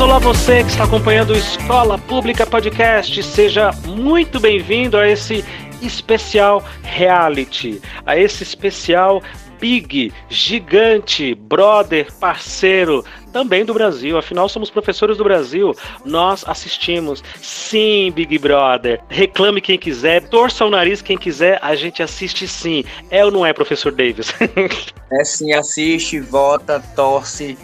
Olá, 0.00 0.20
você 0.20 0.62
que 0.62 0.70
está 0.70 0.84
acompanhando 0.84 1.30
o 1.30 1.36
Escola 1.36 1.98
Pública 1.98 2.46
Podcast. 2.46 3.20
Seja 3.20 3.72
muito 3.84 4.38
bem-vindo 4.38 4.96
a 4.96 5.08
esse 5.08 5.44
especial 5.82 6.64
reality, 6.84 7.82
a 8.06 8.16
esse 8.16 8.44
especial 8.44 9.20
Big, 9.60 10.12
gigante, 10.28 11.34
brother, 11.34 12.12
parceiro, 12.20 13.04
também 13.32 13.64
do 13.64 13.74
Brasil. 13.74 14.16
Afinal, 14.16 14.48
somos 14.48 14.70
professores 14.70 15.16
do 15.16 15.24
Brasil. 15.24 15.74
Nós 16.04 16.44
assistimos. 16.46 17.24
Sim, 17.42 18.12
Big 18.14 18.38
Brother. 18.38 19.00
Reclame 19.08 19.60
quem 19.60 19.76
quiser, 19.76 20.28
torça 20.28 20.64
o 20.64 20.70
nariz 20.70 21.02
quem 21.02 21.18
quiser. 21.18 21.58
A 21.60 21.74
gente 21.74 22.04
assiste 22.04 22.46
sim. 22.46 22.84
É 23.10 23.24
ou 23.24 23.32
não 23.32 23.44
é, 23.44 23.52
professor 23.52 23.90
Davis? 23.90 24.32
é 25.10 25.24
sim, 25.24 25.52
assiste, 25.52 26.20
vota, 26.20 26.80
torce, 26.94 27.58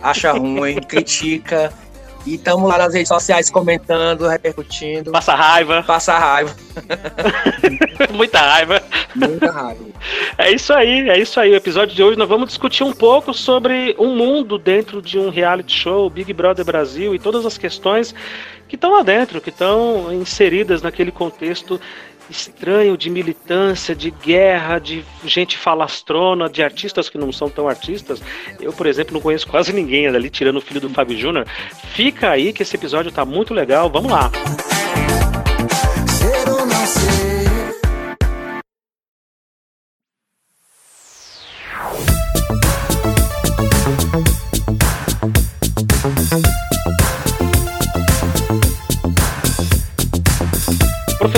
acha 0.00 0.32
ruim, 0.32 0.76
critica 0.88 1.70
e 2.26 2.34
estamos 2.34 2.68
lá 2.68 2.78
nas 2.78 2.94
redes 2.94 3.08
sociais 3.08 3.50
comentando, 3.50 4.26
repercutindo. 4.26 5.12
Passa 5.12 5.34
raiva. 5.34 5.82
Passa 5.82 6.18
raiva. 6.18 6.54
Muita 8.14 8.38
raiva. 8.38 8.82
Muita 9.14 9.50
raiva. 9.50 9.84
É 10.38 10.50
isso 10.50 10.72
aí, 10.72 11.08
é 11.08 11.18
isso 11.18 11.38
aí. 11.38 11.50
O 11.50 11.56
episódio 11.56 11.94
de 11.94 12.02
hoje 12.02 12.18
nós 12.18 12.28
vamos 12.28 12.48
discutir 12.48 12.82
um 12.82 12.92
pouco 12.92 13.34
sobre 13.34 13.94
um 13.98 14.16
mundo 14.16 14.58
dentro 14.58 15.02
de 15.02 15.18
um 15.18 15.28
reality 15.28 15.76
show, 15.76 16.08
Big 16.08 16.32
Brother 16.32 16.64
Brasil 16.64 17.14
e 17.14 17.18
todas 17.18 17.44
as 17.44 17.58
questões 17.58 18.14
que 18.66 18.76
estão 18.76 18.92
lá 18.92 19.02
dentro, 19.02 19.40
que 19.40 19.50
estão 19.50 20.12
inseridas 20.12 20.82
naquele 20.82 21.12
contexto 21.12 21.80
estranho 22.30 22.96
de 22.96 23.10
militância, 23.10 23.94
de 23.94 24.10
guerra, 24.10 24.78
de 24.78 25.04
gente 25.24 25.56
falastrona, 25.58 26.48
de 26.48 26.62
artistas 26.62 27.08
que 27.08 27.18
não 27.18 27.32
são 27.32 27.48
tão 27.48 27.68
artistas. 27.68 28.22
Eu, 28.60 28.72
por 28.72 28.86
exemplo, 28.86 29.14
não 29.14 29.20
conheço 29.20 29.46
quase 29.46 29.72
ninguém 29.72 30.06
ali, 30.06 30.30
tirando 30.30 30.56
o 30.56 30.60
filho 30.60 30.80
do 30.80 30.90
Fábio 30.90 31.18
Júnior. 31.18 31.46
Fica 31.94 32.30
aí 32.30 32.52
que 32.52 32.62
esse 32.62 32.76
episódio 32.76 33.12
tá 33.12 33.24
muito 33.24 33.52
legal. 33.52 33.90
Vamos 33.90 34.10
lá. 34.10 34.30
Ser 36.08 36.50
ou 36.50 36.66
não 36.66 36.86
ser. 36.86 37.33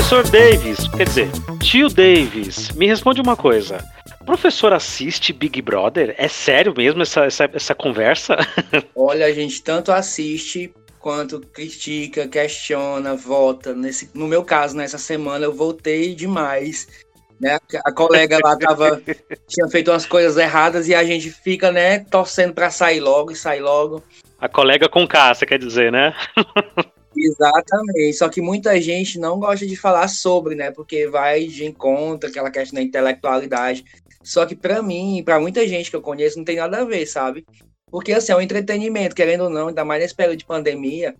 Professor 0.09 0.31
Davis, 0.31 0.87
quer 0.87 1.05
dizer, 1.05 1.29
tio 1.61 1.89
Davis, 1.89 2.71
me 2.77 2.87
responde 2.87 3.21
uma 3.21 3.37
coisa. 3.37 3.85
Professor 4.25 4.73
assiste 4.73 5.33
Big 5.33 5.61
Brother? 5.61 6.15
É 6.17 6.29
sério 6.29 6.73
mesmo 6.77 7.03
essa, 7.03 7.25
essa, 7.25 7.51
essa 7.53 7.75
conversa? 7.75 8.37
Olha, 8.95 9.27
a 9.27 9.33
gente 9.33 9.61
tanto 9.65 9.91
assiste 9.91 10.73
quanto 11.01 11.41
critica, 11.41 12.29
questiona, 12.29 13.17
vota. 13.17 13.75
Nesse, 13.75 14.09
no 14.15 14.29
meu 14.29 14.45
caso, 14.45 14.77
nessa 14.77 14.97
semana 14.97 15.45
eu 15.45 15.53
voltei 15.53 16.15
demais. 16.15 16.87
Né? 17.41 17.59
A 17.84 17.91
colega 17.91 18.39
lá 18.45 18.57
tava, 18.57 19.03
tinha 19.49 19.67
feito 19.67 19.91
umas 19.91 20.07
coisas 20.07 20.37
erradas 20.37 20.87
e 20.87 20.95
a 20.95 21.03
gente 21.03 21.33
fica, 21.33 21.73
né, 21.73 21.99
torcendo 21.99 22.55
para 22.55 22.71
sair 22.71 23.01
logo 23.01 23.33
e 23.33 23.37
sair 23.37 23.61
logo. 23.61 24.05
A 24.41 24.49
colega 24.49 24.89
com 24.89 25.05
K, 25.05 25.34
você 25.34 25.45
quer 25.45 25.59
dizer, 25.59 25.91
né? 25.91 26.15
Exatamente. 27.17 28.14
Só 28.14 28.28
que 28.28 28.41
muita 28.41 28.81
gente 28.81 29.19
não 29.19 29.39
gosta 29.39 29.67
de 29.67 29.77
falar 29.77 30.09
sobre, 30.09 30.55
né? 30.55 30.71
Porque 30.71 31.09
vai 31.09 31.44
de 31.47 31.65
encontro 31.65 32.28
aquela 32.28 32.50
questão 32.50 32.77
da 32.77 32.82
intelectualidade. 32.82 33.84
Só 34.22 34.44
que 34.44 34.56
para 34.56 34.82
mim, 34.82 35.22
para 35.25 35.41
muita 35.41 35.66
gente 35.66 35.91
que 35.91 35.97
eu 35.97 36.03
conheço, 36.03 36.37
não 36.37 36.44
tem 36.44 36.56
nada 36.56 36.78
a 36.78 36.84
ver, 36.84 37.06
sabe? 37.06 37.47
Porque 37.91 38.12
assim, 38.12 38.32
é 38.32 38.37
um 38.37 38.41
entretenimento, 38.41 39.15
querendo 39.15 39.44
ou 39.44 39.50
não, 39.50 39.69
ainda 39.69 39.84
mais 39.84 40.03
nesse 40.03 40.15
período 40.15 40.38
de 40.38 40.44
pandemia, 40.44 41.15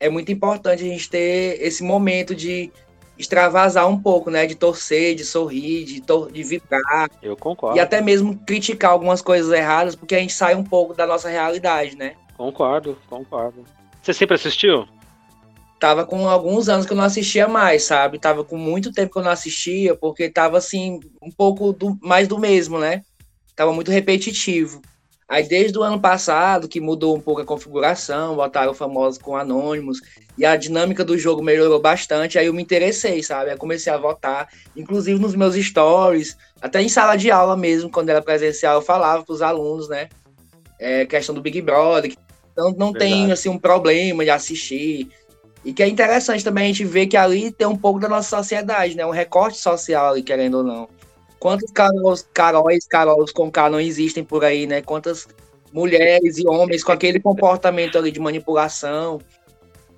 é 0.00 0.08
muito 0.08 0.32
importante 0.32 0.82
a 0.82 0.86
gente 0.86 1.08
ter 1.08 1.60
esse 1.60 1.82
momento 1.82 2.34
de 2.34 2.70
extravasar 3.16 3.88
um 3.88 4.00
pouco, 4.00 4.30
né? 4.30 4.46
De 4.46 4.54
torcer, 4.54 5.14
de 5.14 5.24
sorrir, 5.24 5.84
de, 5.84 6.00
tor 6.00 6.30
de 6.30 6.42
vibrar. 6.42 7.10
Eu 7.22 7.36
concordo. 7.36 7.76
E 7.76 7.80
até 7.80 8.00
mesmo 8.00 8.36
criticar 8.46 8.92
algumas 8.92 9.20
coisas 9.22 9.52
erradas, 9.52 9.96
porque 9.96 10.14
a 10.14 10.20
gente 10.20 10.32
sai 10.32 10.54
um 10.54 10.64
pouco 10.64 10.94
da 10.94 11.06
nossa 11.06 11.28
realidade, 11.28 11.96
né? 11.96 12.14
Concordo, 12.36 12.96
concordo. 13.08 13.64
Você 14.00 14.12
sempre 14.12 14.36
assistiu? 14.36 14.86
Tava 15.78 16.04
com 16.04 16.28
alguns 16.28 16.68
anos 16.68 16.86
que 16.86 16.92
eu 16.92 16.96
não 16.96 17.04
assistia 17.04 17.46
mais, 17.46 17.84
sabe? 17.84 18.18
Tava 18.18 18.44
com 18.44 18.56
muito 18.56 18.92
tempo 18.92 19.12
que 19.12 19.18
eu 19.18 19.22
não 19.22 19.30
assistia, 19.30 19.94
porque 19.94 20.28
tava 20.28 20.58
assim, 20.58 21.00
um 21.22 21.30
pouco 21.30 21.72
do, 21.72 21.96
mais 22.02 22.26
do 22.26 22.38
mesmo, 22.38 22.78
né? 22.78 23.02
Tava 23.54 23.72
muito 23.72 23.90
repetitivo. 23.90 24.82
Aí 25.28 25.46
desde 25.46 25.78
o 25.78 25.82
ano 25.82 26.00
passado, 26.00 26.66
que 26.66 26.80
mudou 26.80 27.14
um 27.14 27.20
pouco 27.20 27.42
a 27.42 27.44
configuração, 27.44 28.34
botaram 28.34 28.72
famosos 28.72 29.20
com 29.20 29.36
anônimos, 29.36 30.00
e 30.38 30.46
a 30.46 30.56
dinâmica 30.56 31.04
do 31.04 31.18
jogo 31.18 31.42
melhorou 31.42 31.78
bastante, 31.80 32.38
aí 32.38 32.46
eu 32.46 32.54
me 32.54 32.62
interessei, 32.62 33.22
sabe? 33.22 33.50
Aí 33.50 33.56
comecei 33.56 33.92
a 33.92 33.98
votar, 33.98 34.48
inclusive 34.74 35.20
nos 35.20 35.34
meus 35.34 35.54
stories, 35.54 36.34
até 36.62 36.80
em 36.80 36.88
sala 36.88 37.14
de 37.14 37.30
aula 37.30 37.56
mesmo, 37.56 37.90
quando 37.90 38.08
era 38.08 38.22
presencial, 38.22 38.76
eu 38.76 38.82
falava 38.82 39.22
para 39.22 39.34
os 39.34 39.42
alunos, 39.42 39.86
né? 39.88 40.08
É, 40.80 41.04
questão 41.04 41.34
do 41.34 41.42
Big 41.42 41.60
Brother, 41.60 42.10
que 42.10 42.16
não, 42.56 42.70
não 42.70 42.92
tem 42.92 43.30
assim 43.30 43.50
um 43.50 43.58
problema 43.58 44.24
de 44.24 44.30
assistir, 44.30 45.10
e 45.64 45.72
que 45.72 45.82
é 45.82 45.88
interessante 45.88 46.44
também 46.44 46.64
a 46.64 46.66
gente 46.68 46.84
ver 46.84 47.06
que 47.06 47.16
ali 47.16 47.50
tem 47.50 47.66
um 47.66 47.76
pouco 47.76 47.98
da 47.98 48.08
nossa 48.08 48.36
sociedade, 48.36 48.96
né? 48.96 49.04
Um 49.04 49.10
recorte 49.10 49.58
social 49.58 50.12
ali, 50.12 50.22
querendo 50.22 50.58
ou 50.58 50.64
não. 50.64 50.88
Quantos 51.38 51.70
carols, 51.72 52.26
caróis, 52.32 52.86
carols 52.86 53.32
com 53.32 53.50
K 53.50 53.70
não 53.70 53.80
existem 53.80 54.24
por 54.24 54.44
aí, 54.44 54.66
né? 54.66 54.82
Quantas 54.82 55.28
mulheres 55.72 56.38
e 56.38 56.46
homens 56.46 56.82
com 56.82 56.92
aquele 56.92 57.20
comportamento 57.20 57.98
ali 57.98 58.10
de 58.10 58.20
manipulação 58.20 59.20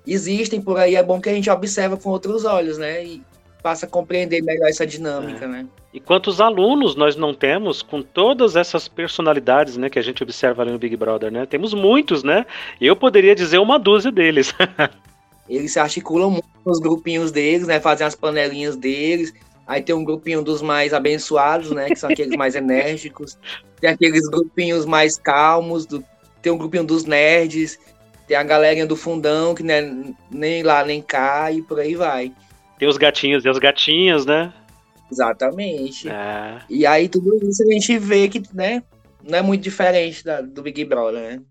existem 0.05 0.61
por 0.61 0.77
aí. 0.77 0.95
É 0.95 1.03
bom 1.03 1.21
que 1.21 1.29
a 1.29 1.33
gente 1.33 1.49
observa 1.49 1.97
com 1.97 2.09
outros 2.09 2.45
olhos, 2.45 2.77
né? 2.77 3.03
E 3.05 3.21
passa 3.61 3.85
a 3.85 3.89
compreender 3.89 4.41
melhor 4.41 4.67
essa 4.67 4.85
dinâmica, 4.85 5.45
é. 5.45 5.47
né? 5.47 5.67
E 5.93 5.99
quantos 5.99 6.39
alunos 6.39 6.95
nós 6.95 7.15
não 7.15 7.33
temos 7.33 7.81
com 7.81 8.01
todas 8.01 8.55
essas 8.55 8.87
personalidades, 8.87 9.75
né, 9.75 9.89
que 9.89 9.99
a 9.99 10.01
gente 10.01 10.23
observa 10.23 10.61
ali 10.61 10.71
no 10.71 10.79
Big 10.79 10.95
Brother, 10.95 11.31
né? 11.31 11.45
Temos 11.45 11.73
muitos, 11.73 12.23
né? 12.23 12.45
Eu 12.79 12.95
poderia 12.95 13.35
dizer 13.35 13.59
uma 13.59 13.77
dúzia 13.77 14.11
deles. 14.11 14.53
Eles 15.51 15.73
se 15.73 15.79
articulam 15.79 16.31
muito 16.31 16.47
nos 16.65 16.79
grupinhos 16.79 17.31
deles, 17.31 17.67
né? 17.67 17.79
Fazem 17.79 18.07
as 18.07 18.15
panelinhas 18.15 18.75
deles. 18.77 19.33
Aí 19.67 19.81
tem 19.81 19.93
um 19.93 20.03
grupinho 20.03 20.41
dos 20.41 20.61
mais 20.61 20.93
abençoados, 20.93 21.71
né? 21.71 21.89
Que 21.89 21.95
são 21.95 22.09
aqueles 22.09 22.35
mais 22.37 22.55
enérgicos. 22.55 23.37
Tem 23.79 23.89
aqueles 23.89 24.27
grupinhos 24.29 24.85
mais 24.85 25.17
calmos. 25.17 25.85
Do... 25.85 26.03
Tem 26.41 26.51
um 26.51 26.57
grupinho 26.57 26.85
dos 26.85 27.03
nerds. 27.03 27.77
Tem 28.27 28.37
a 28.37 28.43
galerinha 28.43 28.85
do 28.85 28.95
fundão, 28.95 29.53
que 29.53 29.61
né, 29.61 29.81
nem 30.31 30.63
lá 30.63 30.85
nem 30.85 31.01
cá, 31.01 31.51
e 31.51 31.61
por 31.61 31.79
aí 31.81 31.95
vai. 31.95 32.31
Tem 32.79 32.87
os 32.87 32.97
gatinhos 32.97 33.43
e 33.43 33.49
as 33.49 33.59
gatinhas, 33.59 34.25
né? 34.25 34.53
Exatamente. 35.11 36.07
É. 36.07 36.61
E 36.69 36.85
aí 36.85 37.09
tudo 37.09 37.37
isso 37.43 37.61
a 37.61 37.73
gente 37.73 37.97
vê 37.97 38.29
que, 38.29 38.41
né? 38.53 38.81
Não 39.21 39.37
é 39.37 39.41
muito 39.41 39.61
diferente 39.61 40.23
da, 40.23 40.39
do 40.39 40.61
Big 40.61 40.85
Brother, 40.85 41.21
né? 41.21 41.41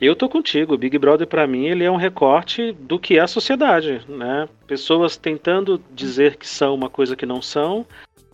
Eu 0.00 0.16
tô 0.16 0.28
contigo. 0.28 0.76
Big 0.76 0.98
Brother 0.98 1.26
para 1.26 1.46
mim 1.46 1.66
ele 1.66 1.84
é 1.84 1.90
um 1.90 1.96
recorte 1.96 2.72
do 2.72 2.98
que 2.98 3.16
é 3.16 3.20
a 3.20 3.28
sociedade, 3.28 4.02
né? 4.08 4.48
Pessoas 4.66 5.16
tentando 5.16 5.80
dizer 5.92 6.36
que 6.36 6.48
são 6.48 6.74
uma 6.74 6.90
coisa 6.90 7.14
que 7.14 7.24
não 7.24 7.40
são, 7.40 7.86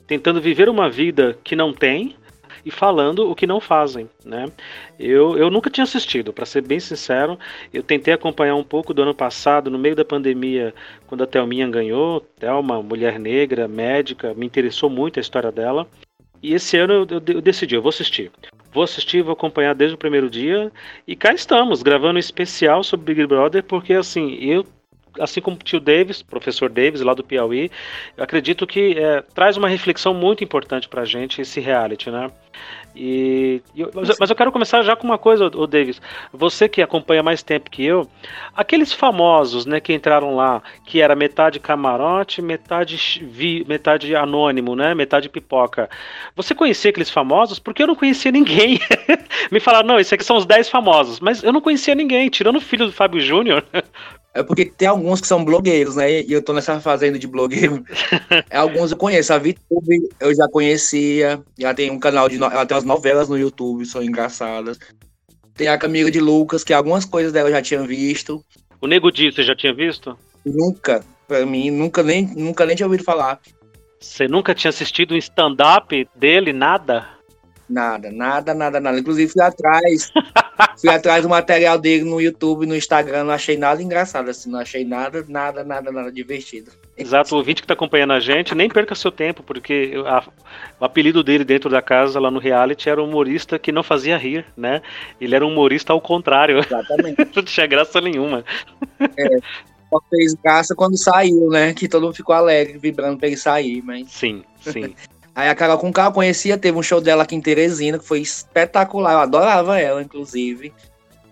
tentando 0.06 0.40
viver 0.40 0.68
uma 0.68 0.88
vida 0.88 1.38
que 1.44 1.54
não 1.54 1.72
tem 1.72 2.16
e 2.64 2.70
falando 2.70 3.30
o 3.30 3.34
que 3.34 3.46
não 3.46 3.60
fazem, 3.60 4.08
né? 4.24 4.46
Eu, 4.98 5.36
eu 5.36 5.50
nunca 5.50 5.70
tinha 5.70 5.84
assistido, 5.84 6.32
para 6.32 6.46
ser 6.46 6.62
bem 6.62 6.80
sincero. 6.80 7.38
Eu 7.72 7.82
tentei 7.82 8.12
acompanhar 8.12 8.54
um 8.54 8.64
pouco 8.64 8.92
do 8.92 9.02
ano 9.02 9.14
passado, 9.14 9.70
no 9.70 9.78
meio 9.78 9.96
da 9.96 10.04
pandemia, 10.04 10.74
quando 11.06 11.24
a 11.24 11.26
Thelminha 11.26 11.68
ganhou. 11.68 12.20
Thelma, 12.38 12.82
mulher 12.82 13.18
negra, 13.18 13.68
médica, 13.68 14.34
me 14.34 14.46
interessou 14.46 14.90
muito 14.90 15.18
a 15.18 15.22
história 15.22 15.52
dela. 15.52 15.86
E 16.42 16.54
esse 16.54 16.76
ano 16.76 16.92
eu, 16.92 17.06
eu, 17.10 17.22
eu, 17.34 17.40
decidi, 17.40 17.74
eu 17.74 17.82
vou 17.82 17.90
assistir. 17.90 18.30
Vou 18.72 18.84
assistir, 18.84 19.22
vou 19.22 19.32
acompanhar 19.32 19.74
desde 19.74 19.94
o 19.94 19.98
primeiro 19.98 20.30
dia. 20.30 20.70
E 21.06 21.16
cá 21.16 21.32
estamos, 21.32 21.82
gravando 21.82 22.16
um 22.16 22.18
especial 22.18 22.84
sobre 22.84 23.14
Big 23.14 23.26
Brother, 23.26 23.64
porque 23.64 23.94
assim, 23.94 24.34
eu, 24.34 24.64
assim 25.18 25.40
como 25.40 25.56
o 25.56 25.60
tio 25.60 25.80
Davis, 25.80 26.22
professor 26.22 26.70
Davis, 26.70 27.00
lá 27.00 27.14
do 27.14 27.24
Piauí, 27.24 27.70
acredito 28.16 28.66
que 28.66 28.98
é, 28.98 29.22
traz 29.34 29.56
uma 29.56 29.68
reflexão 29.68 30.14
muito 30.14 30.44
importante 30.44 30.88
pra 30.88 31.04
gente 31.04 31.40
esse 31.40 31.60
reality, 31.60 32.10
né? 32.10 32.30
E, 32.94 33.62
mas, 34.18 34.30
eu 34.30 34.36
quero 34.36 34.50
começar 34.50 34.82
já 34.82 34.96
com 34.96 35.06
uma 35.06 35.16
coisa, 35.18 35.46
o 35.46 35.66
Davis. 35.66 36.00
Você 36.32 36.68
que 36.68 36.82
acompanha 36.82 37.22
mais 37.22 37.42
tempo 37.42 37.70
que 37.70 37.84
eu, 37.84 38.08
aqueles 38.54 38.92
famosos, 38.92 39.64
né, 39.64 39.80
que 39.80 39.92
entraram 39.92 40.34
lá, 40.34 40.60
que 40.84 41.00
era 41.00 41.14
metade 41.14 41.60
camarote, 41.60 42.42
metade 42.42 42.98
vi, 43.22 43.64
metade 43.68 44.14
anônimo, 44.16 44.74
né, 44.74 44.94
metade 44.94 45.28
pipoca. 45.28 45.88
Você 46.34 46.54
conhecia 46.54 46.90
aqueles 46.90 47.10
famosos? 47.10 47.58
Porque 47.58 47.82
eu 47.82 47.86
não 47.86 47.94
conhecia 47.94 48.32
ninguém. 48.32 48.80
Me 49.50 49.60
falaram, 49.60 49.86
não, 49.86 50.00
esses 50.00 50.12
aqui 50.12 50.24
são 50.24 50.36
os 50.36 50.46
10 50.46 50.68
famosos, 50.68 51.20
mas 51.20 51.42
eu 51.42 51.52
não 51.52 51.60
conhecia 51.60 51.94
ninguém, 51.94 52.28
tirando 52.28 52.56
o 52.56 52.60
filho 52.60 52.86
do 52.86 52.92
Fábio 52.92 53.20
Júnior. 53.20 53.64
É 54.32 54.42
porque 54.42 54.66
tem 54.66 54.86
alguns 54.86 55.20
que 55.20 55.26
são 55.26 55.44
blogueiros, 55.44 55.96
né? 55.96 56.22
E 56.22 56.32
eu 56.32 56.42
tô 56.42 56.52
nessa 56.52 56.80
fazenda 56.80 57.18
de 57.18 57.26
blogueiro. 57.26 57.84
Alguns 58.50 58.92
eu 58.92 58.96
conheço. 58.96 59.32
A 59.32 59.38
VTube 59.38 60.08
eu 60.20 60.32
já 60.32 60.46
conhecia. 60.48 61.42
Ela 61.58 61.74
tem 61.74 61.90
um 61.90 61.98
canal 61.98 62.28
de. 62.28 62.38
No... 62.38 62.46
Ela 62.46 62.64
tem 62.64 62.76
umas 62.76 62.84
novelas 62.84 63.28
no 63.28 63.36
YouTube, 63.36 63.84
são 63.84 64.02
engraçadas. 64.02 64.78
Tem 65.54 65.66
a 65.66 65.76
Camila 65.76 66.10
de 66.10 66.20
Lucas, 66.20 66.62
que 66.62 66.72
algumas 66.72 67.04
coisas 67.04 67.32
dela 67.32 67.48
eu 67.48 67.54
já 67.54 67.60
tinha 67.60 67.82
visto. 67.82 68.44
O 68.80 68.86
Nego 68.86 69.10
Di, 69.10 69.32
você 69.32 69.42
já 69.42 69.54
tinha 69.54 69.74
visto? 69.74 70.16
Nunca, 70.46 71.04
pra 71.26 71.44
mim, 71.44 71.70
nunca 71.70 72.02
nem, 72.02 72.26
nunca 72.34 72.64
nem 72.64 72.76
tinha 72.76 72.86
ouvido 72.86 73.04
falar. 73.04 73.40
Você 74.00 74.26
nunca 74.26 74.54
tinha 74.54 74.70
assistido 74.70 75.12
um 75.12 75.18
stand-up 75.18 76.08
dele, 76.16 76.52
nada? 76.52 77.06
Nada, 77.68 78.10
nada, 78.10 78.54
nada, 78.54 78.80
nada. 78.80 78.98
Inclusive 78.98 79.30
fui 79.30 79.42
atrás. 79.42 80.10
fui 80.78 80.90
atrás 80.90 81.22
do 81.22 81.28
material 81.28 81.78
dele 81.78 82.04
no 82.04 82.20
YouTube, 82.20 82.66
no 82.66 82.76
Instagram, 82.76 83.24
não 83.24 83.32
achei 83.32 83.56
nada 83.56 83.82
engraçado, 83.82 84.28
assim, 84.28 84.50
não 84.50 84.58
achei 84.58 84.84
nada, 84.84 85.24
nada, 85.28 85.64
nada, 85.64 85.92
nada 85.92 86.12
divertido. 86.12 86.70
Exato, 86.96 87.34
o 87.34 87.38
ouvinte 87.38 87.62
que 87.62 87.64
está 87.64 87.74
acompanhando 87.74 88.12
a 88.12 88.20
gente, 88.20 88.54
nem 88.54 88.68
perca 88.68 88.94
seu 88.94 89.10
tempo, 89.10 89.42
porque 89.42 89.92
a, 90.06 90.22
o 90.78 90.84
apelido 90.84 91.24
dele 91.24 91.44
dentro 91.44 91.70
da 91.70 91.80
casa, 91.80 92.20
lá 92.20 92.30
no 92.30 92.38
reality, 92.38 92.90
era 92.90 93.02
um 93.02 93.08
humorista 93.08 93.58
que 93.58 93.72
não 93.72 93.82
fazia 93.82 94.18
rir, 94.18 94.44
né? 94.56 94.82
Ele 95.20 95.34
era 95.34 95.46
um 95.46 95.50
humorista 95.50 95.92
ao 95.92 96.00
contrário. 96.00 96.58
Exatamente. 96.58 97.16
não 97.34 97.42
tinha 97.42 97.66
graça 97.66 98.00
nenhuma. 98.00 98.44
É, 99.16 99.38
só 99.88 100.00
fez 100.10 100.34
graça 100.34 100.74
quando 100.74 100.98
saiu, 100.98 101.48
né? 101.48 101.72
Que 101.72 101.88
todo 101.88 102.02
mundo 102.02 102.14
ficou 102.14 102.34
alegre, 102.34 102.78
vibrando 102.78 103.18
pra 103.18 103.28
ele 103.28 103.36
sair, 103.36 103.82
mas... 103.82 104.10
Sim, 104.10 104.44
sim. 104.60 104.94
Aí 105.40 105.48
a 105.48 105.54
Carol 105.54 105.78
com 105.78 105.90
eu 105.90 106.12
conhecia, 106.12 106.58
teve 106.58 106.76
um 106.76 106.82
show 106.82 107.00
dela 107.00 107.22
aqui 107.22 107.34
em 107.34 107.40
Teresina, 107.40 107.98
que 107.98 108.04
foi 108.04 108.20
espetacular. 108.20 109.14
Eu 109.14 109.18
adorava 109.20 109.80
ela, 109.80 110.02
inclusive. 110.02 110.70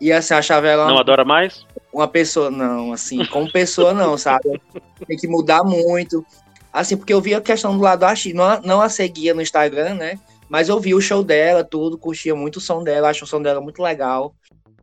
E 0.01 0.11
assim, 0.11 0.33
achava 0.33 0.67
ela. 0.67 0.89
Não 0.89 0.97
adora 0.97 1.27
mais? 1.27 1.67
Uma 1.93 2.09
pessoa, 2.09 2.51
não, 2.51 2.91
assim, 2.91 3.23
como 3.27 3.53
pessoa 3.53 3.93
não, 3.93 4.17
sabe? 4.17 4.59
Tem 5.07 5.19
que 5.19 5.29
mudar 5.29 5.63
muito. 5.63 6.25
Assim, 6.73 6.97
porque 6.97 7.13
eu 7.13 7.21
via 7.21 7.37
a 7.37 7.43
questão 7.43 7.77
do 7.77 7.83
lado 7.83 8.07
X, 8.07 8.33
não, 8.33 8.59
não 8.63 8.81
a 8.81 8.89
seguia 8.89 9.35
no 9.35 9.43
Instagram, 9.43 9.93
né? 9.93 10.19
Mas 10.49 10.71
eu 10.71 10.81
vi 10.81 10.95
o 10.95 11.03
show 11.03 11.23
dela, 11.23 11.63
tudo, 11.63 11.99
curtia 11.99 12.35
muito 12.35 12.57
o 12.57 12.61
som 12.63 12.83
dela, 12.83 13.11
acho 13.11 13.25
o 13.25 13.29
som 13.29 13.43
dela 13.43 13.61
muito 13.61 13.83
legal. 13.83 14.35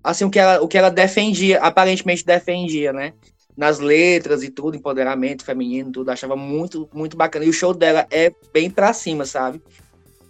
Assim, 0.03 0.25
o 0.25 0.29
que 0.29 0.37
ela, 0.37 0.61
o 0.61 0.67
que 0.67 0.77
ela 0.77 0.91
defendia, 0.91 1.59
aparentemente 1.61 2.23
defendia, 2.23 2.93
né? 2.93 3.13
Nas 3.57 3.79
letras 3.79 4.43
e 4.43 4.49
tudo, 4.49 4.75
empoderamento 4.75 5.45
feminino, 5.45 5.91
tudo, 5.91 6.09
achava 6.09 6.35
muito, 6.35 6.89
muito 6.93 7.15
bacana. 7.15 7.45
E 7.45 7.49
o 7.49 7.53
show 7.53 7.73
dela 7.73 8.05
é 8.11 8.31
bem 8.53 8.69
pra 8.69 8.93
cima, 8.93 9.25
sabe? 9.25 9.61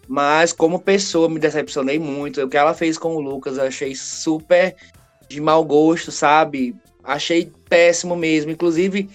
Mas 0.08 0.54
como 0.54 0.80
pessoa, 0.80 1.28
me 1.28 1.40
decepcionei 1.40 1.98
muito. 1.98 2.42
O 2.42 2.50
que 2.50 2.58
ela 2.58 2.74
fez 2.74 2.98
com 2.98 3.16
o 3.16 3.20
Lucas, 3.20 3.58
eu 3.58 3.64
achei 3.64 3.96
super 3.96 4.76
de 5.28 5.42
mau 5.42 5.64
gosto, 5.64 6.12
sabe? 6.12 6.76
Achei 7.04 7.52
péssimo 7.68 8.16
mesmo. 8.16 8.52
Inclusive, 8.52 9.10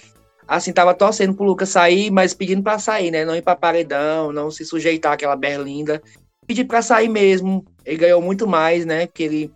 assim, 0.48 0.72
tava 0.72 0.92
torcendo 0.92 1.34
pro 1.34 1.44
Lucas 1.44 1.68
sair, 1.68 2.10
mas 2.10 2.34
pedindo 2.34 2.62
para 2.62 2.78
sair, 2.78 3.12
né? 3.12 3.24
Não 3.24 3.36
ir 3.36 3.42
pra 3.42 3.54
paredão, 3.54 4.32
não 4.32 4.50
se 4.50 4.64
sujeitar 4.64 5.12
àquela 5.12 5.36
berlinda. 5.36 6.02
Pedir 6.44 6.64
para 6.64 6.82
sair 6.82 7.08
mesmo. 7.08 7.64
Ele 7.84 7.96
ganhou 7.96 8.20
muito 8.20 8.48
mais, 8.48 8.84
né? 8.84 9.06
Que 9.06 9.22
ele 9.22 9.52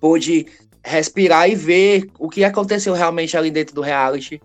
pôde 0.00 0.46
respirar 0.86 1.50
e 1.50 1.56
ver 1.56 2.08
o 2.16 2.28
que 2.28 2.44
aconteceu 2.44 2.94
realmente 2.94 3.36
ali 3.36 3.50
dentro 3.50 3.74
do 3.74 3.80
reality. 3.80 4.40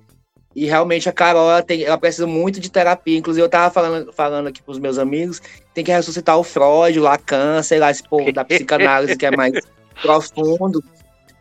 E 0.55 0.65
realmente 0.65 1.07
a 1.07 1.13
Carol, 1.13 1.49
ela, 1.49 1.61
tem, 1.61 1.83
ela 1.83 1.97
precisa 1.97 2.27
muito 2.27 2.59
de 2.59 2.69
terapia. 2.69 3.17
Inclusive, 3.17 3.45
eu 3.45 3.49
tava 3.49 3.71
falando, 3.71 4.11
falando 4.11 4.47
aqui 4.47 4.61
pros 4.61 4.79
meus 4.79 4.97
amigos, 4.97 5.41
tem 5.73 5.83
que 5.83 5.91
ressuscitar 5.91 6.37
o 6.37 6.43
Freud, 6.43 6.99
o 6.99 7.03
Lacan, 7.03 7.61
sei 7.63 7.79
lá, 7.79 7.91
esse 7.91 8.03
povo 8.03 8.33
da 8.33 8.43
psicanálise 8.43 9.15
que 9.15 9.25
é 9.25 9.31
mais 9.31 9.53
profundo. 10.01 10.83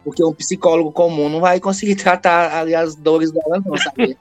Porque 0.05 0.23
um 0.25 0.33
psicólogo 0.33 0.93
comum 0.93 1.29
não 1.29 1.41
vai 1.41 1.59
conseguir 1.59 1.97
tratar 1.97 2.61
ali 2.61 2.75
as 2.75 2.95
dores 2.95 3.33
dela, 3.33 3.61
não, 3.65 3.77
sabe? 3.77 4.17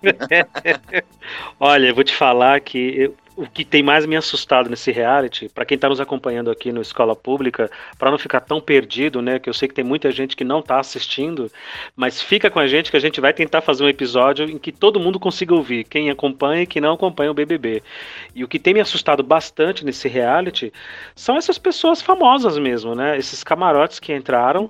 Olha, 1.59 1.87
eu 1.87 1.95
vou 1.95 2.03
te 2.03 2.15
falar 2.15 2.59
que 2.61 2.77
eu, 2.97 3.15
o 3.39 3.50
que 3.50 3.63
tem 3.63 3.81
mais 3.81 4.06
me 4.06 4.18
assustado 4.18 4.69
nesse 4.69 4.91
reality, 4.91 5.47
para 5.47 5.63
quem 5.63 5.75
está 5.75 5.88
nos 5.88 6.01
acompanhando 6.01 6.51
aqui 6.51 6.74
no 6.74 6.81
Escola 6.81 7.15
Pública, 7.15 7.71
para 7.97 8.12
não 8.12 8.18
ficar 8.18 8.41
tão 8.41 8.59
perdido, 8.59 9.21
né? 9.21 9.39
Que 9.39 9.50
eu 9.50 9.53
sei 9.53 9.69
que 9.69 9.74
tem 9.74 9.83
muita 9.83 10.12
gente 10.12 10.36
que 10.36 10.44
não 10.44 10.59
está 10.59 10.77
assistindo, 10.77 11.50
mas 11.95 12.21
fica 12.21 12.50
com 12.50 12.59
a 12.59 12.68
gente 12.68 12.91
que 12.91 12.97
a 12.97 13.00
gente 13.00 13.21
vai 13.21 13.31
tentar 13.31 13.62
fazer 13.62 13.86
um 13.86 13.88
episódio 13.88 14.50
em 14.50 14.57
que 14.57 14.74
todo 14.74 15.00
mundo 15.00 15.18
consiga 15.18 15.56
ouvir, 15.56 15.86
quem 15.86 16.09
acompanha 16.09 16.63
e 16.63 16.68
quem 16.68 16.81
não 16.81 16.91
acompanha 16.91 17.31
o 17.31 17.33
BBB. 17.33 17.81
E 18.36 18.44
o 18.44 18.47
que 18.47 18.59
tem 18.59 18.74
me 18.74 18.81
assustado 18.81 19.24
bastante 19.24 19.85
nesse 19.85 20.09
reality 20.09 20.74
são 21.15 21.38
essas 21.38 21.57
pessoas 21.57 22.01
famosas 22.01 22.57
mesmo, 22.57 22.94
né? 22.94 23.18
Esses 23.18 23.42
camarotes 23.42 24.00
que 24.00 24.13
entraram 24.13 24.69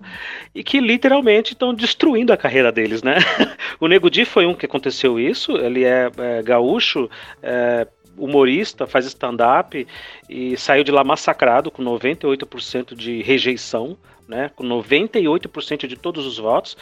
e 0.53 0.63
que 0.63 0.79
literalmente 0.79 1.53
estão 1.53 1.73
destruindo 1.73 2.31
a 2.31 2.37
carreira 2.37 2.71
deles, 2.71 3.01
né? 3.01 3.15
o 3.81 3.87
Nego 3.87 4.11
Di 4.11 4.25
foi 4.25 4.45
um 4.45 4.53
que 4.53 4.67
aconteceu 4.67 5.19
isso, 5.19 5.57
ele 5.57 5.83
é, 5.83 6.11
é 6.19 6.43
gaúcho, 6.43 7.09
é, 7.41 7.87
humorista, 8.19 8.85
faz 8.85 9.05
stand-up 9.05 9.87
e 10.29 10.57
saiu 10.57 10.83
de 10.83 10.91
lá 10.91 11.03
massacrado 11.03 11.71
com 11.71 11.83
98% 11.83 12.95
de 12.95 13.21
rejeição, 13.21 13.97
né, 14.27 14.51
com 14.55 14.63
98% 14.63 15.87
de 15.87 15.95
todos 15.95 16.25
os 16.25 16.37
votos. 16.37 16.73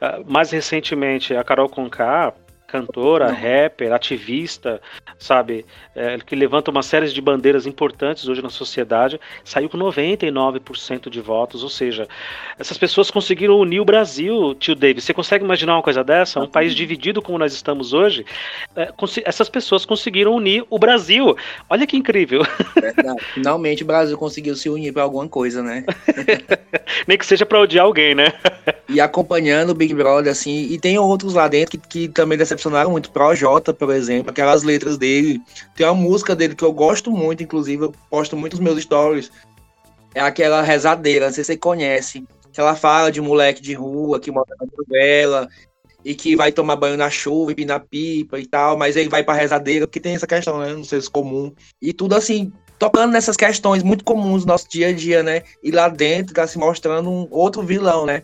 Uh, 0.00 0.30
mais 0.30 0.50
recentemente, 0.50 1.34
a 1.34 1.42
Carol 1.42 1.68
Conká 1.68 2.34
cantora, 2.70 3.32
rapper, 3.32 3.92
ativista, 3.92 4.80
sabe, 5.18 5.66
é, 5.94 6.18
que 6.18 6.36
levanta 6.36 6.70
uma 6.70 6.82
série 6.82 7.08
de 7.08 7.20
bandeiras 7.20 7.66
importantes 7.66 8.28
hoje 8.28 8.40
na 8.40 8.48
sociedade, 8.48 9.20
saiu 9.44 9.68
com 9.68 9.76
99% 9.76 11.10
de 11.10 11.20
votos, 11.20 11.62
ou 11.62 11.68
seja, 11.68 12.06
essas 12.58 12.78
pessoas 12.78 13.10
conseguiram 13.10 13.58
unir 13.58 13.80
o 13.80 13.84
Brasil, 13.84 14.54
tio 14.54 14.74
David. 14.74 15.00
Você 15.00 15.12
consegue 15.12 15.44
imaginar 15.44 15.74
uma 15.74 15.82
coisa 15.82 16.04
dessa? 16.04 16.40
Um 16.40 16.46
país 16.46 16.74
dividido 16.74 17.20
como 17.20 17.38
nós 17.38 17.52
estamos 17.52 17.92
hoje, 17.92 18.24
é, 18.76 18.92
essas 19.24 19.48
pessoas 19.48 19.84
conseguiram 19.84 20.32
unir 20.34 20.64
o 20.70 20.78
Brasil. 20.78 21.36
Olha 21.68 21.86
que 21.86 21.96
incrível. 21.96 22.42
Verdade. 22.80 23.20
Finalmente 23.34 23.82
o 23.82 23.86
Brasil 23.86 24.16
conseguiu 24.16 24.54
se 24.54 24.68
unir 24.68 24.92
para 24.92 25.02
alguma 25.02 25.28
coisa, 25.28 25.62
né? 25.62 25.84
Nem 27.06 27.18
que 27.18 27.26
seja 27.26 27.44
para 27.44 27.60
odiar 27.60 27.84
alguém, 27.84 28.14
né? 28.14 28.32
e 28.90 29.00
acompanhando 29.00 29.70
o 29.70 29.74
Big 29.74 29.94
Brother, 29.94 30.32
assim, 30.32 30.66
e 30.70 30.78
tem 30.78 30.98
outros 30.98 31.34
lá 31.34 31.46
dentro 31.46 31.78
que, 31.78 31.88
que 31.88 32.08
também 32.08 32.36
dessa 32.36 32.54
decepcionaram 32.60 32.90
muito. 32.90 33.10
Projota, 33.10 33.72
por 33.72 33.90
exemplo, 33.90 34.30
aquelas 34.30 34.62
letras 34.62 34.98
dele. 34.98 35.40
Tem 35.74 35.86
uma 35.86 35.94
música 35.94 36.36
dele 36.36 36.54
que 36.54 36.64
eu 36.64 36.72
gosto 36.72 37.10
muito, 37.10 37.42
inclusive, 37.42 37.84
eu 37.84 37.94
posto 38.10 38.36
muito 38.36 38.52
nos 38.52 38.60
meus 38.60 38.82
stories. 38.82 39.30
É 40.14 40.20
aquela 40.20 40.60
rezadeira, 40.62 41.26
não 41.26 41.32
sei 41.32 41.42
se 41.42 41.52
você 41.52 41.56
conhece. 41.56 42.24
Que 42.52 42.60
ela 42.60 42.76
fala 42.76 43.10
de 43.10 43.20
moleque 43.20 43.62
de 43.62 43.74
rua 43.74 44.20
que 44.20 44.30
mora 44.30 44.54
na 44.60 44.66
novela 44.76 45.48
e 46.04 46.14
que 46.14 46.34
vai 46.34 46.50
tomar 46.50 46.76
banho 46.76 46.96
na 46.96 47.10
chuva 47.10 47.54
e 47.56 47.64
na 47.64 47.78
pipa 47.78 48.38
e 48.38 48.46
tal, 48.46 48.76
mas 48.76 48.96
ele 48.96 49.08
vai 49.08 49.22
pra 49.22 49.34
rezadeira, 49.34 49.86
porque 49.86 50.00
tem 50.00 50.14
essa 50.14 50.26
questão, 50.26 50.58
né? 50.58 50.72
Não 50.72 50.84
sei 50.84 51.00
se 51.00 51.10
comum. 51.10 51.52
E 51.80 51.92
tudo 51.92 52.14
assim, 52.14 52.52
tocando 52.78 53.12
nessas 53.12 53.36
questões 53.36 53.82
muito 53.82 54.02
comuns 54.02 54.44
do 54.44 54.48
nosso 54.48 54.68
dia 54.68 54.88
a 54.88 54.92
dia, 54.92 55.22
né? 55.22 55.42
E 55.62 55.70
lá 55.70 55.88
dentro 55.88 56.34
tá 56.34 56.46
se 56.46 56.58
mostrando 56.58 57.08
um 57.08 57.28
outro 57.30 57.62
vilão, 57.62 58.04
né? 58.06 58.22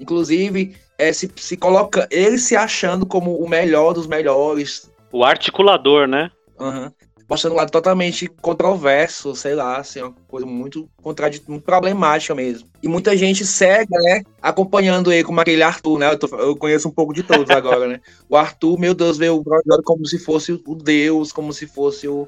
Inclusive, 0.00 0.76
é, 0.98 1.12
se, 1.12 1.30
se 1.36 1.56
coloca 1.56 2.08
ele 2.10 2.36
se 2.36 2.56
achando 2.56 3.06
como 3.06 3.36
o 3.36 3.48
melhor 3.48 3.94
dos 3.94 4.06
melhores. 4.06 4.90
O 5.12 5.24
articulador, 5.24 6.08
né? 6.08 6.30
Uhum. 6.58 6.90
Mostrando 7.28 7.52
um 7.52 7.56
lado 7.56 7.70
totalmente 7.70 8.26
controverso, 8.26 9.36
sei 9.36 9.54
lá, 9.54 9.76
assim, 9.76 10.00
uma 10.00 10.14
coisa 10.26 10.46
muito 10.46 10.88
contraditória, 11.02 11.52
muito 11.52 11.64
problemática 11.64 12.34
mesmo. 12.34 12.66
E 12.82 12.88
muita 12.88 13.14
gente 13.16 13.44
cega, 13.44 13.96
né? 14.00 14.22
Acompanhando 14.40 15.12
ele 15.12 15.24
como 15.24 15.38
aquele 15.38 15.62
Arthur, 15.62 15.98
né? 15.98 16.10
Eu, 16.10 16.18
tô, 16.18 16.26
eu 16.36 16.56
conheço 16.56 16.88
um 16.88 16.90
pouco 16.90 17.12
de 17.12 17.22
todos 17.22 17.50
agora, 17.50 17.86
né? 17.86 18.00
O 18.28 18.36
Arthur, 18.36 18.78
meu 18.78 18.94
Deus, 18.94 19.18
vê 19.18 19.28
o 19.28 19.44
como 19.84 20.06
se 20.06 20.18
fosse 20.18 20.52
o 20.52 20.74
Deus, 20.74 21.30
como 21.30 21.52
se 21.52 21.66
fosse 21.66 22.08
o, 22.08 22.26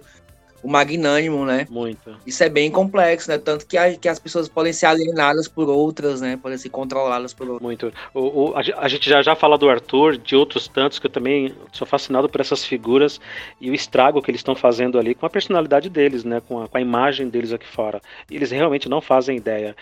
o 0.62 0.68
magnânimo, 0.68 1.44
né? 1.44 1.66
Muito. 1.70 2.16
Isso 2.26 2.42
é 2.44 2.48
bem 2.48 2.70
complexo, 2.70 3.30
né? 3.30 3.38
Tanto 3.38 3.66
que, 3.66 3.76
a, 3.76 3.96
que 3.96 4.08
as 4.08 4.18
pessoas 4.18 4.48
podem 4.48 4.72
ser 4.72 4.86
alienadas 4.86 5.48
por 5.48 5.68
outras, 5.68 6.20
né? 6.20 6.38
Podem 6.40 6.58
ser 6.58 6.68
controladas 6.68 7.32
por 7.32 7.48
outras. 7.48 7.62
Muito. 7.62 7.92
O, 8.12 8.50
o, 8.50 8.56
a, 8.56 8.88
gente 8.88 9.08
já, 9.08 9.22
já 9.22 9.34
fala 9.34 9.56
do 9.56 9.68
Arthur, 9.68 10.16
de 10.16 10.36
outros 10.36 10.68
tantos, 10.68 10.98
que 10.98 11.06
eu 11.06 11.10
também 11.10 11.54
sou 11.72 11.86
fascinado 11.86 12.28
por 12.28 12.40
essas 12.40 12.64
figuras 12.64 13.20
e 13.60 13.70
o 13.70 13.74
estrago 13.74 14.20
que 14.20 14.30
eles 14.30 14.40
estão 14.40 14.54
fazendo 14.54 14.98
ali 14.98 15.14
com 15.14 15.26
a 15.26 15.30
personalidade 15.30 15.88
deles, 15.88 16.24
né? 16.24 16.40
Com 16.46 16.62
a, 16.62 16.68
com 16.68 16.76
a 16.76 16.80
imagem 16.80 17.28
deles 17.28 17.52
aqui 17.52 17.66
fora. 17.66 18.00
Eles 18.30 18.50
realmente 18.50 18.88
não 18.88 19.00
fazem 19.00 19.36
ideia. 19.36 19.74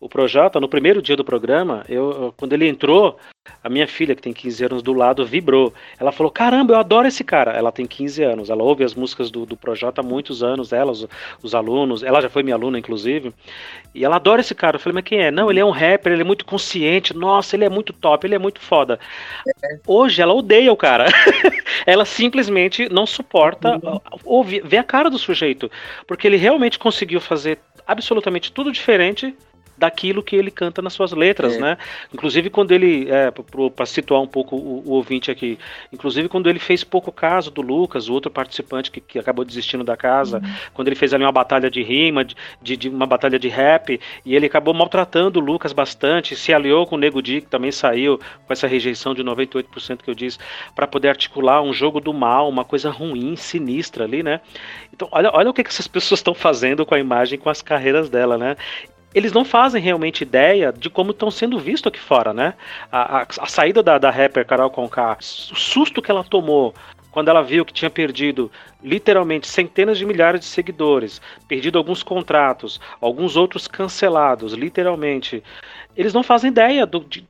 O 0.00 0.08
Projota, 0.08 0.60
no 0.60 0.68
primeiro 0.68 1.00
dia 1.00 1.16
do 1.16 1.24
programa, 1.24 1.84
eu, 1.88 2.34
quando 2.36 2.52
ele 2.52 2.68
entrou, 2.68 3.18
a 3.64 3.68
minha 3.70 3.86
filha, 3.86 4.14
que 4.14 4.20
tem 4.20 4.32
15 4.32 4.64
anos 4.64 4.82
do 4.82 4.92
lado, 4.92 5.24
vibrou. 5.24 5.72
Ela 5.98 6.12
falou: 6.12 6.30
Caramba, 6.30 6.74
eu 6.74 6.78
adoro 6.78 7.08
esse 7.08 7.24
cara. 7.24 7.52
Ela 7.52 7.72
tem 7.72 7.86
15 7.86 8.22
anos, 8.22 8.50
ela 8.50 8.62
ouve 8.62 8.84
as 8.84 8.94
músicas 8.94 9.30
do, 9.30 9.46
do 9.46 9.56
Projota 9.56 10.02
há 10.02 10.04
muitos 10.04 10.42
anos, 10.42 10.72
ela, 10.72 10.92
os, 10.92 11.06
os, 11.42 11.54
alunos, 11.54 12.02
ela 12.02 12.20
já 12.20 12.28
foi 12.28 12.42
minha 12.42 12.56
aluna, 12.56 12.78
inclusive, 12.78 13.32
e 13.94 14.04
ela 14.04 14.16
adora 14.16 14.42
esse 14.42 14.54
cara. 14.54 14.76
Eu 14.76 14.80
falei: 14.80 14.94
Mas 14.94 15.04
quem 15.04 15.20
é? 15.20 15.30
Não, 15.30 15.50
ele 15.50 15.60
é 15.60 15.64
um 15.64 15.70
rapper, 15.70 16.12
ele 16.12 16.22
é 16.22 16.24
muito 16.24 16.44
consciente, 16.44 17.14
nossa, 17.14 17.56
ele 17.56 17.64
é 17.64 17.68
muito 17.70 17.92
top, 17.92 18.26
ele 18.26 18.34
é 18.34 18.38
muito 18.38 18.60
foda. 18.60 18.98
Hoje 19.86 20.20
ela 20.20 20.34
odeia 20.34 20.72
o 20.72 20.76
cara. 20.76 21.06
ela 21.86 22.04
simplesmente 22.04 22.88
não 22.90 23.06
suporta 23.06 23.80
ouvir, 24.24 24.62
ver 24.62 24.78
a 24.78 24.84
cara 24.84 25.10
do 25.10 25.18
sujeito, 25.18 25.70
porque 26.06 26.26
ele 26.26 26.36
realmente 26.36 26.78
conseguiu 26.78 27.20
fazer 27.20 27.58
absolutamente 27.86 28.52
tudo 28.52 28.72
diferente 28.72 29.34
daquilo 29.76 30.22
que 30.22 30.36
ele 30.36 30.50
canta 30.50 30.80
nas 30.80 30.92
suas 30.92 31.12
letras, 31.12 31.54
é. 31.54 31.60
né? 31.60 31.78
Inclusive 32.12 32.50
quando 32.50 32.72
ele, 32.72 33.10
é, 33.10 33.30
para 33.74 33.86
situar 33.86 34.20
um 34.20 34.26
pouco 34.26 34.56
o, 34.56 34.82
o, 34.86 34.92
ouvinte 34.92 35.30
aqui, 35.30 35.58
inclusive 35.92 36.28
quando 36.28 36.48
ele 36.48 36.58
fez 36.58 36.84
pouco 36.84 37.10
caso 37.10 37.50
do 37.50 37.60
Lucas, 37.60 38.08
o 38.08 38.12
outro 38.12 38.30
participante 38.30 38.90
que, 38.90 39.00
que 39.00 39.18
acabou 39.18 39.44
desistindo 39.44 39.84
da 39.84 39.96
casa, 39.96 40.38
uhum. 40.38 40.54
quando 40.72 40.88
ele 40.88 40.96
fez 40.96 41.12
ali 41.12 41.24
uma 41.24 41.32
batalha 41.32 41.70
de 41.70 41.82
rima, 41.82 42.24
de, 42.24 42.76
de, 42.76 42.88
uma 42.88 43.06
batalha 43.06 43.38
de 43.38 43.48
rap, 43.48 44.00
e 44.24 44.34
ele 44.34 44.46
acabou 44.46 44.72
maltratando 44.72 45.40
o 45.40 45.42
Lucas 45.42 45.72
bastante, 45.72 46.36
se 46.36 46.52
aliou 46.52 46.86
com 46.86 46.94
o 46.94 46.98
Nego 46.98 47.22
Di, 47.22 47.40
que 47.40 47.48
também 47.48 47.72
saiu 47.72 48.18
com 48.18 48.52
essa 48.52 48.66
rejeição 48.66 49.14
de 49.14 49.22
98% 49.22 50.02
que 50.02 50.10
eu 50.10 50.14
disse, 50.14 50.38
para 50.74 50.86
poder 50.86 51.08
articular 51.08 51.62
um 51.62 51.72
jogo 51.72 52.00
do 52.00 52.12
mal, 52.12 52.48
uma 52.48 52.64
coisa 52.64 52.90
ruim, 52.90 53.36
sinistra 53.36 54.04
ali, 54.04 54.22
né? 54.22 54.40
Então, 54.92 55.08
olha, 55.10 55.30
olha 55.32 55.50
o 55.50 55.54
que, 55.54 55.64
que 55.64 55.70
essas 55.70 55.88
pessoas 55.88 56.20
estão 56.20 56.34
fazendo 56.34 56.86
com 56.86 56.94
a 56.94 56.98
imagem, 56.98 57.38
com 57.38 57.50
as 57.50 57.62
carreiras 57.62 58.08
dela, 58.08 58.38
né? 58.38 58.56
Eles 59.14 59.32
não 59.32 59.44
fazem 59.44 59.80
realmente 59.80 60.22
ideia 60.22 60.72
de 60.72 60.90
como 60.90 61.12
estão 61.12 61.30
sendo 61.30 61.58
vistos 61.58 61.88
aqui 61.88 62.00
fora, 62.00 62.32
né? 62.32 62.54
A, 62.90 63.20
a, 63.20 63.22
a 63.22 63.46
saída 63.46 63.82
da, 63.82 63.96
da 63.96 64.10
rapper 64.10 64.44
Carol 64.44 64.70
Conká, 64.70 65.16
o 65.20 65.56
susto 65.56 66.02
que 66.02 66.10
ela 66.10 66.24
tomou 66.24 66.74
quando 67.12 67.28
ela 67.28 67.42
viu 67.42 67.64
que 67.64 67.72
tinha 67.72 67.88
perdido 67.88 68.50
literalmente 68.82 69.46
centenas 69.46 69.96
de 69.96 70.04
milhares 70.04 70.40
de 70.40 70.46
seguidores, 70.46 71.22
perdido 71.46 71.78
alguns 71.78 72.02
contratos, 72.02 72.80
alguns 73.00 73.36
outros 73.36 73.68
cancelados, 73.68 74.52
literalmente. 74.52 75.40
Eles 75.96 76.12
não 76.12 76.24
fazem 76.24 76.50
ideia 76.50 76.84
do, 76.84 76.98
de, 77.04 77.24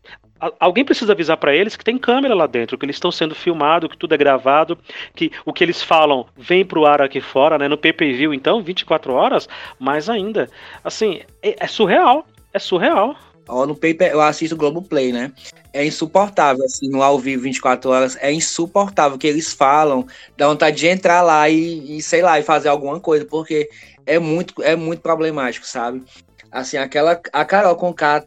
alguém 0.58 0.84
precisa 0.84 1.12
avisar 1.12 1.36
para 1.36 1.54
eles 1.54 1.76
que 1.76 1.84
tem 1.84 1.98
câmera 1.98 2.34
lá 2.34 2.46
dentro, 2.46 2.76
que 2.76 2.84
eles 2.84 2.96
estão 2.96 3.12
sendo 3.12 3.34
filmados, 3.34 3.90
que 3.90 3.96
tudo 3.96 4.14
é 4.14 4.18
gravado, 4.18 4.78
que 5.14 5.30
o 5.44 5.52
que 5.52 5.62
eles 5.62 5.82
falam 5.82 6.26
vem 6.36 6.64
pro 6.64 6.86
ar 6.86 7.02
aqui 7.02 7.20
fora, 7.20 7.58
né? 7.58 7.68
No 7.68 7.78
pay-per-view, 7.78 8.34
então, 8.34 8.62
24 8.62 9.12
horas, 9.12 9.48
mais 9.78 10.08
ainda. 10.08 10.48
Assim, 10.82 11.20
é, 11.42 11.56
é 11.64 11.66
surreal. 11.66 12.26
É 12.52 12.58
surreal. 12.58 13.16
Ó, 13.48 13.66
no 13.66 13.74
paper, 13.74 14.12
eu 14.12 14.20
assisto 14.20 14.56
Globoplay, 14.56 15.12
né? 15.12 15.32
É 15.72 15.84
insuportável, 15.84 16.64
assim, 16.64 16.88
no 16.88 17.02
ao 17.02 17.18
vivo 17.18 17.42
24 17.42 17.90
horas, 17.90 18.16
é 18.20 18.32
insuportável 18.32 19.16
o 19.16 19.18
que 19.18 19.26
eles 19.26 19.52
falam, 19.52 20.06
dá 20.36 20.48
vontade 20.48 20.76
de 20.76 20.86
entrar 20.86 21.20
lá 21.20 21.48
e, 21.48 21.98
e, 21.98 22.02
sei 22.02 22.22
lá, 22.22 22.38
e 22.38 22.42
fazer 22.42 22.68
alguma 22.68 22.98
coisa, 23.00 23.24
porque 23.26 23.68
é 24.06 24.18
muito, 24.18 24.62
é 24.62 24.76
muito 24.76 25.00
problemático, 25.00 25.66
sabe? 25.66 26.02
Assim, 26.50 26.76
aquela, 26.76 27.20
a 27.32 27.44
Carol 27.44 27.76
Conká 27.76 28.24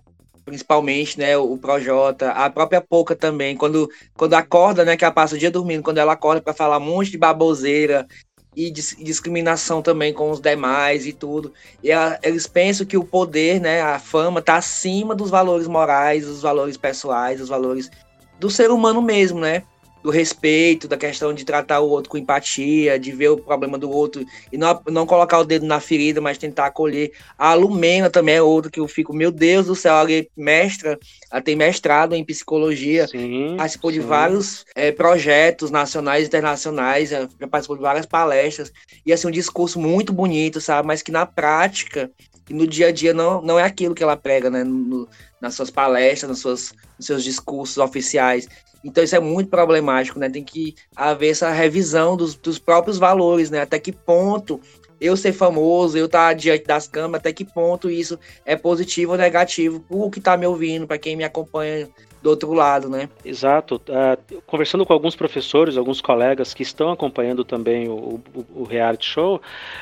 principalmente, 0.47 1.19
né, 1.19 1.35
o 1.37 1.57
Projota, 1.57 2.31
a 2.31 2.49
própria 2.49 2.79
Pouca 2.79 3.13
também, 3.13 3.57
quando, 3.57 3.89
quando 4.15 4.33
acorda, 4.33 4.85
né, 4.85 4.95
que 4.95 5.03
ela 5.03 5.13
passa 5.13 5.35
o 5.35 5.37
dia 5.37 5.51
dormindo, 5.51 5.83
quando 5.83 5.97
ela 5.97 6.13
acorda 6.13 6.41
para 6.41 6.53
falar 6.53 6.77
um 6.77 6.85
monte 6.85 7.11
de 7.11 7.17
baboseira 7.17 8.07
e 8.55 8.71
discriminação 8.71 9.81
também 9.81 10.13
com 10.13 10.31
os 10.31 10.39
demais 10.39 11.05
e 11.05 11.11
tudo. 11.11 11.53
E 11.83 11.91
ela, 11.91 12.17
eles 12.23 12.47
pensam 12.47 12.87
que 12.87 12.95
o 12.95 13.03
poder, 13.03 13.59
né, 13.59 13.81
a 13.81 13.99
fama 13.99 14.41
tá 14.41 14.55
acima 14.55 15.13
dos 15.13 15.29
valores 15.29 15.67
morais, 15.67 16.25
dos 16.25 16.41
valores 16.41 16.77
pessoais, 16.77 17.39
dos 17.39 17.49
valores 17.49 17.91
do 18.39 18.49
ser 18.49 18.71
humano 18.71 19.01
mesmo, 19.01 19.41
né? 19.41 19.63
Do 20.07 20.11
respeito, 20.11 20.87
da 20.87 20.95
questão 20.95 21.33
de 21.33 21.43
tratar 21.43 21.81
o 21.81 21.89
outro 21.89 22.09
com 22.09 22.17
empatia, 22.17 22.97
de 22.97 23.11
ver 23.11 23.27
o 23.27 23.37
problema 23.37 23.77
do 23.77 23.91
outro 23.91 24.25
e 24.49 24.57
não, 24.57 24.81
não 24.87 25.05
colocar 25.05 25.37
o 25.37 25.43
dedo 25.43 25.65
na 25.65 25.81
ferida, 25.81 26.21
mas 26.21 26.37
tentar 26.37 26.67
acolher. 26.67 27.11
A 27.37 27.53
Lumena 27.53 28.09
também 28.09 28.35
é 28.35 28.41
outra 28.41 28.71
que 28.71 28.79
eu 28.79 28.87
fico, 28.87 29.13
meu 29.13 29.31
Deus 29.31 29.65
do 29.65 29.75
céu, 29.75 29.95
ela 29.95 30.09
é 30.09 30.25
mestra, 30.35 30.97
ela 31.29 31.41
tem 31.41 31.57
mestrado 31.57 32.15
em 32.15 32.23
psicologia, 32.23 33.05
sim, 33.05 33.55
participou 33.57 33.91
sim. 33.91 33.99
de 33.99 34.05
vários 34.05 34.65
é, 34.73 34.93
projetos 34.93 35.69
nacionais 35.69 36.23
e 36.23 36.27
internacionais, 36.27 37.09
já 37.09 37.27
participou 37.51 37.75
de 37.75 37.81
várias 37.81 38.05
palestras, 38.05 38.71
e 39.05 39.11
assim, 39.11 39.27
um 39.27 39.31
discurso 39.31 39.77
muito 39.77 40.13
bonito, 40.13 40.61
sabe, 40.61 40.87
mas 40.87 41.01
que 41.01 41.11
na 41.11 41.25
prática 41.25 42.09
e 42.49 42.53
no 42.53 42.65
dia 42.65 42.87
a 42.87 42.91
dia 42.91 43.13
não, 43.13 43.41
não 43.41 43.59
é 43.59 43.63
aquilo 43.63 43.93
que 43.93 44.03
ela 44.03 44.15
prega, 44.15 44.49
né? 44.49 44.63
No, 44.63 45.07
nas 45.39 45.53
suas 45.53 45.69
palestras, 45.69 46.29
nas 46.29 46.39
suas, 46.39 46.73
nos 46.97 47.05
seus 47.05 47.23
discursos 47.23 47.77
oficiais. 47.77 48.47
Então 48.87 49.03
isso 49.03 49.15
é 49.15 49.19
muito 49.19 49.49
problemático, 49.49 50.17
né? 50.17 50.29
Tem 50.29 50.43
que 50.43 50.73
haver 50.95 51.31
essa 51.31 51.51
revisão 51.51 52.15
dos, 52.15 52.35
dos 52.35 52.57
próprios 52.57 52.97
valores, 52.97 53.51
né? 53.51 53.61
Até 53.61 53.77
que 53.77 53.91
ponto 53.91 54.61
eu 54.99 55.17
ser 55.17 55.33
famoso, 55.33 55.97
eu 55.97 56.05
estar 56.05 56.29
tá 56.29 56.33
diante 56.33 56.65
das 56.65 56.87
câmeras, 56.87 57.19
até 57.19 57.33
que 57.33 57.43
ponto 57.43 57.89
isso 57.89 58.17
é 58.45 58.55
positivo 58.55 59.11
ou 59.11 59.17
negativo 59.17 59.81
para 59.81 59.97
o 59.97 60.09
que 60.09 60.19
está 60.19 60.37
me 60.37 60.47
ouvindo, 60.47 60.87
para 60.87 60.97
quem 60.97 61.17
me 61.17 61.25
acompanha 61.25 61.89
do 62.23 62.29
outro 62.29 62.53
lado, 62.53 62.89
né? 62.89 63.09
Exato. 63.25 63.75
Uh, 63.75 64.41
conversando 64.47 64.85
com 64.85 64.93
alguns 64.93 65.17
professores, 65.17 65.75
alguns 65.75 65.99
colegas 65.99 66.53
que 66.53 66.63
estão 66.63 66.89
acompanhando 66.89 67.43
também 67.43 67.89
o, 67.89 68.21
o, 68.33 68.45
o 68.55 68.63
reality 68.63 69.05
show, 69.05 69.41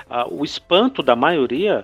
uh, 0.10 0.34
o 0.34 0.44
espanto 0.44 1.04
da 1.04 1.16
maioria 1.16 1.84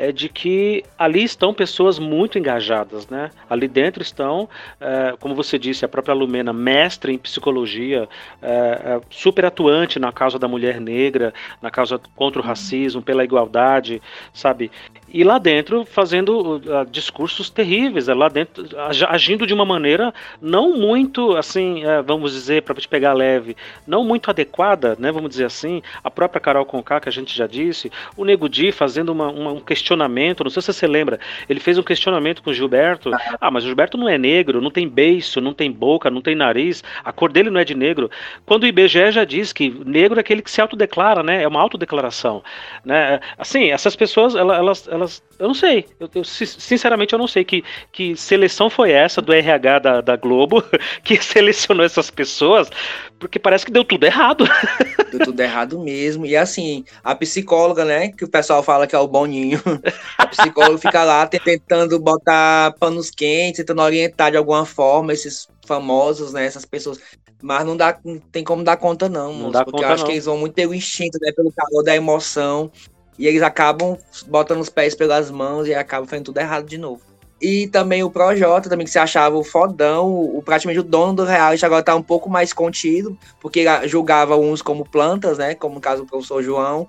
é 0.00 0.10
de 0.10 0.30
que 0.30 0.82
ali 0.98 1.22
estão 1.22 1.52
pessoas 1.52 1.98
muito 1.98 2.38
engajadas, 2.38 3.06
né? 3.08 3.30
Ali 3.50 3.68
dentro 3.68 4.02
estão, 4.02 4.48
é, 4.80 5.14
como 5.20 5.34
você 5.34 5.58
disse, 5.58 5.84
a 5.84 5.88
própria 5.88 6.14
Lumena, 6.14 6.54
mestre 6.54 7.12
em 7.12 7.18
psicologia, 7.18 8.08
é, 8.40 8.48
é, 8.48 9.00
super 9.10 9.44
atuante 9.44 9.98
na 9.98 10.10
causa 10.10 10.38
da 10.38 10.48
mulher 10.48 10.80
negra, 10.80 11.34
na 11.60 11.70
causa 11.70 12.00
contra 12.16 12.40
o 12.40 12.44
racismo, 12.44 13.02
pela 13.02 13.22
igualdade, 13.22 14.00
sabe? 14.32 14.70
E 15.12 15.24
lá 15.24 15.38
dentro 15.38 15.84
fazendo 15.84 16.56
uh, 16.56 16.86
discursos 16.90 17.50
terríveis, 17.50 18.06
lá 18.06 18.28
dentro 18.28 18.64
agindo 19.08 19.46
de 19.46 19.52
uma 19.52 19.64
maneira 19.64 20.14
não 20.40 20.76
muito, 20.76 21.36
assim, 21.36 21.84
uh, 21.84 22.02
vamos 22.04 22.32
dizer, 22.32 22.62
para 22.62 22.74
te 22.76 22.88
pegar 22.88 23.12
leve, 23.12 23.56
não 23.86 24.04
muito 24.04 24.30
adequada, 24.30 24.96
né? 24.98 25.10
Vamos 25.10 25.30
dizer 25.30 25.46
assim. 25.46 25.82
A 26.02 26.10
própria 26.10 26.40
Carol 26.40 26.64
Conká, 26.64 27.00
que 27.00 27.08
a 27.08 27.12
gente 27.12 27.36
já 27.36 27.46
disse, 27.46 27.90
o 28.16 28.24
Nego 28.24 28.48
Di 28.48 28.70
fazendo 28.70 29.10
uma, 29.10 29.28
uma, 29.28 29.52
um 29.52 29.60
questionamento, 29.60 30.44
não 30.44 30.50
sei 30.50 30.62
se 30.62 30.72
você 30.72 30.86
lembra, 30.86 31.18
ele 31.48 31.60
fez 31.60 31.76
um 31.76 31.82
questionamento 31.82 32.42
com 32.42 32.50
o 32.50 32.54
Gilberto. 32.54 33.10
Ah, 33.40 33.50
mas 33.50 33.64
o 33.64 33.66
Gilberto 33.66 33.98
não 33.98 34.08
é 34.08 34.16
negro, 34.16 34.60
não 34.60 34.70
tem 34.70 34.88
beiço, 34.88 35.40
não 35.40 35.52
tem 35.52 35.70
boca, 35.72 36.10
não 36.10 36.20
tem 36.20 36.34
nariz, 36.34 36.84
a 37.04 37.12
cor 37.12 37.32
dele 37.32 37.50
não 37.50 37.60
é 37.60 37.64
de 37.64 37.74
negro. 37.74 38.10
Quando 38.46 38.64
o 38.64 38.66
IBGE 38.66 39.10
já 39.10 39.24
diz 39.24 39.52
que 39.52 39.70
negro 39.84 40.18
é 40.18 40.20
aquele 40.20 40.42
que 40.42 40.50
se 40.50 40.60
autodeclara, 40.60 41.22
né? 41.22 41.42
É 41.42 41.48
uma 41.48 41.60
autodeclaração, 41.60 42.42
né? 42.84 43.20
Assim, 43.36 43.70
essas 43.70 43.96
pessoas, 43.96 44.34
elas, 44.34 44.86
elas 44.88 44.99
elas. 45.00 45.22
Eu 45.38 45.48
não 45.48 45.54
sei. 45.54 45.86
Eu, 45.98 46.08
eu, 46.14 46.24
sinceramente, 46.24 47.12
eu 47.12 47.18
não 47.18 47.26
sei 47.26 47.44
que, 47.44 47.64
que 47.90 48.16
seleção 48.16 48.68
foi 48.68 48.92
essa 48.92 49.20
do 49.20 49.32
RH 49.32 49.78
da, 49.78 50.00
da 50.00 50.16
Globo 50.16 50.62
que 51.02 51.22
selecionou 51.22 51.84
essas 51.84 52.10
pessoas, 52.10 52.70
porque 53.18 53.38
parece 53.38 53.64
que 53.64 53.72
deu 53.72 53.84
tudo 53.84 54.04
errado. 54.04 54.44
Deu 55.10 55.24
tudo 55.24 55.40
errado 55.40 55.76
mesmo. 55.80 56.24
E 56.24 56.36
assim, 56.36 56.84
a 57.02 57.16
psicóloga, 57.16 57.84
né? 57.84 58.12
Que 58.12 58.24
o 58.24 58.30
pessoal 58.30 58.62
fala 58.62 58.86
que 58.86 58.94
é 58.94 58.98
o 58.98 59.08
Boninho. 59.08 59.60
A 60.16 60.24
psicóloga 60.24 60.78
fica 60.78 61.02
lá 61.02 61.26
tentando 61.26 61.98
botar 61.98 62.72
panos 62.78 63.10
quentes, 63.10 63.56
tentando 63.56 63.82
orientar 63.82 64.30
de 64.30 64.36
alguma 64.36 64.64
forma 64.64 65.12
esses 65.12 65.48
famosos, 65.66 66.32
né? 66.32 66.44
Essas 66.44 66.64
pessoas. 66.64 67.00
Mas 67.42 67.66
não 67.66 67.76
dá, 67.76 67.98
não 68.04 68.18
tem 68.18 68.44
como 68.44 68.62
dar 68.62 68.76
conta, 68.76 69.08
não, 69.08 69.32
não 69.32 69.50
moço, 69.50 69.64
porque 69.64 69.72
conta, 69.72 69.84
eu 69.84 69.88
acho 69.88 70.02
não. 70.02 70.06
que 70.06 70.12
eles 70.12 70.26
vão 70.26 70.38
muito 70.38 70.54
pelo 70.54 70.74
instinto, 70.74 71.18
né? 71.20 71.32
Pelo 71.32 71.52
calor 71.52 71.82
da 71.82 71.96
emoção. 71.96 72.70
E 73.20 73.26
eles 73.26 73.42
acabam 73.42 73.98
botando 74.28 74.60
os 74.60 74.70
pés 74.70 74.94
pelas 74.94 75.30
mãos 75.30 75.68
e 75.68 75.74
acabam 75.74 76.08
fazendo 76.08 76.24
tudo 76.24 76.38
errado 76.38 76.66
de 76.66 76.78
novo. 76.78 77.02
E 77.38 77.68
também 77.68 78.02
o 78.02 78.10
Projota, 78.10 78.70
também 78.70 78.86
que 78.86 78.90
se 78.90 78.98
achava 78.98 79.36
o 79.36 79.44
fodão, 79.44 80.10
o, 80.10 80.42
praticamente 80.42 80.80
o 80.80 80.82
dono 80.82 81.12
do 81.12 81.24
reality, 81.24 81.66
agora 81.66 81.82
tá 81.82 81.94
um 81.94 82.02
pouco 82.02 82.30
mais 82.30 82.54
contido, 82.54 83.18
porque 83.38 83.60
ele 83.60 83.88
julgava 83.88 84.38
uns 84.38 84.62
como 84.62 84.88
plantas, 84.88 85.36
né? 85.36 85.54
Como 85.54 85.74
no 85.74 85.80
caso 85.82 86.02
do 86.02 86.08
professor 86.08 86.42
João, 86.42 86.88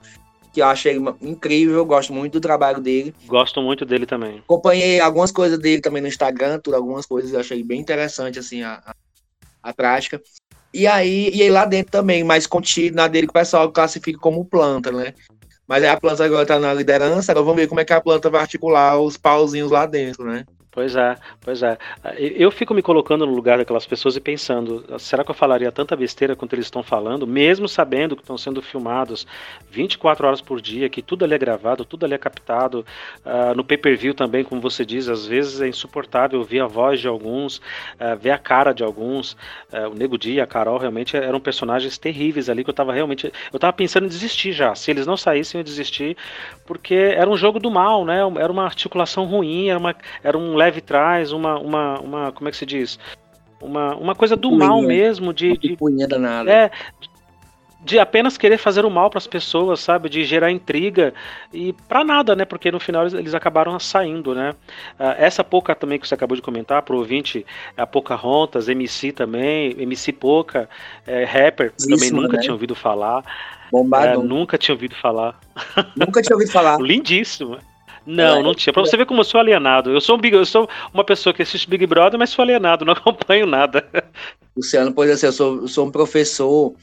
que 0.54 0.62
eu 0.62 0.68
achei 0.68 0.98
incrível, 1.22 1.86
gosto 1.86 2.14
muito 2.14 2.32
do 2.32 2.40
trabalho 2.42 2.80
dele. 2.80 3.14
Gosto 3.28 3.62
muito 3.62 3.86
dele 3.86 4.06
também. 4.06 4.40
Acompanhei 4.40 5.02
algumas 5.02 5.34
coisas 5.34 5.60
dele 5.60 5.82
também 5.82 6.02
no 6.02 6.08
Instagram, 6.08 6.60
tudo, 6.60 6.78
algumas 6.78 7.06
coisas 7.06 7.34
eu 7.34 7.42
achei 7.42 7.62
bem 7.62 7.82
interessante, 7.82 8.40
assim, 8.40 8.64
a, 8.64 8.82
a, 8.86 8.96
a 9.62 9.74
prática. 9.74 10.22
E 10.74 10.88
aí, 10.88 11.30
e 11.34 11.42
aí 11.42 11.50
lá 11.50 11.66
dentro 11.66 11.92
também, 11.92 12.24
mais 12.24 12.48
contido, 12.48 12.96
na 12.96 13.10
dele 13.10 13.28
que 13.28 13.32
o 13.32 13.34
pessoal 13.34 13.70
classifica 13.70 14.18
como 14.18 14.46
planta, 14.46 14.94
né? 14.94 15.14
Mas 15.68 15.84
a 15.84 15.98
planta 16.00 16.26
agora 16.26 16.44
está 16.44 16.60
na 16.60 16.74
liderança, 16.74 17.32
agora 17.32 17.46
vamos 17.46 17.62
ver 17.62 17.68
como 17.68 17.80
é 17.80 17.86
que 17.86 17.94
a 17.94 18.02
planta 18.02 18.30
vai 18.30 18.42
articular 18.42 19.00
os 19.00 19.18
pauzinhos 19.18 19.72
lá 19.72 19.86
dentro, 19.86 20.26
né? 20.26 20.46
Pois 20.74 20.96
é, 20.96 21.18
pois 21.42 21.62
é. 21.62 21.78
Eu 22.18 22.50
fico 22.50 22.74
me 22.74 22.82
colocando 22.82 23.26
no 23.26 23.34
lugar 23.34 23.58
daquelas 23.58 23.86
pessoas 23.86 24.16
e 24.16 24.22
pensando, 24.22 24.86
será 25.00 25.22
que 25.22 25.30
eu 25.30 25.36
falaria 25.36 25.70
tanta 25.70 25.98
besteira 25.98 26.34
quanto 26.34 26.54
eles 26.54 26.66
estão 26.66 26.82
falando, 26.82 27.28
mesmo 27.28 27.68
sabendo 27.68 28.16
que 28.16 28.22
estão 28.22 28.38
sendo 28.38 28.62
filmados 28.62 29.28
24 29.70 30.26
horas 30.26 30.40
por 30.40 30.62
dia, 30.62 30.88
que 30.88 31.02
tudo 31.02 31.26
ali 31.26 31.34
é 31.34 31.38
gravado, 31.38 31.84
tudo 31.84 32.06
ali 32.06 32.14
é 32.14 32.18
captado, 32.18 32.86
uh, 33.26 33.54
no 33.54 33.66
pay-per-view 33.66 34.14
também, 34.14 34.46
como 34.46 34.62
você 34.62 34.86
diz, 34.86 35.10
às 35.10 35.26
vezes 35.26 35.60
é 35.60 35.68
insuportável 35.68 36.40
ouvir 36.40 36.62
a 36.62 36.68
voz 36.68 37.02
de 37.02 37.08
alguns, 37.10 37.58
uh, 37.58 38.16
ver 38.18 38.32
a 38.32 38.38
cara 38.38 38.72
de 38.72 38.82
alguns. 38.82 39.34
Uh, 39.74 39.90
o 39.92 39.94
Nego 39.94 40.18
Dia, 40.18 40.46
a 40.46 40.48
Carol, 40.48 40.78
realmente 40.78 41.18
eram 41.18 41.42
personagens 41.42 41.98
terríveis 41.98 42.50
ali 42.50 42.64
que 42.64 42.70
eu 42.70 42.74
tava 42.74 42.94
realmente, 42.94 43.30
eu 43.52 43.60
tava 43.60 43.74
pensando 43.74 44.06
em 44.06 44.10
desistir 44.10 44.54
já. 44.54 44.74
Se 44.74 44.90
eles 44.90 45.06
não 45.06 45.18
saíssem, 45.18 45.60
eu 45.60 45.66
desistir, 45.66 46.16
porque 46.66 46.96
era 46.96 47.30
um 47.30 47.36
jogo 47.36 47.60
do 47.60 47.70
mal, 47.70 48.06
né? 48.06 48.20
Era 48.40 48.52
uma 48.52 48.64
articulação 48.64 49.26
ruim, 49.26 49.68
era, 49.68 49.78
uma, 49.78 49.94
era 50.24 50.38
um 50.38 50.61
leve 50.62 50.82
trás, 50.82 51.32
uma, 51.32 51.60
uma, 51.60 52.00
uma 52.00 52.32
como 52.32 52.48
é 52.48 52.52
que 52.52 52.58
se 52.58 52.66
diz? 52.66 53.00
Uma, 53.62 53.96
uma 53.96 54.16
coisa 54.16 54.36
do 54.36 54.50
Punha. 54.50 54.68
mal 54.68 54.82
mesmo, 54.82 55.34
de. 55.34 55.58
de 55.58 55.76
punha 55.78 56.08
danada. 56.08 56.52
É, 56.52 56.72
de 57.84 57.98
apenas 57.98 58.38
querer 58.38 58.60
fazer 58.60 58.86
o 58.86 58.92
mal 58.92 59.10
para 59.10 59.18
as 59.18 59.26
pessoas, 59.26 59.80
sabe? 59.80 60.08
De 60.08 60.24
gerar 60.24 60.52
intriga 60.52 61.14
e 61.52 61.74
para 61.74 62.04
nada, 62.04 62.36
né? 62.36 62.46
Porque 62.46 62.72
no 62.72 62.80
final 62.80 63.04
eles, 63.04 63.14
eles 63.14 63.34
acabaram 63.34 63.78
saindo, 63.80 64.36
né? 64.36 64.52
Uh, 65.00 65.18
essa 65.18 65.44
Poca 65.44 65.74
também 65.74 66.00
que 66.00 66.08
você 66.08 66.14
acabou 66.14 66.36
de 66.36 66.44
comentar, 66.44 66.84
pro 66.84 66.98
ouvinte, 66.98 67.44
a 67.76 67.88
Pocahontas, 67.88 68.70
MC 68.70 69.12
também, 69.12 69.76
MC 69.80 70.12
Poca, 70.12 70.70
é, 71.08 71.24
rapper, 71.24 71.74
Isso, 71.76 71.90
também 71.90 72.12
nunca 72.12 72.38
né? 72.38 72.44
tinha 72.44 72.54
ouvido 72.54 72.76
falar. 72.76 73.24
Bombado. 73.72 74.22
É, 74.22 74.24
nunca 74.24 74.60
tinha 74.60 74.76
ouvido 74.76 74.96
falar. 74.96 75.40
Nunca 75.96 76.22
tinha 76.22 76.36
ouvido 76.36 76.52
falar. 76.52 76.78
Lindíssimo. 76.82 77.58
Não, 78.06 78.40
é, 78.40 78.44
não 78.44 78.56
tinha. 78.56 78.74
Pra 78.74 78.84
você 78.84 78.98
ver 78.98 79.06
como 79.06 79.22
eu 79.22 79.26
sou 79.26 79.40
alienado. 79.40 79.92
Eu 79.92 80.02
sou, 80.02 80.18
um 80.18 80.20
big, 80.20 80.36
eu 80.36 80.46
sou 80.46 80.68
uma 80.94 81.04
pessoa 81.04 81.34
que 81.34 81.42
assiste 81.42 81.70
Big 81.70 81.86
Brother, 81.86 82.18
mas 82.18 82.30
sou 82.30 82.44
alienado, 82.44 82.86
não 82.86 82.94
acompanho 82.94 83.46
nada. 83.46 83.86
Luciano, 84.56 84.94
pois 84.94 85.10
assim, 85.10 85.28
eu 85.28 85.34
sou, 85.34 85.68
sou 85.68 85.88
um 85.88 85.92
professor 85.92 86.74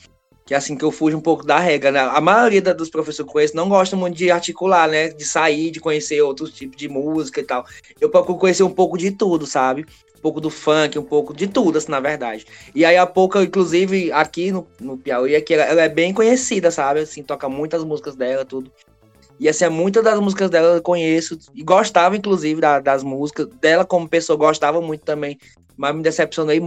que 0.49 0.55
é 0.55 0.57
assim 0.57 0.79
que 0.79 0.85
eu 0.85 0.91
fujo 0.91 1.15
um 1.15 1.21
pouco 1.21 1.45
da 1.45 1.59
regra, 1.59 1.93
né? 1.93 2.01
A 2.01 2.23
maioria 2.23 2.63
dos 2.63 2.89
professores 2.89 3.29
que 3.29 3.33
conheço 3.35 3.55
não 3.55 3.69
gosta 3.69 3.95
muito 3.95 4.17
de 4.17 4.31
articular, 4.31 4.89
né? 4.89 5.09
De 5.09 5.23
sair, 5.23 5.71
de 5.71 5.79
conhecer 5.79 6.23
outros 6.23 6.55
tipos 6.55 6.75
de 6.75 6.89
música 6.89 7.41
e 7.41 7.45
tal. 7.45 7.67
Eu 8.01 8.09
procuro 8.09 8.39
conhecer 8.39 8.63
um 8.63 8.71
pouco 8.71 8.97
de 8.97 9.11
tudo, 9.11 9.45
sabe? 9.45 9.85
Um 10.17 10.21
pouco 10.23 10.41
do 10.41 10.49
funk, 10.49 10.99
um 10.99 11.05
pouco 11.05 11.35
de 11.35 11.47
tudo, 11.47 11.77
assim, 11.77 11.91
na 11.91 12.01
verdade. 12.01 12.47
E 12.75 12.83
aí 12.83 12.97
a 12.97 13.07
pouco, 13.07 13.39
inclusive, 13.43 14.11
aqui 14.11 14.51
no, 14.51 14.67
no 14.81 14.97
Piauí, 14.97 15.37
aqui, 15.37 15.53
ela, 15.53 15.65
ela 15.65 15.83
é 15.83 15.89
bem 15.91 16.15
conhecida, 16.15 16.71
sabe? 16.71 17.01
Assim, 17.01 17.23
toca 17.23 17.47
muitas 17.47 17.85
músicas 17.85 18.17
dela, 18.17 18.43
tudo. 18.43 18.73
E 19.39 19.49
assim, 19.49 19.69
muitas 19.69 20.03
das 20.03 20.19
músicas 20.19 20.51
dela 20.51 20.77
eu 20.77 20.83
conheço 20.83 21.39
e 21.55 21.63
gostava, 21.63 22.17
inclusive, 22.17 22.61
da, 22.61 22.81
das 22.81 23.03
músicas. 23.03 23.47
Dela 23.61 23.85
como 23.85 24.09
pessoa, 24.09 24.37
gostava 24.37 24.81
muito 24.81 25.05
também. 25.05 25.39
Mas 25.77 25.95
me 25.95 26.03
decepcionei 26.03 26.61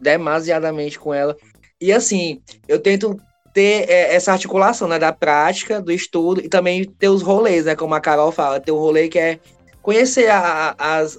demasiadamente 0.00 0.98
com 0.98 1.14
ela. 1.14 1.36
E 1.80 1.92
assim, 1.92 2.40
eu 2.68 2.78
tento 2.78 3.18
ter 3.52 3.88
é, 3.88 4.14
essa 4.14 4.32
articulação, 4.32 4.86
né, 4.86 4.98
da 4.98 5.12
prática, 5.12 5.80
do 5.80 5.90
estudo 5.90 6.42
e 6.42 6.48
também 6.48 6.84
ter 6.84 7.08
os 7.08 7.22
rolês, 7.22 7.64
né, 7.64 7.74
como 7.74 7.94
a 7.94 8.00
Carol 8.00 8.30
fala, 8.30 8.60
ter 8.60 8.70
um 8.70 8.76
rolê 8.76 9.08
que 9.08 9.18
é 9.18 9.38
conhecer 9.80 10.28
a, 10.30 10.74
as, 10.76 11.18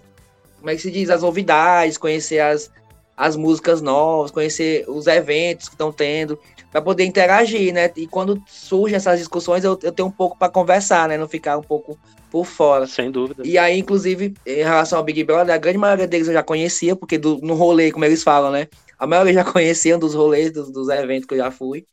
como 0.58 0.70
é 0.70 0.76
que 0.76 0.82
se 0.82 0.92
diz, 0.92 1.10
as 1.10 1.24
novidades, 1.24 1.98
conhecer 1.98 2.40
as, 2.40 2.70
as 3.18 3.36
músicas 3.36 3.82
novas, 3.82 4.30
conhecer 4.30 4.86
os 4.88 5.08
eventos 5.08 5.68
que 5.68 5.74
estão 5.74 5.92
tendo, 5.92 6.40
para 6.72 6.82
poder 6.82 7.04
interagir, 7.04 7.74
né? 7.74 7.92
E 7.98 8.06
quando 8.06 8.42
surgem 8.46 8.96
essas 8.96 9.18
discussões, 9.18 9.64
eu, 9.64 9.78
eu 9.82 9.92
tenho 9.92 10.08
um 10.08 10.12
pouco 10.12 10.38
para 10.38 10.52
conversar, 10.52 11.10
né? 11.10 11.18
Não 11.18 11.28
ficar 11.28 11.58
um 11.58 11.64
pouco 11.64 11.98
por 12.30 12.46
fora. 12.46 12.86
Sem 12.86 13.10
dúvida. 13.10 13.42
E 13.44 13.58
aí, 13.58 13.80
inclusive, 13.80 14.36
em 14.46 14.64
relação 14.64 15.00
ao 15.00 15.04
Big 15.04 15.24
Brother, 15.24 15.56
a 15.56 15.58
grande 15.58 15.80
maioria 15.80 16.08
deles 16.08 16.28
eu 16.28 16.34
já 16.34 16.44
conhecia, 16.44 16.96
porque 16.96 17.18
do, 17.18 17.40
no 17.40 17.56
rolê, 17.56 17.92
como 17.92 18.06
eles 18.06 18.22
falam, 18.22 18.52
né? 18.52 18.68
A 19.00 19.08
maioria 19.08 19.34
já 19.34 19.44
conhecia 19.52 19.98
dos 19.98 20.14
rolês, 20.14 20.52
dos, 20.52 20.72
dos 20.72 20.88
eventos 20.90 21.26
que 21.26 21.34
eu 21.34 21.40
já 21.40 21.50
fui. 21.50 21.86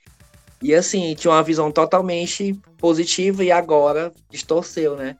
E 0.61 0.75
assim, 0.75 1.15
tinha 1.15 1.31
uma 1.33 1.43
visão 1.43 1.71
totalmente 1.71 2.55
positiva 2.79 3.43
e 3.43 3.51
agora 3.51 4.13
distorceu, 4.31 4.97
né? 4.97 5.17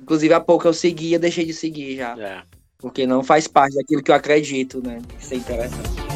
Inclusive, 0.00 0.32
há 0.32 0.40
pouco 0.40 0.66
eu 0.66 0.72
seguia, 0.72 1.18
deixei 1.18 1.44
de 1.44 1.52
seguir 1.52 1.96
já. 1.96 2.18
É. 2.18 2.42
Porque 2.82 3.06
não 3.06 3.22
faz 3.22 3.46
parte 3.46 3.76
daquilo 3.76 4.02
que 4.02 4.10
eu 4.10 4.14
acredito, 4.14 4.82
né? 4.84 5.00
Isso 5.18 5.32
é 5.32 5.36
interessante. 5.36 6.11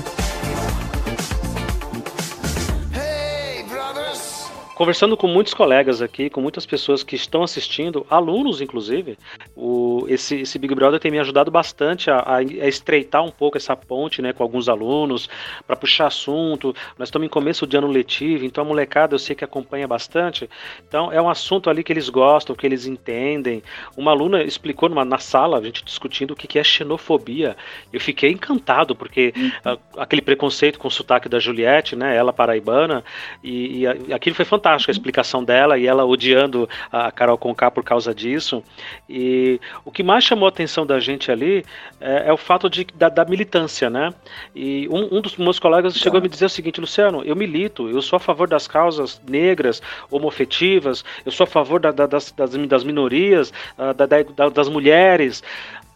Conversando 4.76 5.16
com 5.16 5.26
muitos 5.26 5.54
colegas 5.54 6.02
aqui, 6.02 6.28
com 6.28 6.42
muitas 6.42 6.66
pessoas 6.66 7.02
que 7.02 7.16
estão 7.16 7.42
assistindo, 7.42 8.06
alunos 8.10 8.60
inclusive, 8.60 9.16
o, 9.56 10.04
esse, 10.06 10.42
esse 10.42 10.58
Big 10.58 10.74
Brother 10.74 11.00
tem 11.00 11.10
me 11.10 11.18
ajudado 11.18 11.50
bastante 11.50 12.10
a, 12.10 12.18
a, 12.18 12.36
a 12.36 12.42
estreitar 12.42 13.24
um 13.24 13.30
pouco 13.30 13.56
essa 13.56 13.74
ponte 13.74 14.20
né, 14.20 14.34
com 14.34 14.42
alguns 14.42 14.68
alunos, 14.68 15.30
para 15.66 15.76
puxar 15.76 16.08
assunto. 16.08 16.76
Nós 16.98 17.08
estamos 17.08 17.24
em 17.24 17.28
começo 17.30 17.66
de 17.66 17.74
ano 17.74 17.86
letivo, 17.86 18.44
então 18.44 18.64
a 18.64 18.66
molecada 18.66 19.14
eu 19.14 19.18
sei 19.18 19.34
que 19.34 19.42
acompanha 19.42 19.88
bastante. 19.88 20.48
Então 20.86 21.10
é 21.10 21.22
um 21.22 21.30
assunto 21.30 21.70
ali 21.70 21.82
que 21.82 21.90
eles 21.90 22.10
gostam, 22.10 22.54
que 22.54 22.66
eles 22.66 22.84
entendem. 22.84 23.62
Uma 23.96 24.10
aluna 24.10 24.42
explicou 24.42 24.90
numa, 24.90 25.06
na 25.06 25.18
sala, 25.18 25.58
a 25.58 25.62
gente 25.62 25.82
discutindo 25.82 26.32
o 26.32 26.36
que, 26.36 26.46
que 26.46 26.58
é 26.58 26.62
xenofobia. 26.62 27.56
Eu 27.90 28.00
fiquei 28.00 28.30
encantado, 28.30 28.94
porque 28.94 29.32
uhum. 29.34 29.50
a, 29.64 30.02
aquele 30.02 30.20
preconceito 30.20 30.78
com 30.78 30.88
o 30.88 30.90
sotaque 30.90 31.30
da 31.30 31.38
Juliette, 31.38 31.96
né, 31.96 32.14
ela 32.14 32.30
paraibana, 32.30 33.02
e, 33.42 33.84
e 34.06 34.12
aquilo 34.12 34.36
foi 34.36 34.44
fantástico 34.44 34.65
fantástica 34.66 34.90
a 34.90 34.94
explicação 34.94 35.44
dela 35.44 35.78
e 35.78 35.86
ela 35.86 36.04
odiando 36.04 36.68
a 36.90 37.12
Carol 37.12 37.38
Conká 37.38 37.70
por 37.70 37.84
causa 37.84 38.12
disso. 38.12 38.64
E 39.08 39.60
o 39.84 39.92
que 39.92 40.02
mais 40.02 40.24
chamou 40.24 40.46
a 40.46 40.48
atenção 40.48 40.84
da 40.84 40.98
gente 40.98 41.30
ali 41.30 41.64
é, 42.00 42.28
é 42.28 42.32
o 42.32 42.36
fato 42.36 42.68
de, 42.68 42.84
da, 42.94 43.08
da, 43.08 43.24
militância, 43.24 43.88
né? 43.88 44.12
E 44.54 44.88
um, 44.88 45.18
um, 45.18 45.20
dos 45.20 45.36
meus 45.36 45.60
colegas 45.60 45.94
tá. 45.94 46.00
chegou 46.00 46.18
a 46.18 46.20
me 46.20 46.28
dizer 46.28 46.46
o 46.46 46.48
seguinte, 46.48 46.80
Luciano, 46.80 47.22
eu 47.24 47.36
milito, 47.36 47.88
eu 47.88 48.02
sou 48.02 48.16
a 48.16 48.20
favor 48.20 48.48
das 48.48 48.66
causas 48.66 49.20
negras, 49.28 49.80
homofetivas, 50.10 51.04
eu 51.24 51.30
sou 51.30 51.44
a 51.44 51.46
favor 51.46 51.78
da, 51.78 51.92
da, 51.92 52.06
das, 52.06 52.32
das, 52.32 52.82
minorias, 52.82 53.52
ah, 53.78 53.92
das 54.50 54.68
mulheres. 54.68 55.44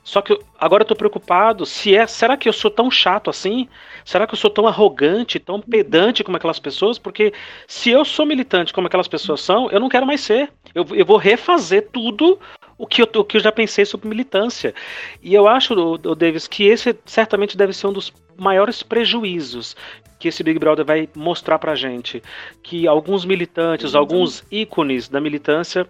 Só 0.02 0.22
que 0.22 0.38
agora 0.58 0.82
eu 0.82 0.86
tô 0.86 0.96
preocupado 0.96 1.66
se 1.66 1.94
é, 1.94 2.06
será 2.06 2.36
que 2.36 2.48
eu 2.48 2.52
sou 2.52 2.70
tão 2.70 2.90
chato 2.90 3.28
assim? 3.28 3.68
Será 4.04 4.26
que 4.26 4.34
eu 4.34 4.38
sou 4.38 4.50
tão 4.50 4.66
arrogante, 4.66 5.38
tão 5.38 5.60
pedante 5.60 6.24
como 6.24 6.36
aquelas 6.36 6.58
pessoas? 6.58 6.98
Porque 6.98 7.32
se 7.66 7.90
eu 7.90 8.04
sou 8.04 8.24
militante 8.24 8.72
como 8.72 8.86
aquelas 8.86 9.08
pessoas 9.08 9.40
são, 9.40 9.70
eu 9.70 9.78
não 9.78 9.88
quero 9.88 10.06
mais 10.06 10.20
ser. 10.20 10.50
Eu, 10.74 10.86
eu 10.92 11.04
vou 11.04 11.16
refazer 11.16 11.88
tudo 11.92 12.38
o 12.78 12.86
que, 12.86 13.02
eu, 13.02 13.08
o 13.14 13.24
que 13.24 13.36
eu 13.36 13.40
já 13.40 13.52
pensei 13.52 13.84
sobre 13.84 14.08
militância. 14.08 14.74
E 15.22 15.34
eu 15.34 15.46
acho, 15.46 15.74
o, 15.74 15.92
o 15.92 16.14
Davis, 16.14 16.48
que 16.48 16.64
esse 16.64 16.96
certamente 17.04 17.56
deve 17.56 17.74
ser 17.74 17.86
um 17.86 17.92
dos 17.92 18.12
maiores 18.38 18.82
prejuízos 18.82 19.76
que 20.18 20.28
esse 20.28 20.42
Big 20.44 20.58
Brother 20.58 20.84
vai 20.84 21.08
mostrar 21.16 21.58
pra 21.58 21.74
gente. 21.74 22.22
Que 22.62 22.86
alguns 22.86 23.24
militantes, 23.24 23.94
alguns 23.94 24.44
ícones 24.50 25.08
da 25.08 25.20
militância 25.20 25.88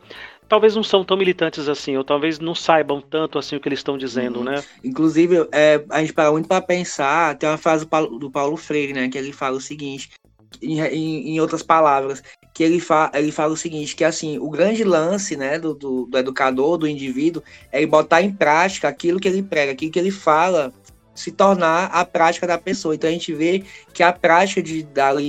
talvez 0.50 0.74
não 0.74 0.82
são 0.82 1.04
tão 1.04 1.16
militantes 1.16 1.68
assim, 1.68 1.96
ou 1.96 2.02
talvez 2.02 2.40
não 2.40 2.56
saibam 2.56 3.00
tanto 3.00 3.38
assim 3.38 3.54
o 3.54 3.60
que 3.60 3.68
eles 3.68 3.78
estão 3.78 3.96
dizendo, 3.96 4.40
uhum. 4.40 4.44
né? 4.44 4.64
Inclusive, 4.82 5.48
é, 5.52 5.82
a 5.88 6.00
gente 6.00 6.12
para 6.12 6.32
muito 6.32 6.48
para 6.48 6.60
pensar, 6.60 7.38
tem 7.38 7.48
uma 7.48 7.56
frase 7.56 7.86
do 8.18 8.30
Paulo, 8.30 8.56
Freire, 8.56 8.92
né, 8.92 9.08
que 9.08 9.16
ele 9.16 9.32
fala 9.32 9.56
o 9.56 9.60
seguinte, 9.60 10.10
em, 10.60 10.80
em, 10.80 11.34
em 11.34 11.40
outras 11.40 11.62
palavras, 11.62 12.20
que 12.52 12.64
ele, 12.64 12.80
fa, 12.80 13.12
ele 13.14 13.30
fala 13.30 13.52
o 13.52 13.56
seguinte, 13.56 13.94
que 13.94 14.02
assim, 14.02 14.38
o 14.38 14.50
grande 14.50 14.82
lance, 14.82 15.36
né, 15.36 15.56
do, 15.56 15.72
do, 15.72 16.06
do 16.06 16.18
educador, 16.18 16.76
do 16.76 16.88
indivíduo, 16.88 17.42
é 17.70 17.78
ele 17.78 17.86
botar 17.86 18.20
em 18.20 18.32
prática 18.32 18.88
aquilo 18.88 19.20
que 19.20 19.28
ele 19.28 19.44
prega, 19.44 19.70
aquilo 19.70 19.92
que 19.92 19.98
ele 20.00 20.10
fala 20.10 20.72
se 21.14 21.30
tornar 21.30 21.86
a 21.86 22.04
prática 22.04 22.46
da 22.46 22.58
pessoa. 22.58 22.94
Então 22.94 23.08
a 23.08 23.12
gente 23.12 23.32
vê 23.32 23.64
que 23.92 24.02
a 24.02 24.12
prática 24.12 24.62
de, 24.62 24.82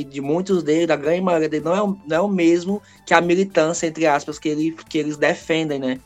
de 0.04 0.22
muitos 0.22 0.64
deles, 0.64 0.88
da 0.88 0.96
grande 0.96 1.22
maioria 1.22 1.50
deles, 1.50 1.66
não 1.66 1.76
é, 1.76 1.98
não 2.08 2.18
é 2.18 2.22
o 2.22 2.28
mesmo 2.28 2.82
que 3.06 3.14
a 3.14 3.22
militância, 3.22 3.88
entre 3.88 4.06
aspas, 4.06 4.40
que, 4.40 4.50
ele, 4.50 4.76
que 4.90 4.98
eles 4.98 5.18
defendem, 5.18 5.80
né? 5.80 6.00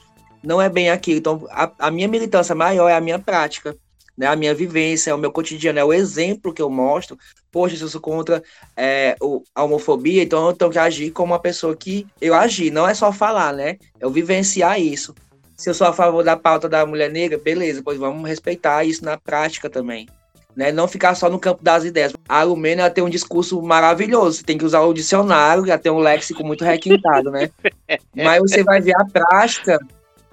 Não 0.43 0.61
é 0.61 0.69
bem 0.69 0.89
aquilo. 0.89 1.19
Então 1.19 1.47
a, 1.49 1.71
a 1.79 1.91
minha 1.91 2.07
militância 2.07 2.55
maior 2.55 2.89
é 2.89 2.95
a 2.95 3.01
minha 3.01 3.19
prática. 3.19 3.75
Né, 4.17 4.27
a 4.27 4.35
minha 4.37 4.55
vivência, 4.55 5.11
é 5.11 5.13
o 5.13 5.17
meu 5.17 5.29
cotidiano, 5.29 5.77
é 5.77 5.83
o 5.83 5.91
exemplo 5.91 6.53
que 6.53 6.61
eu 6.61 6.69
mostro. 6.69 7.17
Poxa, 7.51 7.75
se 7.75 7.81
eu 7.81 7.89
sou 7.89 7.99
contra 7.99 8.41
é, 8.77 9.17
a 9.53 9.61
homofobia, 9.61 10.23
então 10.23 10.47
eu 10.47 10.53
tenho 10.53 10.71
que 10.71 10.79
agir 10.79 11.11
como 11.11 11.33
uma 11.33 11.39
pessoa 11.39 11.75
que 11.75 12.07
eu 12.21 12.33
agi. 12.33 12.71
Não 12.71 12.87
é 12.87 12.93
só 12.93 13.11
falar, 13.11 13.51
né? 13.51 13.77
Eu 13.99 14.09
vivenciar 14.09 14.79
isso 14.79 15.13
se 15.55 15.69
eu 15.69 15.73
sou 15.73 15.87
a 15.87 15.93
favor 15.93 16.23
da 16.23 16.35
pauta 16.35 16.67
da 16.67 16.85
mulher 16.85 17.09
negra, 17.09 17.37
beleza, 17.37 17.81
pois 17.83 17.97
vamos 17.97 18.27
respeitar 18.27 18.83
isso 18.83 19.03
na 19.03 19.17
prática 19.17 19.69
também. 19.69 20.07
Né? 20.55 20.71
Não 20.71 20.87
ficar 20.87 21.15
só 21.15 21.29
no 21.29 21.39
campo 21.39 21.63
das 21.63 21.83
ideias. 21.83 22.13
A 22.27 22.43
Lumena 22.43 22.89
tem 22.89 23.03
um 23.03 23.09
discurso 23.09 23.61
maravilhoso, 23.61 24.37
você 24.37 24.43
tem 24.43 24.57
que 24.57 24.65
usar 24.65 24.81
o 24.81 24.93
dicionário, 24.93 25.65
já 25.65 25.77
tem 25.77 25.91
um 25.91 25.99
léxico 25.99 26.45
muito 26.45 26.63
requintado, 26.63 27.29
né? 27.29 27.49
Mas 28.15 28.39
você 28.39 28.63
vai 28.63 28.79
ver 28.79 28.95
a 28.95 29.05
prática 29.05 29.77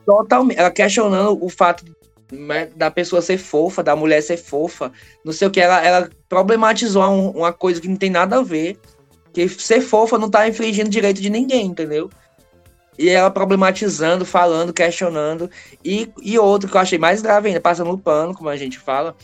totalmente. 0.07 0.59
Ela 0.59 0.71
questionando 0.71 1.45
o 1.45 1.49
fato 1.49 1.85
né, 2.31 2.69
da 2.75 2.91
pessoa 2.91 3.21
ser 3.21 3.37
fofa, 3.37 3.83
da 3.83 3.95
mulher 3.95 4.23
ser 4.23 4.37
fofa, 4.37 4.93
não 5.25 5.33
sei 5.33 5.49
o 5.49 5.51
que. 5.51 5.61
Ela, 5.61 5.85
ela 5.85 6.11
problematizou 6.29 7.05
um, 7.05 7.31
uma 7.31 7.53
coisa 7.53 7.81
que 7.81 7.89
não 7.89 7.97
tem 7.97 8.11
nada 8.11 8.39
a 8.39 8.43
ver. 8.43 8.79
Que 9.33 9.49
ser 9.49 9.81
fofa 9.81 10.19
não 10.19 10.31
tá 10.31 10.47
infringindo 10.47 10.91
direito 10.91 11.21
de 11.21 11.31
ninguém, 11.31 11.67
entendeu? 11.67 12.11
E 12.99 13.09
ela 13.09 13.31
problematizando, 13.31 14.25
falando, 14.25 14.73
questionando. 14.73 15.51
E, 15.85 16.13
e 16.23 16.39
outro 16.39 16.69
que 16.69 16.77
eu 16.77 16.81
achei 16.81 16.99
mais 16.99 17.23
grave 17.23 17.49
ainda, 17.49 17.61
passando 17.61 17.91
o 17.91 17.99
pano, 17.99 18.35
como 18.35 18.49
a 18.49 18.57
gente 18.57 18.79
fala, 18.79 19.17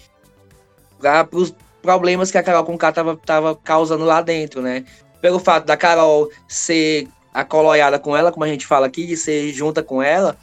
para 0.99 1.29
os 1.33 1.55
problemas 1.83 2.31
que 2.31 2.39
a 2.39 2.43
Carol 2.43 2.65
Conká 2.65 2.93
tava, 2.93 3.17
tava 3.17 3.57
causando 3.57 4.05
lá 4.05 4.23
dentro, 4.23 4.63
né? 4.63 4.85
Pelo 5.21 5.39
fato 5.39 5.67
da 5.67 5.77
Carol 5.77 6.31
ser 6.49 7.09
acoloiada 7.33 7.99
com 7.99 8.17
ela, 8.17 8.33
como 8.33 8.45
a 8.45 8.49
gente 8.49 8.67
fala 8.67 8.87
aqui, 8.87 9.07
de 9.07 9.17
ser 9.17 9.53
junta 9.53 9.83
com 9.83 10.03
ela, 10.03 10.37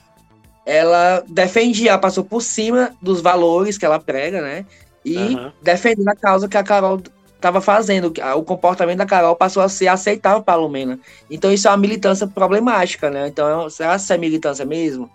ela 0.66 1.24
defendia, 1.28 1.92
ela 1.92 2.00
passou 2.00 2.24
por 2.24 2.42
cima 2.42 2.96
dos 3.02 3.22
valores 3.22 3.78
que 3.78 3.86
ela 3.86 4.00
prega, 4.00 4.42
né? 4.42 4.66
E 5.04 5.18
uhum. 5.18 5.52
defendendo 5.62 6.08
a 6.08 6.16
causa 6.16 6.48
que 6.48 6.58
a 6.58 6.64
Carol 6.64 7.02
estava 7.36 7.62
fazendo. 7.62 8.14
O 8.36 8.44
comportamento 8.44 8.98
da 8.98 9.06
Carol 9.06 9.36
passou 9.36 9.62
a 9.62 9.70
ser 9.70 9.88
aceitável 9.88 10.42
para 10.42 10.54
a 10.54 10.58
Lumena. 10.58 11.00
Então 11.30 11.52
isso 11.52 11.68
é 11.68 11.72
uma 11.72 11.78
militância 11.78 12.28
problemática, 12.28 13.10
né? 13.10 13.28
Então, 13.28 13.70
será 13.70 13.98
que 14.00 14.14
é 14.14 14.18
militância 14.18 14.66
mesmo? 14.66 15.10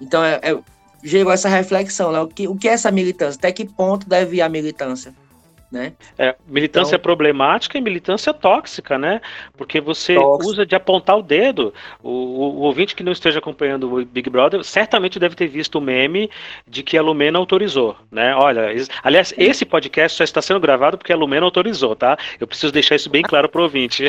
Então, 0.00 0.22
é, 0.24 0.40
é, 0.42 0.58
gerou 1.02 1.32
essa 1.32 1.48
reflexão, 1.48 2.12
né? 2.12 2.20
O 2.20 2.28
que, 2.28 2.48
o 2.48 2.56
que 2.56 2.68
é 2.68 2.72
essa 2.72 2.90
militância? 2.90 3.38
Até 3.38 3.52
que 3.52 3.64
ponto 3.64 4.08
deve 4.08 4.36
ir 4.36 4.42
a 4.42 4.48
militância? 4.48 5.14
Né? 5.70 5.92
É, 6.16 6.34
militância 6.46 6.94
então, 6.94 7.02
problemática 7.02 7.76
e 7.76 7.80
militância 7.80 8.32
tóxica, 8.32 8.96
né? 8.98 9.20
Porque 9.56 9.80
você 9.80 10.16
usa 10.16 10.64
de 10.64 10.76
apontar 10.76 11.18
o 11.18 11.22
dedo. 11.22 11.74
O, 12.02 12.10
o, 12.10 12.56
o, 12.56 12.60
ouvinte 12.60 12.94
que 12.94 13.02
não 13.02 13.12
esteja 13.12 13.38
acompanhando 13.40 13.92
o 13.92 14.04
Big 14.04 14.30
Brother 14.30 14.62
certamente 14.62 15.18
deve 15.18 15.34
ter 15.34 15.48
visto 15.48 15.76
o 15.76 15.80
meme 15.80 16.30
de 16.66 16.82
que 16.82 16.96
a 16.96 17.02
Lumena 17.02 17.38
autorizou, 17.38 17.96
né? 18.10 18.34
Olha, 18.36 18.68
aliás, 19.02 19.34
esse 19.36 19.64
podcast 19.64 20.16
só 20.16 20.24
está 20.24 20.40
sendo 20.40 20.60
gravado 20.60 20.96
porque 20.96 21.12
a 21.12 21.16
Lumena 21.16 21.44
autorizou, 21.44 21.96
tá? 21.96 22.16
Eu 22.38 22.46
preciso 22.46 22.72
deixar 22.72 22.94
isso 22.94 23.10
bem 23.10 23.22
claro 23.26 23.48
pro 23.48 23.62
ouvinte. 23.62 24.04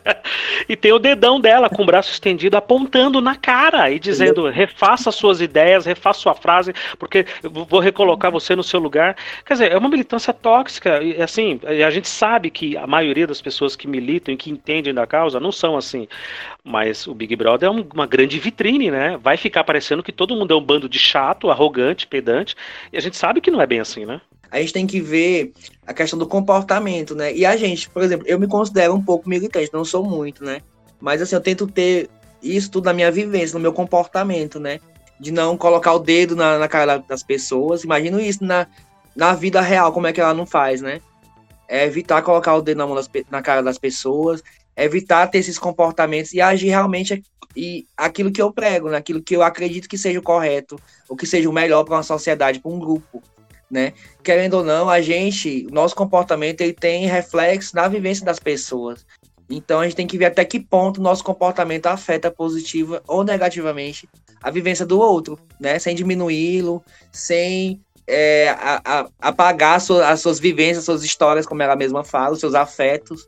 e 0.68 0.76
tem 0.76 0.92
o 0.92 0.98
dedão 0.98 1.40
dela 1.40 1.68
com 1.68 1.82
o 1.82 1.86
braço 1.86 2.10
estendido 2.10 2.56
apontando 2.56 3.20
na 3.20 3.36
cara 3.36 3.90
e 3.90 3.98
dizendo: 3.98 4.48
refaça 4.48 5.12
suas 5.12 5.40
ideias, 5.42 5.84
refaça 5.84 6.20
sua 6.20 6.34
frase, 6.34 6.72
porque 6.98 7.26
eu 7.42 7.50
vou 7.50 7.80
recolocar 7.80 8.30
você 8.30 8.56
no 8.56 8.62
seu 8.62 8.80
lugar. 8.80 9.14
Quer 9.44 9.54
dizer, 9.54 9.72
é 9.72 9.76
uma 9.76 9.88
militância 9.88 10.32
tóxica. 10.32 10.69
E 11.02 11.22
assim, 11.22 11.60
a 11.64 11.90
gente 11.90 12.08
sabe 12.08 12.50
que 12.50 12.76
a 12.76 12.86
maioria 12.86 13.26
das 13.26 13.40
pessoas 13.40 13.74
que 13.74 13.88
militam 13.88 14.32
e 14.34 14.36
que 14.36 14.50
entendem 14.50 14.94
da 14.94 15.06
causa 15.06 15.40
não 15.40 15.50
são 15.50 15.76
assim. 15.76 16.06
Mas 16.62 17.06
o 17.06 17.14
Big 17.14 17.34
Brother 17.36 17.68
é 17.68 17.70
uma 17.70 18.06
grande 18.06 18.38
vitrine, 18.38 18.90
né? 18.90 19.18
Vai 19.22 19.36
ficar 19.36 19.64
parecendo 19.64 20.02
que 20.02 20.12
todo 20.12 20.36
mundo 20.36 20.52
é 20.52 20.56
um 20.56 20.62
bando 20.62 20.88
de 20.88 20.98
chato, 20.98 21.50
arrogante, 21.50 22.06
pedante. 22.06 22.54
E 22.92 22.96
a 22.96 23.00
gente 23.00 23.16
sabe 23.16 23.40
que 23.40 23.50
não 23.50 23.60
é 23.60 23.66
bem 23.66 23.80
assim, 23.80 24.04
né? 24.04 24.20
a 24.50 24.60
gente 24.60 24.72
tem 24.72 24.86
que 24.86 25.00
ver 25.00 25.52
a 25.86 25.94
questão 25.94 26.18
do 26.18 26.26
comportamento, 26.26 27.14
né? 27.14 27.32
E 27.32 27.46
a 27.46 27.56
gente, 27.56 27.88
por 27.88 28.02
exemplo, 28.02 28.26
eu 28.26 28.38
me 28.38 28.48
considero 28.48 28.94
um 28.94 29.02
pouco 29.02 29.28
militante, 29.28 29.70
não 29.72 29.84
sou 29.84 30.04
muito, 30.04 30.44
né? 30.44 30.60
Mas 31.00 31.22
assim, 31.22 31.36
eu 31.36 31.40
tento 31.40 31.66
ter 31.66 32.10
isso 32.42 32.70
tudo 32.70 32.86
na 32.86 32.92
minha 32.92 33.10
vivência, 33.10 33.54
no 33.54 33.60
meu 33.60 33.72
comportamento, 33.72 34.58
né? 34.58 34.80
De 35.18 35.30
não 35.30 35.56
colocar 35.56 35.94
o 35.94 35.98
dedo 35.98 36.34
na, 36.34 36.58
na 36.58 36.66
cara 36.66 36.98
das 36.98 37.22
pessoas. 37.22 37.84
Imagino 37.84 38.20
isso 38.20 38.42
na, 38.44 38.66
na 39.14 39.34
vida 39.34 39.60
real, 39.60 39.92
como 39.92 40.06
é 40.06 40.12
que 40.12 40.20
ela 40.20 40.34
não 40.34 40.46
faz, 40.46 40.80
né? 40.80 41.00
É 41.68 41.84
evitar 41.84 42.22
colocar 42.22 42.54
o 42.54 42.62
dedo 42.62 42.78
na, 42.78 42.94
das, 42.94 43.08
na 43.30 43.42
cara 43.42 43.62
das 43.62 43.78
pessoas, 43.78 44.42
evitar 44.76 45.26
ter 45.28 45.38
esses 45.38 45.58
comportamentos 45.58 46.32
e 46.32 46.40
agir 46.40 46.68
realmente 46.68 47.22
e 47.56 47.86
aquilo 47.96 48.30
que 48.30 48.40
eu 48.40 48.52
prego, 48.52 48.88
né? 48.88 49.00
que 49.02 49.34
eu 49.34 49.42
acredito 49.42 49.88
que 49.88 49.98
seja 49.98 50.20
o 50.20 50.22
correto, 50.22 50.80
o 51.08 51.16
que 51.16 51.26
seja 51.26 51.50
o 51.50 51.52
melhor 51.52 51.82
para 51.84 51.96
uma 51.96 52.02
sociedade, 52.02 52.60
para 52.60 52.70
um 52.70 52.78
grupo 52.78 53.20
né? 53.70 53.92
Querendo 54.22 54.54
ou 54.54 54.64
não, 54.64 54.90
a 54.90 55.00
gente, 55.00 55.66
nosso 55.70 55.94
comportamento 55.94 56.60
ele 56.60 56.72
tem 56.72 57.06
reflexo 57.06 57.76
na 57.76 57.86
vivência 57.86 58.24
das 58.24 58.40
pessoas. 58.40 59.06
Então 59.48 59.80
a 59.80 59.84
gente 59.84 59.96
tem 59.96 60.06
que 60.06 60.18
ver 60.18 60.26
até 60.26 60.44
que 60.44 60.58
ponto 60.58 61.00
nosso 61.00 61.22
comportamento 61.22 61.86
afeta 61.86 62.30
positiva 62.30 63.02
ou 63.06 63.22
negativamente 63.24 64.08
a 64.42 64.50
vivência 64.50 64.84
do 64.84 64.98
outro, 64.98 65.38
né? 65.60 65.78
Sem 65.78 65.94
diminuí-lo, 65.94 66.82
sem 67.12 67.80
é, 68.10 68.50
a, 68.50 68.80
a, 68.84 69.06
apagar 69.20 69.76
as 69.76 69.84
suas, 69.84 70.02
as 70.02 70.20
suas 70.20 70.38
vivências, 70.40 70.78
as 70.78 70.84
suas 70.84 71.04
histórias, 71.04 71.46
como 71.46 71.62
ela 71.62 71.76
mesma 71.76 72.02
fala, 72.02 72.34
os 72.34 72.40
seus 72.40 72.54
afetos, 72.54 73.26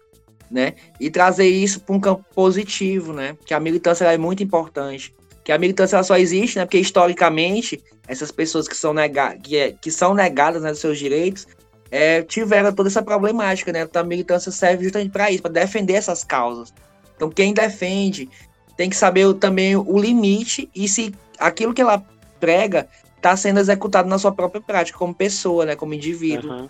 né? 0.50 0.74
E 1.00 1.10
trazer 1.10 1.46
isso 1.46 1.80
para 1.80 1.94
um 1.94 2.00
campo 2.00 2.24
positivo, 2.34 3.12
né? 3.12 3.36
Que 3.46 3.54
a 3.54 3.60
militância 3.60 4.04
é 4.04 4.18
muito 4.18 4.42
importante 4.42 5.14
que 5.44 5.52
a 5.52 5.58
militância 5.58 6.02
só 6.02 6.16
existe, 6.16 6.58
né? 6.58 6.64
Porque 6.64 6.78
historicamente 6.78 7.82
essas 8.06 8.30
pessoas 8.30 8.68
que 8.68 8.76
são, 8.76 8.92
nega 8.92 9.36
que, 9.36 9.56
é, 9.56 9.72
que 9.72 9.90
são 9.90 10.14
negadas 10.14 10.62
né, 10.62 10.70
dos 10.70 10.80
seus 10.80 10.98
direitos 10.98 11.46
é, 11.90 12.22
tiveram 12.22 12.72
toda 12.72 12.88
essa 12.88 13.02
problemática, 13.02 13.72
né? 13.72 13.82
Então 13.82 14.02
a 14.02 14.04
militância 14.04 14.50
serve 14.52 14.84
justamente 14.84 15.10
para 15.10 15.30
isso, 15.30 15.42
para 15.42 15.52
defender 15.52 15.94
essas 15.94 16.24
causas. 16.24 16.72
Então 17.16 17.30
quem 17.30 17.52
defende 17.52 18.28
tem 18.76 18.88
que 18.88 18.96
saber 18.96 19.32
também 19.34 19.76
o 19.76 19.98
limite 19.98 20.70
e 20.74 20.88
se 20.88 21.14
aquilo 21.38 21.74
que 21.74 21.82
ela 21.82 22.02
prega 22.40 22.88
está 23.22 23.37
sendo 23.37 23.61
executado 23.61 24.08
na 24.08 24.18
sua 24.18 24.32
própria 24.32 24.61
prática 24.61 24.98
como 24.98 25.14
pessoa, 25.14 25.64
né? 25.64 25.76
Como 25.76 25.94
indivíduo. 25.94 26.50
Uhum. 26.50 26.68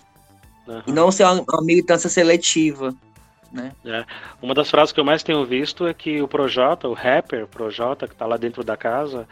Uhum. 0.68 0.82
E 0.86 0.92
não 0.92 1.10
ser 1.10 1.24
uma, 1.24 1.42
uma 1.48 1.62
militância 1.62 2.10
seletiva. 2.10 2.94
Né? 3.50 3.72
É. 3.84 4.04
Uma 4.40 4.54
das 4.54 4.70
frases 4.70 4.92
que 4.92 5.00
eu 5.00 5.04
mais 5.04 5.22
tenho 5.22 5.44
visto 5.44 5.86
é 5.86 5.92
que 5.92 6.22
o 6.22 6.28
Projota, 6.28 6.88
o 6.88 6.92
rapper 6.92 7.46
Projota, 7.46 8.06
que 8.06 8.14
está 8.14 8.26
lá 8.26 8.36
dentro 8.36 8.62
da 8.62 8.76
casa, 8.76 9.26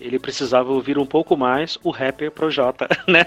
ele 0.00 0.18
precisava 0.18 0.72
ouvir 0.72 0.98
um 0.98 1.06
pouco 1.06 1.36
mais 1.36 1.78
o 1.84 1.90
rapper 1.90 2.30
Projota, 2.30 2.88
né? 3.06 3.24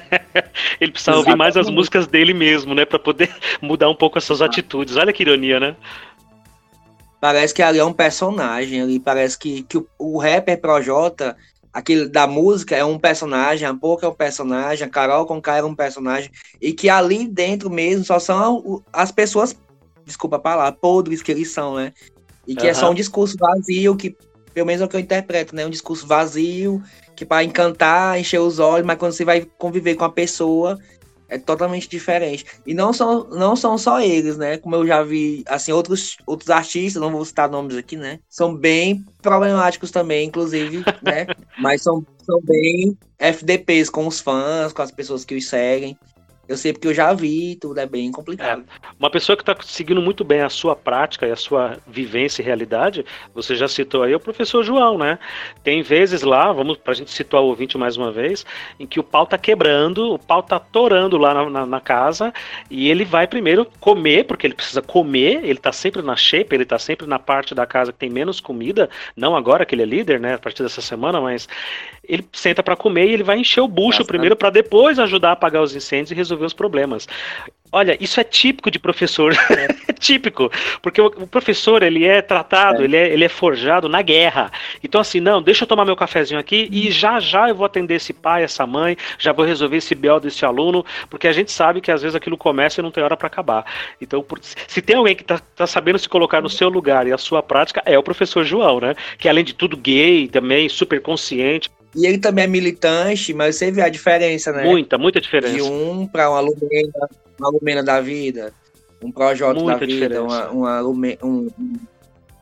Ele 0.79 0.91
precisava 0.91 1.19
Exatamente. 1.19 1.27
ouvir 1.27 1.35
mais 1.35 1.57
as 1.57 1.69
músicas 1.69 2.07
dele 2.07 2.33
mesmo, 2.33 2.75
né? 2.75 2.83
Para 2.83 2.99
poder 2.99 3.33
mudar 3.61 3.89
um 3.89 3.95
pouco 3.95 4.17
essas 4.17 4.41
atitudes. 4.41 4.97
Olha 4.97 5.13
que 5.13 5.23
ironia, 5.23 5.59
né? 5.59 5.75
Parece 7.21 7.53
que 7.53 7.63
ali 7.63 7.79
é 7.79 7.85
um 7.85 7.93
personagem, 7.93 8.81
ali 8.81 8.99
parece 8.99 9.39
que, 9.39 9.63
que 9.63 9.77
o, 9.77 9.87
o 9.97 10.19
rapper 10.19 10.59
Projota, 10.59 11.35
aquele 11.75 12.07
da 12.07 12.25
música, 12.25 12.73
é 12.73 12.85
um 12.85 12.97
personagem, 12.97 13.67
a 13.67 13.73
Boca 13.73 14.05
é 14.05 14.09
um 14.09 14.13
personagem, 14.13 14.87
a 14.87 14.89
Carol 14.89 15.25
Conká 15.25 15.57
era 15.57 15.67
um 15.67 15.75
personagem, 15.75 16.31
e 16.61 16.71
que 16.71 16.89
ali 16.89 17.27
dentro 17.27 17.69
mesmo 17.69 18.05
só 18.05 18.17
são 18.17 18.81
as 18.93 19.11
pessoas 19.11 19.53
desculpa 20.05 20.37
a 20.37 20.39
palavra, 20.39 20.71
podres 20.71 21.21
que 21.21 21.31
eles 21.31 21.51
são, 21.51 21.75
né? 21.75 21.91
E 22.47 22.55
que 22.55 22.63
uhum. 22.63 22.69
é 22.69 22.73
só 22.73 22.91
um 22.91 22.93
discurso 22.93 23.35
vazio, 23.37 23.97
que, 23.97 24.15
pelo 24.53 24.67
menos 24.67 24.81
é 24.81 24.85
o 24.85 24.87
que 24.87 24.95
eu 24.95 24.99
interpreto, 24.99 25.53
né? 25.55 25.65
Um 25.65 25.69
discurso 25.69 26.07
vazio, 26.07 26.81
que 27.15 27.25
para 27.25 27.43
encantar, 27.43 28.19
encher 28.19 28.39
os 28.39 28.59
olhos, 28.59 28.85
mas 28.85 28.97
quando 28.97 29.13
você 29.13 29.25
vai 29.25 29.45
conviver 29.57 29.95
com 29.95 30.05
a 30.05 30.11
pessoa, 30.11 30.79
é 31.29 31.37
totalmente 31.37 31.89
diferente. 31.89 32.45
E 32.65 32.73
não 32.73 32.93
são, 32.93 33.27
não 33.29 33.55
são 33.55 33.77
só 33.77 33.99
eles, 34.01 34.37
né? 34.37 34.57
Como 34.57 34.75
eu 34.75 34.85
já 34.85 35.03
vi, 35.03 35.43
assim, 35.47 35.71
outros, 35.71 36.17
outros 36.25 36.49
artistas, 36.49 37.01
não 37.01 37.11
vou 37.11 37.25
citar 37.25 37.49
nomes 37.49 37.75
aqui, 37.75 37.95
né? 37.95 38.19
São 38.29 38.55
bem 38.55 39.05
problemáticos 39.21 39.91
também, 39.91 40.27
inclusive, 40.27 40.83
né? 41.01 41.27
Mas 41.59 41.81
são, 41.81 42.05
são 42.25 42.39
bem 42.41 42.97
FDPs 43.17 43.89
com 43.89 44.07
os 44.07 44.19
fãs, 44.19 44.73
com 44.73 44.81
as 44.81 44.91
pessoas 44.91 45.25
que 45.25 45.35
os 45.35 45.47
seguem. 45.47 45.97
Eu 46.47 46.57
sei 46.57 46.73
porque 46.73 46.87
eu 46.87 46.93
já 46.93 47.13
vi, 47.13 47.55
tudo 47.55 47.79
é 47.79 47.85
bem 47.85 48.11
complicado. 48.11 48.61
É. 48.61 48.93
Uma 48.99 49.09
pessoa 49.09 49.35
que 49.35 49.41
está 49.41 49.55
seguindo 49.63 50.01
muito 50.01 50.23
bem 50.23 50.41
a 50.41 50.49
sua 50.49 50.75
prática 50.75 51.27
e 51.27 51.31
a 51.31 51.35
sua 51.35 51.77
vivência 51.87 52.41
e 52.41 52.45
realidade, 52.45 53.05
você 53.33 53.55
já 53.55 53.67
citou 53.67 54.03
aí, 54.03 54.13
o 54.13 54.19
professor 54.19 54.63
João, 54.63 54.97
né? 54.97 55.17
Tem 55.63 55.81
vezes 55.81 56.21
lá, 56.21 56.51
vamos 56.51 56.77
para 56.77 56.93
a 56.93 56.95
gente 56.95 57.11
situar 57.11 57.41
o 57.41 57.47
ouvinte 57.47 57.77
mais 57.77 57.97
uma 57.97 58.11
vez, 58.11 58.45
em 58.79 58.85
que 58.85 58.99
o 58.99 59.03
pau 59.03 59.25
tá 59.25 59.37
quebrando, 59.37 60.13
o 60.13 60.19
pau 60.19 60.43
tá 60.43 60.59
torando 60.59 61.17
lá 61.17 61.33
na, 61.33 61.49
na, 61.49 61.65
na 61.65 61.81
casa, 61.81 62.33
e 62.69 62.89
ele 62.89 63.05
vai 63.05 63.27
primeiro 63.27 63.65
comer, 63.79 64.25
porque 64.25 64.45
ele 64.45 64.53
precisa 64.53 64.81
comer, 64.81 65.43
ele 65.43 65.59
tá 65.59 65.71
sempre 65.71 66.01
na 66.01 66.15
shape, 66.15 66.55
ele 66.55 66.65
tá 66.65 66.77
sempre 66.77 67.07
na 67.07 67.17
parte 67.17 67.55
da 67.55 67.65
casa 67.65 67.91
que 67.91 67.99
tem 67.99 68.09
menos 68.09 68.39
comida, 68.39 68.89
não 69.15 69.35
agora 69.35 69.65
que 69.65 69.73
ele 69.73 69.83
é 69.83 69.85
líder, 69.85 70.19
né? 70.19 70.35
A 70.35 70.39
partir 70.39 70.61
dessa 70.63 70.81
semana, 70.81 71.19
mas 71.19 71.47
ele 72.07 72.25
senta 72.31 72.61
para 72.61 72.75
comer 72.75 73.07
e 73.07 73.13
ele 73.13 73.23
vai 73.23 73.37
encher 73.39 73.61
o 73.61 73.67
bucho 73.67 74.05
primeiro 74.05 74.35
para 74.35 74.49
depois 74.49 74.99
ajudar 74.99 75.29
a 75.29 75.33
apagar 75.33 75.61
os 75.61 75.75
incêndios 75.75 76.11
e 76.11 76.15
resolver 76.15 76.35
resolver 76.35 76.45
os 76.45 76.53
problemas. 76.53 77.07
Olha, 77.71 77.97
isso 77.99 78.19
é 78.21 78.23
típico 78.23 78.71
de 78.71 78.79
professor. 78.79 79.33
É, 79.33 79.93
típico. 79.99 80.49
Porque 80.81 81.01
o, 81.01 81.07
o, 81.07 81.27
professor, 81.27 81.83
ele 81.83 82.05
é 82.05 82.21
tratado, 82.21 82.81
é. 82.81 82.85
Ele, 82.85 82.95
é, 82.95 83.09
ele 83.09 83.25
é 83.25 83.29
forjado 83.29 83.89
na 83.89 84.01
guerra. 84.01 84.51
Então, 84.81 85.01
assim, 85.01 85.19
não, 85.19 85.41
deixa 85.41 85.63
eu 85.63 85.67
tomar 85.67 85.83
meu 85.83 85.95
cafezinho 85.95 86.39
aqui 86.39 86.69
e 86.71 86.89
já 86.91 87.19
já 87.19 87.49
eu 87.49 87.55
vou 87.55 87.65
atender 87.65 87.95
esse 87.95 88.13
pai, 88.13 88.43
essa 88.43 88.65
mãe, 88.65 88.95
já 89.17 89.33
vou 89.33 89.45
resolver 89.45 89.77
esse 89.77 89.93
BO 89.93 90.19
desse 90.21 90.45
aluno, 90.45 90.85
porque 91.09 91.27
a 91.27 91.33
gente 91.33 91.51
sabe 91.51 91.81
que 91.81 91.91
às 91.91 92.01
vezes 92.01 92.15
aquilo 92.15 92.37
começa 92.37 92.79
e 92.79 92.83
não 92.83 92.91
tem 92.91 93.03
hora 93.03 93.17
para 93.17 93.27
acabar. 93.27 93.65
Então, 93.99 94.21
por, 94.21 94.39
se 94.41 94.81
tem 94.81 94.95
alguém 94.95 95.15
que 95.15 95.23
tá, 95.23 95.39
tá 95.55 95.67
sabendo 95.67 95.99
se 95.99 96.07
colocar 96.07 96.41
no 96.41 96.49
seu 96.49 96.69
lugar 96.69 97.07
e 97.07 97.11
a 97.11 97.17
sua 97.17 97.43
prática, 97.43 97.81
é 97.85 97.97
o 97.97 98.03
professor 98.03 98.45
João, 98.45 98.79
né? 98.79 98.95
Que 99.17 99.27
além 99.27 99.43
de 99.43 99.53
tudo 99.53 99.75
gay, 99.75 100.29
também 100.29 100.69
super 100.69 101.01
consciente. 101.01 101.69
E 101.95 102.05
ele 102.05 102.17
também 102.17 102.43
é 102.43 102.47
militante, 102.47 103.33
mas 103.33 103.55
você 103.55 103.71
vê 103.71 103.81
a 103.81 103.89
diferença, 103.89 104.51
né? 104.51 104.63
Muita, 104.63 104.97
muita 104.97 105.21
diferença. 105.21 105.55
De 105.55 105.61
um 105.61 106.05
para 106.05 106.29
uma 106.29 106.39
alumena, 106.39 107.09
uma 107.39 107.47
alumena 107.47 107.83
da 107.83 108.01
vida, 108.01 108.53
um 109.01 109.11
projeto 109.11 109.63
da 109.63 109.77
vida, 109.77 110.21
uma, 110.21 110.49
uma 110.49 110.83
um, 110.83 111.49
um 111.57 111.73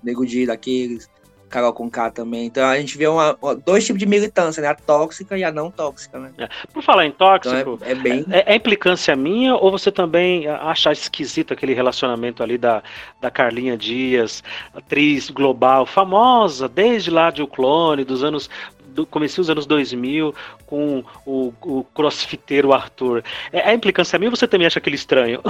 nego 0.03 0.25
de 0.25 0.47
daqueles, 0.47 1.07
Carol 1.53 1.71
com 1.71 1.87
K 1.87 2.09
também. 2.09 2.47
Então 2.47 2.65
a 2.65 2.75
gente 2.79 2.97
vê 2.97 3.05
uma, 3.07 3.37
dois 3.63 3.85
tipos 3.85 3.99
de 3.99 4.07
militância, 4.07 4.59
né? 4.59 4.69
A 4.69 4.73
tóxica 4.73 5.37
e 5.37 5.43
a 5.43 5.51
não 5.51 5.69
tóxica, 5.69 6.17
né? 6.17 6.31
É. 6.39 6.49
Por 6.73 6.81
falar 6.81 7.05
em 7.05 7.11
tóxico, 7.11 7.55
então 7.55 7.87
é, 7.87 7.91
é, 7.91 7.95
bem... 7.95 8.25
É, 8.31 8.53
é, 8.53 8.55
implicância 8.55 9.15
minha 9.15 9.55
ou 9.55 9.69
você 9.69 9.91
também 9.91 10.47
acha 10.47 10.91
esquisito 10.91 11.53
aquele 11.53 11.75
relacionamento 11.75 12.41
ali 12.41 12.57
da, 12.57 12.81
da 13.21 13.29
Carlinha 13.29 13.77
Dias, 13.77 14.43
atriz 14.73 15.29
global, 15.29 15.85
famosa 15.85 16.67
desde 16.67 17.11
lá 17.11 17.29
de 17.29 17.43
O 17.43 17.47
Clone, 17.47 18.03
dos 18.03 18.23
anos 18.23 18.49
do 18.93 19.05
começo 19.05 19.37
dos 19.37 19.49
anos 19.49 19.65
2000 19.65 20.33
com 20.65 21.03
o, 21.25 21.53
o 21.61 21.83
crossfiteiro 21.93 22.73
Arthur. 22.73 23.23
É, 23.51 23.69
a 23.69 23.73
implicância 23.73 24.17
minha 24.19 24.29
ou 24.29 24.35
você 24.35 24.47
também 24.47 24.67
acha 24.67 24.79
aquele 24.79 24.95
estranho? 24.95 25.41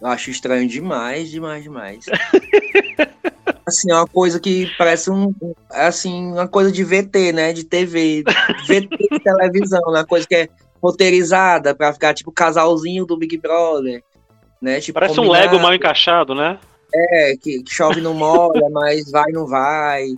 Eu 0.00 0.08
acho 0.08 0.30
estranho 0.30 0.68
demais, 0.68 1.30
demais, 1.30 1.62
demais. 1.62 2.04
assim, 3.66 3.90
é 3.90 3.94
uma 3.94 4.06
coisa 4.06 4.38
que 4.38 4.70
parece 4.76 5.10
um, 5.10 5.34
assim, 5.70 6.32
uma 6.32 6.46
coisa 6.48 6.70
de 6.70 6.84
VT, 6.84 7.32
né? 7.32 7.52
De 7.52 7.64
TV, 7.64 8.22
VT 8.66 8.88
de 8.88 9.20
televisão, 9.24 9.80
né? 9.92 10.00
uma 10.00 10.06
coisa 10.06 10.26
que 10.26 10.34
é 10.34 10.48
roteirizada 10.82 11.74
para 11.74 11.92
ficar 11.92 12.12
tipo 12.12 12.30
casalzinho 12.30 13.06
do 13.06 13.16
Big 13.16 13.38
Brother, 13.38 14.02
né? 14.60 14.80
Tipo, 14.80 15.00
parece 15.00 15.16
combinado. 15.16 15.38
um 15.38 15.42
Lego 15.42 15.62
mal 15.62 15.74
encaixado, 15.74 16.34
né? 16.34 16.58
É, 16.94 17.36
que, 17.36 17.62
que 17.62 17.74
chove 17.74 18.00
não 18.00 18.14
molha, 18.14 18.68
mas 18.70 19.10
vai 19.10 19.32
não 19.32 19.46
vai. 19.46 20.08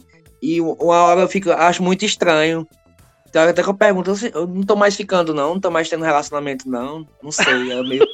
E 0.43 0.61
uma 0.61 1.03
hora 1.05 1.21
eu 1.23 1.29
fico, 1.29 1.51
acho 1.51 1.83
muito 1.83 2.05
estranho. 2.05 2.67
Então 3.29 3.43
até 3.43 3.63
que 3.63 3.69
eu 3.69 3.75
pergunto, 3.75 4.13
eu 4.33 4.47
não 4.47 4.63
tô 4.63 4.77
mais 4.77 4.97
ficando, 4.97 5.35
não, 5.35 5.55
não 5.55 5.61
tô 5.61 5.71
mais 5.71 5.89
tendo 5.89 6.05
relacionamento, 6.05 6.69
não. 6.69 7.07
Não 7.23 7.31
sei, 7.31 7.73
é 7.73 7.83
meio. 7.83 8.07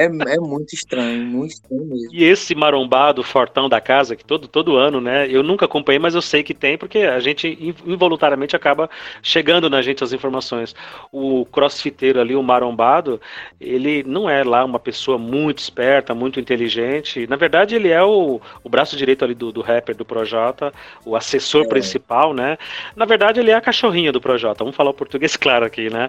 É, 0.00 0.34
é 0.34 0.38
muito 0.38 0.74
estranho, 0.74 1.24
muito 1.24 1.52
estranho 1.52 1.84
mesmo. 1.84 2.14
E 2.14 2.24
esse 2.24 2.54
marombado 2.54 3.22
fortão 3.22 3.68
da 3.68 3.80
casa, 3.80 4.16
que 4.16 4.24
todo, 4.24 4.46
todo 4.48 4.76
ano, 4.76 5.00
né? 5.00 5.26
Eu 5.28 5.42
nunca 5.42 5.64
acompanhei, 5.64 5.98
mas 5.98 6.14
eu 6.14 6.22
sei 6.22 6.42
que 6.42 6.54
tem, 6.54 6.78
porque 6.78 6.98
a 6.98 7.20
gente 7.20 7.76
involuntariamente 7.86 8.54
acaba 8.54 8.88
chegando 9.22 9.68
na 9.68 9.82
gente 9.82 10.04
as 10.04 10.12
informações. 10.12 10.74
O 11.12 11.44
crossfiteiro 11.46 12.20
ali, 12.20 12.34
o 12.34 12.42
marombado, 12.42 13.20
ele 13.60 14.02
não 14.04 14.28
é 14.28 14.44
lá 14.44 14.64
uma 14.64 14.78
pessoa 14.78 15.18
muito 15.18 15.58
esperta, 15.58 16.14
muito 16.14 16.38
inteligente. 16.38 17.26
Na 17.26 17.36
verdade, 17.36 17.74
ele 17.74 17.88
é 17.88 18.02
o, 18.02 18.40
o 18.62 18.68
braço 18.68 18.96
direito 18.96 19.24
ali 19.24 19.34
do, 19.34 19.50
do 19.50 19.60
rapper 19.60 19.96
do 19.96 20.04
Projota, 20.04 20.72
o 21.04 21.16
assessor 21.16 21.64
é. 21.64 21.68
principal, 21.68 22.32
né? 22.32 22.56
Na 22.94 23.04
verdade, 23.04 23.40
ele 23.40 23.50
é 23.50 23.54
a 23.54 23.60
cachorrinha 23.60 24.12
do 24.12 24.20
Projota. 24.20 24.64
Vamos 24.64 24.76
falar 24.76 24.90
o 24.90 24.94
português 24.94 25.34
claro 25.36 25.64
aqui, 25.64 25.90
né? 25.90 26.08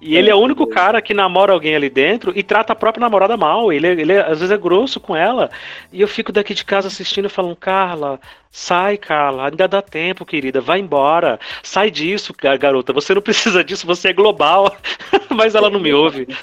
E 0.00 0.16
ele 0.16 0.30
é 0.30 0.34
o 0.34 0.38
único 0.38 0.66
cara 0.66 1.00
que 1.00 1.14
namora 1.14 1.52
alguém 1.52 1.74
ali 1.74 1.88
dentro 1.88 2.32
e 2.34 2.42
trata 2.42 2.72
a 2.72 2.76
própria 2.76 3.00
namorada 3.00 3.19
namorada 3.20 3.36
mal, 3.36 3.72
ele, 3.72 3.86
ele 3.86 4.18
às 4.18 4.38
vezes 4.38 4.50
é 4.50 4.56
grosso 4.56 4.98
com 4.98 5.14
ela. 5.14 5.50
E 5.92 6.00
eu 6.00 6.08
fico 6.08 6.32
daqui 6.32 6.54
de 6.54 6.64
casa 6.64 6.88
assistindo 6.88 7.28
falando, 7.28 7.56
Carla, 7.56 8.18
sai, 8.50 8.96
Carla, 8.96 9.48
ainda 9.48 9.68
dá 9.68 9.82
tempo, 9.82 10.24
querida, 10.24 10.60
vai 10.60 10.80
embora. 10.80 11.38
Sai 11.62 11.90
disso, 11.90 12.34
garota, 12.58 12.92
você 12.92 13.14
não 13.14 13.22
precisa 13.22 13.62
disso, 13.62 13.86
você 13.86 14.08
é 14.08 14.12
global. 14.12 14.74
Mas 15.30 15.54
ela 15.54 15.70
não 15.70 15.80
me 15.80 15.92
ouve. 15.92 16.26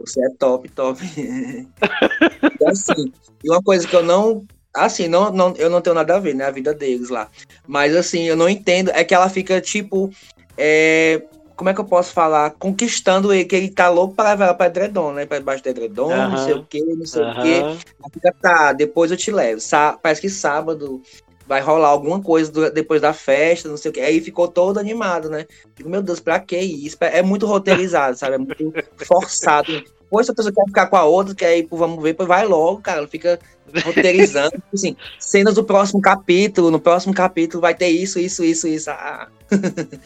Você 0.00 0.24
é 0.24 0.30
top, 0.38 0.68
top. 0.68 1.02
e 1.18 2.64
assim, 2.64 3.12
uma 3.44 3.60
coisa 3.60 3.86
que 3.86 3.96
eu 3.96 4.02
não 4.02 4.46
assim, 4.72 5.08
não, 5.08 5.32
não, 5.32 5.52
eu 5.56 5.68
não 5.68 5.80
tenho 5.80 5.94
nada 5.94 6.16
a 6.16 6.20
ver, 6.20 6.36
né? 6.36 6.44
A 6.44 6.52
vida 6.52 6.72
deles 6.72 7.08
lá. 7.08 7.28
Mas 7.66 7.96
assim, 7.96 8.22
eu 8.22 8.36
não 8.36 8.48
entendo. 8.48 8.92
É 8.94 9.02
que 9.02 9.12
ela 9.12 9.28
fica, 9.28 9.60
tipo, 9.60 10.08
é, 10.56 11.20
como 11.58 11.70
é 11.70 11.74
que 11.74 11.80
eu 11.80 11.84
posso 11.84 12.12
falar? 12.12 12.52
Conquistando 12.52 13.32
ele, 13.32 13.44
que 13.44 13.56
ele 13.56 13.68
tá 13.68 13.88
louco 13.88 14.14
para 14.14 14.30
levar 14.30 14.44
ela 14.44 14.54
pra 14.54 14.66
edredom, 14.66 15.12
né? 15.12 15.26
Pra 15.26 15.40
debaixo 15.40 15.60
do 15.60 15.68
edredom, 15.68 16.08
uhum. 16.08 16.30
não 16.30 16.38
sei 16.38 16.54
o 16.54 16.64
que, 16.64 16.80
não 16.80 17.04
sei 17.04 17.22
uhum. 17.24 17.72
o. 17.72 18.10
Fica, 18.12 18.32
tá, 18.40 18.72
depois 18.72 19.10
eu 19.10 19.16
te 19.16 19.32
levo. 19.32 19.60
Sá, 19.60 19.98
parece 20.00 20.20
que 20.20 20.30
sábado 20.30 21.02
vai 21.48 21.60
rolar 21.60 21.88
alguma 21.88 22.22
coisa 22.22 22.52
do, 22.52 22.70
depois 22.70 23.00
da 23.00 23.12
festa, 23.12 23.68
não 23.68 23.76
sei 23.76 23.90
o 23.90 23.94
que. 23.94 23.98
Aí 23.98 24.20
ficou 24.20 24.46
todo 24.46 24.78
animado, 24.78 25.28
né? 25.28 25.46
Digo, 25.74 25.90
meu 25.90 26.00
Deus, 26.00 26.20
pra 26.20 26.38
que 26.38 26.56
isso? 26.56 26.96
É 27.00 27.22
muito 27.22 27.44
roteirizado, 27.44 28.16
sabe? 28.16 28.36
É 28.36 28.38
muito 28.38 28.72
forçado. 29.04 29.82
Pois 30.08 30.26
se 30.26 30.32
a 30.32 30.34
pessoa 30.36 30.54
quer 30.54 30.64
ficar 30.64 30.86
com 30.86 30.96
a 30.96 31.04
outra, 31.04 31.34
quer 31.34 31.58
ir 31.58 31.64
pro 31.64 31.76
vamos 31.76 32.00
ver, 32.00 32.14
vai 32.20 32.46
logo, 32.46 32.80
cara. 32.80 33.04
Fica 33.08 33.36
roteirizando. 33.84 34.52
Tipo 34.52 34.74
assim, 34.74 34.96
cenas 35.18 35.56
do 35.56 35.64
próximo 35.64 36.00
capítulo. 36.00 36.70
No 36.70 36.78
próximo 36.78 37.12
capítulo 37.12 37.60
vai 37.60 37.74
ter 37.74 37.88
isso, 37.88 38.20
isso, 38.20 38.44
isso, 38.44 38.68
isso. 38.68 38.90
Ah. 38.90 39.26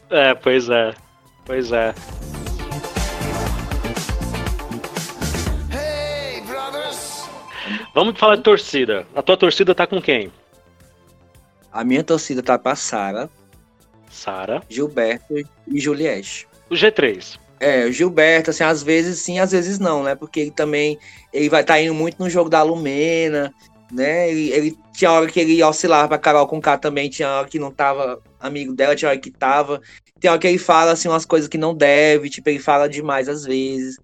é, 0.08 0.32
pois 0.32 0.70
é. 0.70 0.94
Pois 1.44 1.72
é. 1.72 1.94
Vamos 7.94 8.18
falar 8.18 8.36
de 8.36 8.42
torcida. 8.42 9.06
A 9.14 9.22
tua 9.22 9.36
torcida 9.36 9.74
tá 9.74 9.86
com 9.86 10.00
quem? 10.00 10.32
A 11.70 11.84
minha 11.84 12.02
torcida 12.02 12.42
tá 12.42 12.58
pra 12.58 12.74
Sara. 12.74 13.28
Sara. 14.10 14.62
Gilberto 14.68 15.34
e 15.68 15.80
Juliette. 15.80 16.48
O 16.70 16.74
G3. 16.74 17.38
É, 17.60 17.84
o 17.84 17.92
Gilberto, 17.92 18.50
assim, 18.50 18.64
às 18.64 18.82
vezes 18.82 19.20
sim, 19.20 19.38
às 19.38 19.52
vezes 19.52 19.78
não, 19.78 20.02
né? 20.02 20.14
Porque 20.14 20.40
ele 20.40 20.50
também 20.50 20.98
ele 21.32 21.48
vai 21.48 21.60
estar 21.60 21.74
tá 21.74 21.80
indo 21.80 21.94
muito 21.94 22.18
no 22.18 22.28
jogo 22.28 22.50
da 22.50 22.62
Lumena, 22.62 23.52
né? 23.92 24.30
Ele, 24.30 24.50
ele 24.50 24.78
tinha 24.94 25.12
hora 25.12 25.26
que 25.26 25.38
ele 25.38 25.62
oscilava 25.62 26.08
pra 26.08 26.18
Carol 26.18 26.46
com 26.46 26.60
K 26.60 26.78
também, 26.78 27.10
tinha 27.10 27.28
hora 27.28 27.48
que 27.48 27.58
não 27.58 27.70
tava 27.70 28.20
amigo 28.40 28.74
dela, 28.74 28.96
tinha 28.96 29.10
hora 29.10 29.18
que 29.18 29.30
tava. 29.30 29.80
Tem 30.18 30.30
hora 30.30 30.40
que 30.40 30.46
ele 30.46 30.58
fala 30.58 30.92
assim 30.92 31.08
umas 31.08 31.26
coisas 31.26 31.48
que 31.48 31.58
não 31.58 31.74
deve, 31.74 32.30
tipo, 32.30 32.48
ele 32.48 32.58
fala 32.58 32.88
demais 32.88 33.28
às 33.28 33.44
vezes. 33.44 33.96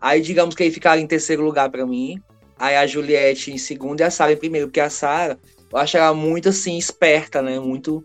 Aí 0.00 0.20
digamos 0.20 0.54
que 0.54 0.62
ele 0.62 0.72
ficaria 0.72 1.02
em 1.02 1.06
terceiro 1.06 1.44
lugar 1.44 1.70
para 1.70 1.86
mim. 1.86 2.20
Aí 2.58 2.74
a 2.74 2.86
Juliette 2.86 3.52
em 3.52 3.58
segundo 3.58 4.00
e 4.00 4.02
a 4.02 4.10
Sara 4.10 4.32
em 4.32 4.36
primeiro, 4.36 4.68
porque 4.68 4.80
a 4.80 4.88
Sara, 4.88 5.38
eu 5.70 5.78
acho 5.78 5.96
ela 5.96 6.14
muito 6.14 6.48
assim 6.48 6.78
esperta, 6.78 7.42
né? 7.42 7.60
Muito 7.60 8.02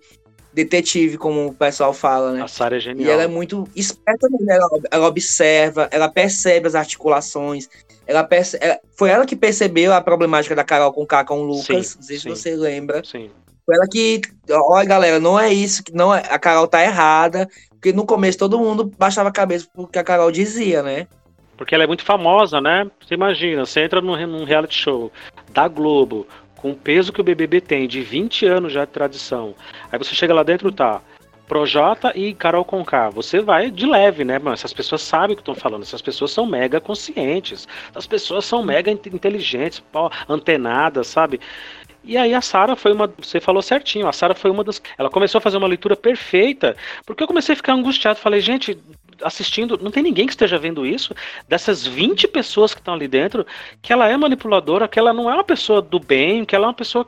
detetive, 0.54 1.18
como 1.18 1.48
o 1.48 1.54
pessoal 1.54 1.94
fala, 1.94 2.34
né? 2.34 2.42
A 2.42 2.48
Sara 2.48 2.76
é 2.76 2.80
genial. 2.80 3.08
E 3.08 3.12
ela 3.12 3.24
é 3.24 3.28
muito 3.28 3.68
esperta 3.76 4.28
mesmo, 4.30 4.52
ela, 4.52 4.68
ela 4.92 5.08
observa, 5.08 5.88
ela 5.92 6.10
percebe 6.10 6.68
as 6.68 6.76
articulações. 6.76 7.70
Ela, 8.12 8.26
perce... 8.26 8.58
ela 8.60 8.78
foi 8.98 9.10
ela 9.10 9.26
que 9.26 9.38
percebeu 9.38 9.94
a 9.94 10.02
problemática 10.02 10.54
da 10.54 10.66
Carol 10.66 10.92
com 10.92 11.04
o 11.04 11.08
K 11.08 11.24
com 11.24 11.40
o 11.40 11.44
Lucas, 11.44 11.88
sim, 11.88 11.98
não 11.98 12.04
sei 12.04 12.18
sim. 12.18 12.22
se 12.22 12.30
você 12.30 12.56
lembra. 12.58 13.02
Sim. 13.06 13.32
Foi 13.66 13.76
ela 13.76 13.88
que, 13.90 14.22
olha 14.50 14.86
galera, 14.86 15.20
não 15.20 15.40
é 15.40 15.54
isso, 15.54 15.82
não 15.94 16.14
é, 16.14 16.22
a 16.30 16.38
Carol 16.38 16.68
tá 16.68 16.84
errada, 16.84 17.48
porque 17.70 17.94
no 17.94 18.06
começo 18.06 18.38
todo 18.38 18.60
mundo 18.60 18.92
baixava 18.98 19.30
a 19.30 19.32
cabeça 19.32 19.66
porque 19.74 19.98
a 19.98 20.04
Carol 20.04 20.30
dizia, 20.30 20.84
né? 20.84 21.08
Porque 21.56 21.74
ela 21.74 21.86
é 21.86 21.88
muito 21.88 22.04
famosa, 22.04 22.60
né? 22.60 22.90
Você 23.00 23.14
imagina, 23.14 23.66
você 23.66 23.82
entra 23.82 24.02
num, 24.02 24.28
num 24.28 24.44
reality 24.44 24.76
show 24.76 25.10
da 25.54 25.70
Globo, 25.70 26.28
com 26.58 26.72
o 26.72 26.76
peso 26.76 27.14
que 27.14 27.22
o 27.22 27.24
BBB 27.24 27.62
tem, 27.62 27.88
de 27.88 28.02
20 28.02 28.46
anos 28.46 28.74
já 28.74 28.84
de 28.84 28.92
tradição. 28.92 29.56
Aí 29.90 29.98
você 29.98 30.14
chega 30.14 30.34
lá 30.34 30.44
dentro, 30.44 30.72
tá, 30.72 31.02
Projota 31.52 32.14
e 32.16 32.34
Carol 32.34 32.64
Conká, 32.64 33.10
você 33.10 33.42
vai 33.42 33.70
de 33.70 33.86
leve, 33.86 34.24
né? 34.24 34.40
Mas 34.40 34.62
essas 34.62 34.72
pessoas 34.72 35.02
sabem 35.02 35.34
o 35.34 35.36
que 35.36 35.42
estão 35.42 35.54
falando, 35.54 35.82
essas 35.82 36.02
pessoas 36.02 36.32
são 36.32 36.46
mega 36.46 36.80
conscientes, 36.80 37.68
essas 37.90 38.08
pessoas 38.08 38.46
são 38.46 38.64
mega 38.64 38.90
inteligentes, 38.90 39.84
antenadas, 40.30 41.08
sabe? 41.08 41.42
E 42.06 42.16
aí 42.16 42.34
a 42.34 42.40
Sara 42.40 42.78
foi 42.78 42.94
uma. 42.94 43.14
Você 43.22 43.42
falou 43.42 43.62
certinho, 43.62 44.08
a 44.08 44.14
Sara 44.14 44.34
foi 44.34 44.50
uma 44.50 44.64
das. 44.64 44.82
Ela 44.98 45.10
começou 45.10 45.40
a 45.40 45.42
fazer 45.42 45.58
uma 45.58 45.68
leitura 45.68 45.94
perfeita, 45.94 46.74
porque 47.06 47.22
eu 47.22 47.28
comecei 47.28 47.52
a 47.52 47.58
ficar 47.58 47.74
angustiado. 47.74 48.18
Falei, 48.18 48.40
gente, 48.40 48.80
assistindo, 49.22 49.78
não 49.78 49.92
tem 49.92 50.02
ninguém 50.02 50.28
que 50.28 50.32
esteja 50.32 50.58
vendo 50.58 50.86
isso, 50.86 51.14
dessas 51.50 51.86
20 51.86 52.30
pessoas 52.30 52.74
que 52.74 52.80
estão 52.80 52.94
ali 52.94 53.10
dentro, 53.10 53.46
que 53.82 53.92
ela 53.92 54.08
é 54.08 54.16
manipuladora, 54.16 54.88
que 54.88 54.98
ela 54.98 55.12
não 55.12 55.30
é 55.30 55.34
uma 55.34 55.44
pessoa 55.44 55.82
do 55.82 56.00
bem, 56.00 56.46
que 56.46 56.56
ela 56.56 56.68
é 56.68 56.70
uma 56.70 56.74
pessoa 56.74 57.06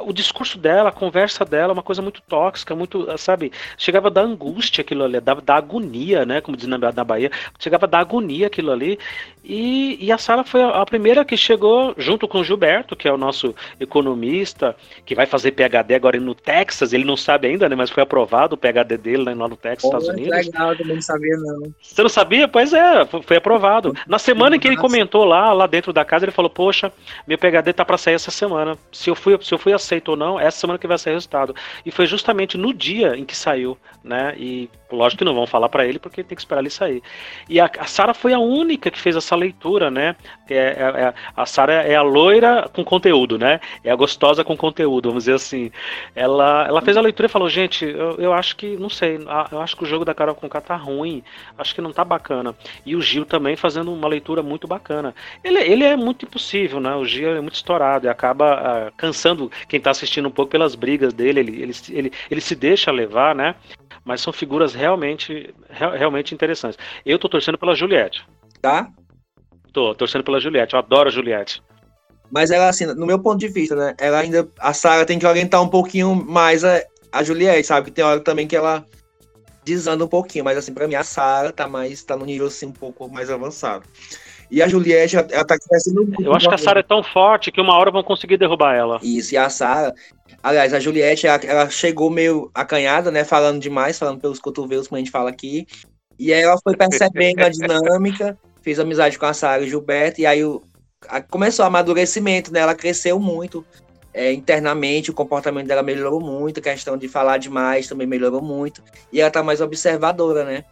o 0.00 0.12
discurso 0.12 0.58
dela, 0.58 0.90
a 0.90 0.92
conversa 0.92 1.44
dela, 1.44 1.72
é 1.72 1.74
uma 1.74 1.82
coisa 1.82 2.02
muito 2.02 2.22
tóxica, 2.22 2.74
muito, 2.74 3.06
sabe? 3.18 3.52
Chegava 3.76 4.10
da 4.10 4.20
angústia 4.20 4.82
aquilo 4.82 5.04
ali, 5.04 5.20
da, 5.20 5.34
da 5.34 5.56
agonia, 5.56 6.24
né? 6.24 6.40
Como 6.40 6.56
diz 6.56 6.66
na, 6.66 6.78
na 6.78 7.04
Bahia, 7.04 7.30
chegava 7.58 7.86
da 7.86 7.98
agonia 7.98 8.46
aquilo 8.46 8.70
ali. 8.70 8.98
E, 9.44 9.96
e 9.98 10.12
a 10.12 10.18
Sara 10.18 10.44
foi 10.44 10.62
a, 10.62 10.82
a, 10.82 10.84
primeira 10.84 11.24
que 11.24 11.34
chegou, 11.34 11.94
junto 11.96 12.28
com 12.28 12.40
o 12.40 12.44
Gilberto, 12.44 12.94
que 12.94 13.08
é 13.08 13.12
o 13.12 13.16
nosso 13.16 13.54
economista, 13.80 14.76
que 15.06 15.14
vai 15.14 15.24
fazer 15.24 15.52
PhD 15.52 15.94
agora 15.94 16.20
no 16.20 16.34
Texas. 16.34 16.92
Ele 16.92 17.04
não 17.04 17.16
sabe 17.16 17.48
ainda, 17.48 17.66
né? 17.66 17.74
Mas 17.74 17.88
foi 17.88 18.02
aprovado 18.02 18.54
o 18.54 18.58
PhD 18.58 18.98
dele 18.98 19.24
né, 19.24 19.34
lá 19.34 19.48
no 19.48 19.56
Texas, 19.56 19.84
Estados 19.84 20.08
Unidos. 20.08 20.46
Legal, 20.46 20.74
eu 20.74 20.86
não 20.86 21.00
sabia, 21.00 21.36
não. 21.38 21.72
Você 21.80 22.02
não 22.02 22.10
sabia? 22.10 22.46
Pois 22.46 22.74
é, 22.74 23.06
foi 23.06 23.38
aprovado. 23.38 23.94
Na 24.06 24.18
semana 24.18 24.56
em 24.56 24.60
que 24.60 24.68
ele 24.68 24.76
comentou 24.76 25.24
lá, 25.24 25.50
lá 25.54 25.66
dentro 25.66 25.94
da 25.94 26.04
casa, 26.04 26.26
ele 26.26 26.32
falou: 26.32 26.50
Poxa, 26.50 26.92
meu 27.26 27.38
PhD 27.38 27.72
tá 27.72 27.86
para 27.86 27.96
sair 27.96 28.14
essa 28.14 28.30
semana. 28.30 28.76
Se 28.92 29.08
eu 29.08 29.14
fui, 29.14 29.38
se 29.48 29.54
eu 29.54 29.58
fui 29.58 29.72
aceito 29.72 30.10
ou 30.10 30.16
não, 30.16 30.38
essa 30.38 30.60
semana 30.60 30.78
que 30.78 30.86
vai 30.86 30.98
o 31.10 31.14
resultado. 31.14 31.54
E 31.84 31.90
foi 31.90 32.06
justamente 32.06 32.56
no 32.56 32.72
dia 32.72 33.16
em 33.16 33.24
que 33.24 33.36
saiu, 33.36 33.78
né? 34.04 34.34
E 34.36 34.70
lógico 34.90 35.18
que 35.18 35.24
não 35.24 35.34
vão 35.34 35.46
falar 35.46 35.68
para 35.68 35.86
ele 35.86 35.98
porque 35.98 36.22
tem 36.22 36.34
que 36.34 36.40
esperar 36.40 36.60
ele 36.60 36.70
sair. 36.70 37.02
E 37.48 37.60
a, 37.60 37.70
a 37.78 37.84
Sara 37.84 38.14
foi 38.14 38.32
a 38.32 38.38
única 38.38 38.90
que 38.90 38.98
fez 38.98 39.16
essa 39.16 39.36
leitura, 39.36 39.90
né? 39.90 40.16
É, 40.48 40.56
é, 40.56 41.00
é 41.02 41.14
a 41.36 41.46
Sara 41.46 41.72
é 41.72 41.94
a 41.94 42.02
loira 42.02 42.68
com 42.72 42.84
conteúdo, 42.84 43.38
né? 43.38 43.60
É 43.84 43.90
a 43.90 43.96
gostosa 43.96 44.44
com 44.44 44.56
conteúdo, 44.56 45.08
vamos 45.08 45.24
dizer 45.24 45.34
assim. 45.34 45.70
Ela, 46.14 46.66
ela 46.66 46.80
fez 46.80 46.96
a 46.96 47.00
leitura 47.00 47.26
e 47.26 47.30
falou: 47.30 47.48
gente, 47.48 47.84
eu, 47.84 48.16
eu 48.18 48.32
acho 48.32 48.56
que, 48.56 48.76
não 48.76 48.88
sei, 48.88 49.18
eu 49.52 49.60
acho 49.60 49.76
que 49.76 49.84
o 49.84 49.86
jogo 49.86 50.04
da 50.04 50.14
Carol 50.14 50.34
Conká 50.34 50.60
tá 50.60 50.76
ruim, 50.76 51.22
acho 51.56 51.74
que 51.74 51.80
não 51.80 51.92
tá 51.92 52.04
bacana. 52.04 52.54
E 52.84 52.96
o 52.96 53.02
Gil 53.02 53.24
também 53.24 53.56
fazendo 53.56 53.92
uma 53.92 54.08
leitura 54.08 54.42
muito 54.42 54.66
bacana. 54.66 55.14
Ele, 55.42 55.58
ele 55.58 55.84
é 55.84 55.96
muito 55.96 56.24
impossível, 56.24 56.80
né? 56.80 56.94
O 56.94 57.04
Gil 57.04 57.36
é 57.36 57.40
muito 57.40 57.54
estourado 57.54 58.06
e 58.06 58.08
acaba 58.08 58.88
uh, 58.88 58.92
cansando 58.96 59.50
quem 59.68 59.80
tá 59.80 59.90
assistindo 59.90 60.28
um 60.28 60.30
pouco 60.30 60.50
pelas 60.50 60.74
brigas 60.74 61.12
dele. 61.12 61.40
Ele, 61.40 61.62
ele, 61.62 61.72
ele, 61.90 62.12
ele 62.30 62.40
se 62.40 62.54
deixa 62.54 62.90
levar, 62.90 63.34
né? 63.34 63.54
Mas 64.04 64.20
são 64.20 64.32
figuras 64.32 64.74
realmente, 64.78 65.54
realmente 65.68 66.34
interessantes. 66.34 66.78
Eu 67.04 67.18
tô 67.18 67.28
torcendo 67.28 67.58
pela 67.58 67.74
Juliette. 67.74 68.24
Tá? 68.62 68.88
Tô 69.72 69.94
torcendo 69.94 70.24
pela 70.24 70.40
Juliette. 70.40 70.74
Eu 70.74 70.78
adoro 70.78 71.08
a 71.08 71.12
Juliette. 71.12 71.62
Mas 72.30 72.50
ela, 72.50 72.68
assim, 72.68 72.86
no 72.86 73.06
meu 73.06 73.18
ponto 73.18 73.38
de 73.38 73.48
vista, 73.48 73.74
né? 73.74 73.94
Ela 73.98 74.20
ainda. 74.20 74.48
A 74.58 74.72
Sarah 74.72 75.04
tem 75.04 75.18
que 75.18 75.26
orientar 75.26 75.62
um 75.62 75.68
pouquinho 75.68 76.14
mais 76.14 76.62
a, 76.64 76.82
a 77.10 77.22
Juliette, 77.22 77.66
sabe? 77.66 77.86
Que 77.86 77.92
tem 77.92 78.04
hora 78.04 78.20
também 78.20 78.46
que 78.46 78.56
ela 78.56 78.84
desanda 79.64 80.04
um 80.04 80.08
pouquinho. 80.08 80.44
Mas, 80.44 80.58
assim, 80.58 80.72
pra 80.72 80.86
mim, 80.86 80.94
a 80.94 81.02
Sarah 81.02 81.52
tá 81.52 81.66
mais. 81.66 82.02
tá 82.02 82.16
no 82.16 82.24
nível, 82.24 82.46
assim, 82.46 82.66
um 82.66 82.72
pouco 82.72 83.08
mais 83.08 83.30
avançado. 83.30 83.84
E 84.50 84.62
a 84.62 84.68
Juliette, 84.68 85.16
ela 85.16 85.44
tá 85.44 85.58
crescendo 85.58 86.04
muito. 86.04 86.22
Eu 86.22 86.32
acho 86.32 86.48
que 86.48 86.54
a 86.54 86.58
Sarah 86.58 86.80
é 86.80 86.82
tão 86.82 87.02
forte 87.02 87.52
que 87.52 87.60
uma 87.60 87.76
hora 87.76 87.90
vão 87.90 88.02
conseguir 88.02 88.38
derrubar 88.38 88.74
ela. 88.74 88.98
Isso, 89.02 89.34
e 89.34 89.36
a 89.36 89.48
Sarah. 89.50 89.92
Aliás, 90.42 90.72
a 90.72 90.80
Juliette, 90.80 91.26
ela, 91.26 91.40
ela, 91.44 91.70
chegou 91.70 92.08
meio 92.08 92.50
acanhada, 92.54 93.10
né? 93.10 93.24
Falando 93.24 93.60
demais, 93.60 93.98
falando 93.98 94.20
pelos 94.20 94.38
cotovelos, 94.38 94.88
como 94.88 94.96
a 94.96 95.00
gente 95.00 95.10
fala 95.10 95.28
aqui. 95.28 95.66
E 96.18 96.32
aí 96.32 96.42
ela 96.42 96.58
foi 96.62 96.76
percebendo 96.76 97.42
a 97.42 97.48
dinâmica, 97.48 98.38
fez 98.62 98.78
amizade 98.78 99.18
com 99.18 99.26
a 99.26 99.34
Sarah 99.34 99.62
e 99.62 99.66
o 99.66 99.68
Gilberto, 99.68 100.20
e 100.20 100.26
aí 100.26 100.44
o, 100.44 100.62
a, 101.08 101.20
começou 101.20 101.64
o 101.64 101.68
amadurecimento, 101.68 102.52
né? 102.52 102.60
Ela 102.60 102.74
cresceu 102.74 103.20
muito. 103.20 103.64
é, 104.14 104.32
internamente 104.32 105.10
o 105.10 105.14
comportamento 105.14 105.66
dela 105.66 105.82
melhorou 105.82 106.20
muito, 106.20 106.58
a 106.58 106.62
questão 106.62 106.96
de 106.96 107.06
falar 107.06 107.38
demais 107.38 107.86
também 107.86 108.06
melhorou 108.06 108.42
muito, 108.42 108.82
e 109.12 109.20
ela 109.20 109.30
tá 109.30 109.42
mais 109.42 109.60
observadora, 109.60 110.44
né? 110.44 110.64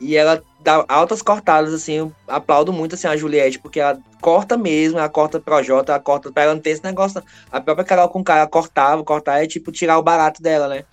E 0.00 0.16
ela 0.16 0.42
dá 0.60 0.84
altas 0.88 1.20
cortadas, 1.20 1.74
assim, 1.74 1.94
eu 1.94 2.12
aplaudo 2.26 2.72
muito 2.72 2.94
assim, 2.94 3.06
a 3.06 3.16
Juliette, 3.16 3.58
porque 3.58 3.80
ela 3.80 3.98
corta 4.20 4.56
mesmo, 4.56 4.98
ela 4.98 5.08
corta 5.08 5.40
Projota, 5.40 5.92
ela 5.92 6.00
corta 6.00 6.32
pra 6.32 6.44
ela 6.44 6.54
não 6.54 6.60
ter 6.60 6.70
esse 6.70 6.84
negócio. 6.84 7.22
A 7.52 7.60
própria 7.60 7.84
Carol 7.84 8.08
com 8.08 8.24
cara 8.24 8.46
cortava, 8.46 9.04
cortar 9.04 9.42
é 9.42 9.46
tipo 9.46 9.70
tirar 9.70 9.98
o 9.98 10.02
barato 10.02 10.42
dela, 10.42 10.68
né? 10.68 10.84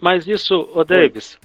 Mas 0.00 0.26
isso, 0.26 0.68
ô 0.74 0.82
Davis, 0.82 1.38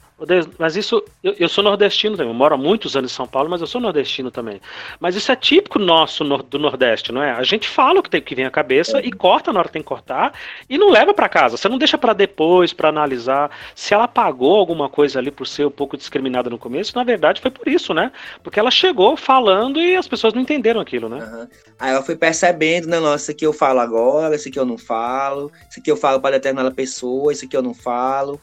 mas 0.58 0.78
isso, 0.78 1.04
eu, 1.22 1.36
eu, 1.38 1.50
sou 1.50 1.62
nordestino 1.62 2.16
também, 2.16 2.32
eu 2.32 2.38
moro 2.38 2.56
há 2.56 2.58
muitos 2.58 2.96
anos 2.96 3.12
em 3.12 3.16
São 3.16 3.28
Paulo, 3.28 3.50
mas 3.50 3.60
eu 3.60 3.68
sou 3.68 3.82
nordestino 3.82 4.32
também. 4.32 4.62
Mas 4.98 5.14
isso 5.14 5.30
é 5.30 5.36
típico 5.36 5.78
nosso 5.78 6.24
do 6.24 6.58
Nordeste, 6.58 7.12
não 7.12 7.22
é? 7.22 7.32
A 7.32 7.44
gente 7.44 7.68
fala 7.68 8.00
o 8.00 8.04
que 8.04 8.10
tem 8.10 8.22
que 8.22 8.34
vir 8.34 8.46
à 8.46 8.50
cabeça 8.50 9.00
é. 9.00 9.06
e 9.06 9.12
corta 9.12 9.52
na 9.52 9.60
hora 9.60 9.68
que 9.68 9.74
tem 9.74 9.82
que 9.82 9.88
cortar 9.88 10.34
e 10.70 10.78
não 10.78 10.90
leva 10.90 11.14
para 11.14 11.28
casa. 11.28 11.58
Você 11.58 11.68
não 11.68 11.78
deixa 11.78 11.98
para 11.98 12.14
depois, 12.14 12.72
para 12.72 12.88
analisar. 12.88 13.52
Se 13.76 13.94
ela 13.94 14.08
pagou 14.08 14.56
alguma 14.56 14.88
coisa 14.88 15.20
ali 15.20 15.30
por 15.30 15.46
ser 15.46 15.68
um 15.68 15.72
pouco 15.72 15.98
discriminada 15.98 16.50
no 16.50 16.58
começo, 16.58 16.96
na 16.96 17.04
verdade 17.04 17.42
foi 17.42 17.52
por 17.52 17.68
isso, 17.68 17.94
né? 17.94 18.10
Porque 18.42 18.60
ela 18.60 18.72
chegou 18.72 19.18
falando 19.18 19.82
e 19.82 19.98
as 19.98 20.08
pessoas 20.08 20.34
não 20.34 20.42
entenderam 20.42 20.80
aquilo, 20.80 21.10
né? 21.10 21.18
Uhum. 21.26 21.48
Aí 21.78 21.92
ela 21.92 22.02
foi 22.02 22.16
percebendo, 22.16 22.88
né? 22.88 23.02
Nossa, 23.02 23.24
isso 23.24 23.32
aqui 23.32 23.46
eu 23.46 23.54
falo 23.54 23.82
agora, 23.82 24.36
isso 24.36 24.48
aqui 24.48 24.58
eu 24.58 24.66
não 24.66 24.78
falo, 24.78 25.52
isso 25.70 25.82
aqui 25.82 25.92
eu 25.92 25.98
falo 25.98 26.22
para 26.22 26.38
determinada 26.38 26.74
pessoa, 26.74 27.34
isso 27.34 27.44
aqui 27.44 27.58
eu 27.58 27.62
não 27.62 27.74
falo. 27.74 28.40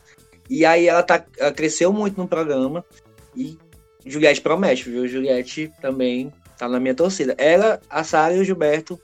E 0.53 0.67
aí 0.67 0.87
ela, 0.87 1.03
tá, 1.03 1.25
ela 1.38 1.51
cresceu 1.51 1.91
muito 1.95 2.21
no 2.21 2.29
programa. 2.29 2.85
E 3.35 3.57
Juliette 4.05 4.43
promete, 4.43 4.91
viu? 4.91 5.09
Juliette 5.09 5.73
também 5.81 6.31
tá 6.59 6.69
na 6.69 6.79
minha 6.79 6.95
torcida. 6.95 7.35
Ela, 7.38 7.81
a 7.88 8.05
Sara 8.05 8.35
e 8.35 8.38
o 8.38 8.45
Gilberto, 8.45 9.01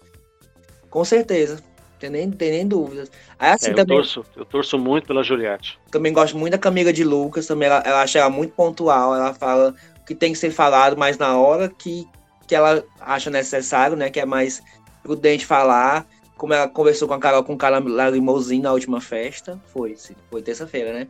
com 0.91 1.03
certeza. 1.07 1.63
Tem 1.99 2.11
nem, 2.11 2.31
tem 2.31 2.51
nem 2.51 2.69
dúvidas. 2.69 3.11
Aí, 3.39 3.53
assim, 3.53 3.69
é, 3.69 3.71
eu, 3.71 3.77
também, 3.77 3.97
torço, 3.97 4.25
eu 4.37 4.45
torço 4.45 4.79
muito 4.79 5.07
pela 5.07 5.23
Juliette. 5.23 5.79
Também 5.91 6.13
gosto 6.13 6.37
muito 6.37 6.53
da 6.53 6.59
Camila 6.59 6.93
de 6.93 7.03
Lucas. 7.03 7.47
Também 7.47 7.67
ela, 7.67 7.83
ela 7.83 8.03
acha 8.03 8.19
ela 8.19 8.29
muito 8.29 8.53
pontual. 8.53 9.17
Ela 9.17 9.33
fala 9.33 9.75
o 10.03 10.05
que 10.05 10.15
tem 10.15 10.35
que 10.35 10.39
ser 10.39 10.51
falado, 10.51 10.99
mas 10.99 11.17
na 11.17 11.39
hora 11.39 11.71
que, 11.71 12.07
que 12.47 12.55
ela 12.55 12.85
acha 13.01 13.31
necessário, 13.31 13.97
né? 13.97 14.11
Que 14.11 14.21
é 14.21 14.27
mais 14.27 14.63
prudente 15.03 15.47
falar. 15.47 16.07
Como 16.37 16.53
ela 16.53 16.69
conversou 16.69 17.09
com 17.09 17.15
a 17.15 17.19
Carol 17.19 17.43
com 17.43 17.55
o 17.55 17.59
cara 17.59 17.81
Limousine 18.11 18.63
na 18.63 18.73
última 18.75 19.01
festa. 19.01 19.59
Foi, 19.73 19.97
foi 20.31 20.43
terça-feira, 20.43 20.93
né? 20.93 21.09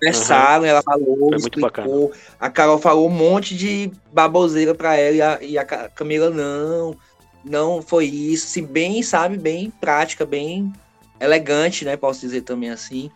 Conversaram, 0.00 0.62
uhum. 0.62 0.68
ela 0.68 0.82
falou, 0.82 1.28
Foi 1.28 1.36
explicou. 1.36 2.12
A 2.38 2.48
Carol 2.48 2.78
falou 2.78 3.06
um 3.06 3.12
monte 3.12 3.54
de 3.54 3.90
baboseira 4.12 4.74
pra 4.74 4.96
ela 4.96 5.16
e 5.16 5.22
a, 5.22 5.38
e 5.42 5.58
a 5.58 5.64
Camila 5.64 6.30
não. 6.30 6.96
Não 7.44 7.80
foi 7.80 8.06
isso. 8.06 8.48
Se 8.48 8.60
bem, 8.60 9.02
sabe, 9.02 9.38
bem 9.38 9.70
prática, 9.80 10.26
bem 10.26 10.72
elegante, 11.18 11.84
né? 11.84 11.96
Posso 11.96 12.20
dizer 12.20 12.42
também 12.42 12.70
assim. 12.70 13.10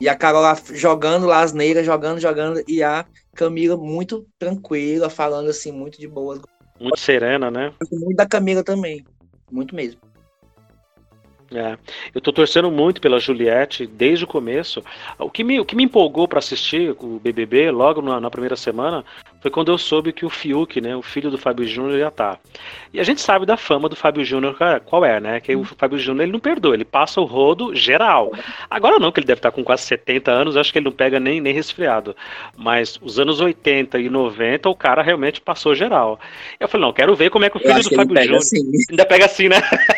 E 0.00 0.08
a 0.08 0.14
Carol 0.14 0.42
lá 0.42 0.58
jogando 0.72 1.26
lá 1.26 1.40
as 1.40 1.52
neiras, 1.52 1.86
jogando, 1.86 2.20
jogando. 2.20 2.62
E 2.66 2.82
a 2.82 3.06
Camila 3.34 3.76
muito 3.76 4.26
tranquila, 4.38 5.08
falando 5.08 5.48
assim, 5.48 5.72
muito 5.72 5.98
de 5.98 6.08
boas. 6.08 6.40
Muito 6.78 6.98
serena, 6.98 7.50
né? 7.50 7.72
Muito 7.90 8.16
da 8.16 8.26
Camila 8.26 8.62
também. 8.62 9.04
Muito 9.50 9.74
mesmo. 9.74 10.00
É, 11.54 11.76
eu 12.14 12.20
tô 12.20 12.32
torcendo 12.32 12.70
muito 12.70 13.00
pela 13.00 13.18
Juliette 13.18 13.86
desde 13.86 14.24
o 14.24 14.28
começo. 14.28 14.82
O 15.18 15.30
que 15.30 15.44
me, 15.44 15.60
o 15.60 15.64
que 15.64 15.76
me 15.76 15.84
empolgou 15.84 16.26
para 16.26 16.38
assistir 16.38 16.94
o 16.98 17.20
BBB 17.22 17.70
logo 17.70 18.00
na, 18.00 18.20
na, 18.20 18.30
primeira 18.30 18.56
semana 18.56 19.04
foi 19.40 19.50
quando 19.50 19.70
eu 19.70 19.78
soube 19.78 20.12
que 20.12 20.24
o 20.24 20.30
Fiuk, 20.30 20.80
né, 20.80 20.96
o 20.96 21.02
filho 21.02 21.30
do 21.30 21.36
Fábio 21.36 21.66
Júnior, 21.66 22.08
estar. 22.08 22.36
Tá. 22.36 22.40
E 22.92 23.00
a 23.00 23.04
gente 23.04 23.20
sabe 23.20 23.44
da 23.44 23.56
fama 23.56 23.88
do 23.88 23.96
Fábio 23.96 24.24
Júnior 24.24 24.56
qual 24.84 25.04
é, 25.04 25.18
né? 25.20 25.40
Que 25.40 25.56
o 25.56 25.64
Fábio 25.64 25.98
Júnior 25.98 26.24
ele 26.24 26.32
não 26.32 26.40
perdoa, 26.40 26.74
ele 26.74 26.84
passa 26.84 27.20
o 27.20 27.24
rodo 27.24 27.74
geral. 27.74 28.32
Agora 28.70 28.98
não, 28.98 29.10
que 29.10 29.20
ele 29.20 29.26
deve 29.26 29.38
estar 29.38 29.50
tá 29.50 29.54
com 29.54 29.64
quase 29.64 29.82
70 29.82 30.30
anos, 30.30 30.56
acho 30.56 30.72
que 30.72 30.78
ele 30.78 30.84
não 30.86 30.92
pega 30.92 31.18
nem, 31.18 31.40
nem 31.40 31.52
resfriado. 31.52 32.14
Mas 32.56 32.98
os 33.02 33.18
anos 33.18 33.40
80 33.40 33.98
e 33.98 34.08
90, 34.08 34.68
o 34.68 34.74
cara 34.74 35.02
realmente 35.02 35.40
passou 35.40 35.74
geral. 35.74 36.20
Eu 36.60 36.68
falei, 36.68 36.86
não, 36.86 36.92
quero 36.92 37.14
ver 37.14 37.30
como 37.30 37.44
é 37.44 37.50
que 37.50 37.56
o 37.56 37.60
filho 37.60 37.82
do 37.82 37.94
Fábio 37.94 38.16
Júnior. 38.22 38.36
Assim. 38.36 38.70
Ainda 38.90 39.06
pega 39.06 39.24
assim, 39.24 39.48
né? 39.48 39.56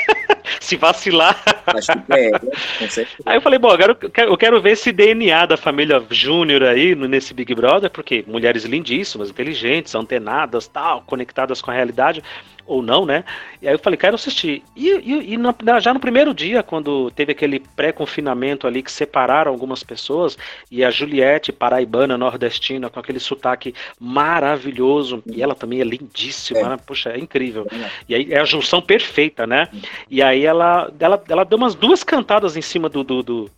se 0.64 0.76
vacilar. 0.76 1.40
Acho 1.66 1.92
que 1.92 2.12
é, 2.12 2.30
com 2.30 2.88
certeza. 2.88 3.22
Aí 3.24 3.36
eu 3.36 3.40
falei, 3.40 3.58
bom, 3.58 3.70
agora 3.70 3.96
eu 4.00 4.10
quero, 4.10 4.32
eu 4.32 4.36
quero 4.36 4.60
ver 4.60 4.72
esse 4.72 4.90
DNA 4.90 5.46
da 5.46 5.56
família 5.56 6.02
Júnior 6.10 6.64
aí 6.64 6.94
nesse 6.94 7.34
Big 7.34 7.54
Brother, 7.54 7.90
porque 7.90 8.24
mulheres 8.26 8.64
lindíssimas, 8.64 9.30
inteligentes, 9.30 9.94
antenadas, 9.94 10.66
tal, 10.66 11.02
conectadas 11.02 11.60
com 11.60 11.70
a 11.70 11.74
realidade 11.74 12.22
ou 12.66 12.82
não, 12.82 13.04
né? 13.04 13.24
E 13.60 13.68
aí 13.68 13.74
eu 13.74 13.78
falei, 13.78 13.96
quero 13.96 14.14
assistir. 14.14 14.62
E, 14.76 14.88
e, 14.90 15.34
e 15.34 15.36
no, 15.36 15.54
já 15.80 15.92
no 15.92 16.00
primeiro 16.00 16.34
dia, 16.34 16.62
quando 16.62 17.10
teve 17.10 17.32
aquele 17.32 17.60
pré-confinamento 17.60 18.66
ali 18.66 18.82
que 18.82 18.90
separaram 18.90 19.50
algumas 19.50 19.82
pessoas, 19.82 20.36
e 20.70 20.84
a 20.84 20.90
Juliette, 20.90 21.52
paraibana, 21.52 22.16
nordestina, 22.16 22.90
com 22.90 23.00
aquele 23.00 23.20
sotaque 23.20 23.74
maravilhoso, 23.98 25.22
e 25.26 25.42
ela 25.42 25.54
também 25.54 25.80
é 25.80 25.84
lindíssima, 25.84 26.60
é. 26.60 26.68
Né? 26.70 26.76
Puxa, 26.86 27.10
é 27.10 27.18
incrível. 27.18 27.66
É. 27.70 27.90
E 28.08 28.14
aí 28.14 28.32
é 28.32 28.40
a 28.40 28.44
junção 28.44 28.80
perfeita, 28.80 29.46
né? 29.46 29.68
E 30.10 30.22
aí 30.22 30.44
ela, 30.44 30.92
ela, 30.98 31.22
ela 31.28 31.44
deu 31.44 31.58
umas 31.58 31.74
duas 31.74 32.02
cantadas 32.02 32.56
em 32.56 32.62
cima 32.62 32.88
do, 32.88 33.04
do, 33.04 33.22
do 33.22 33.50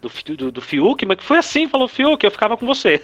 do, 0.00 0.36
do, 0.36 0.52
do 0.52 0.60
Fiuk, 0.60 1.04
mas 1.06 1.18
que 1.18 1.24
foi 1.24 1.38
assim, 1.38 1.68
falou, 1.68 1.86
Fiuk, 1.86 2.24
eu 2.24 2.30
ficava 2.30 2.56
com 2.56 2.66
você. 2.66 3.00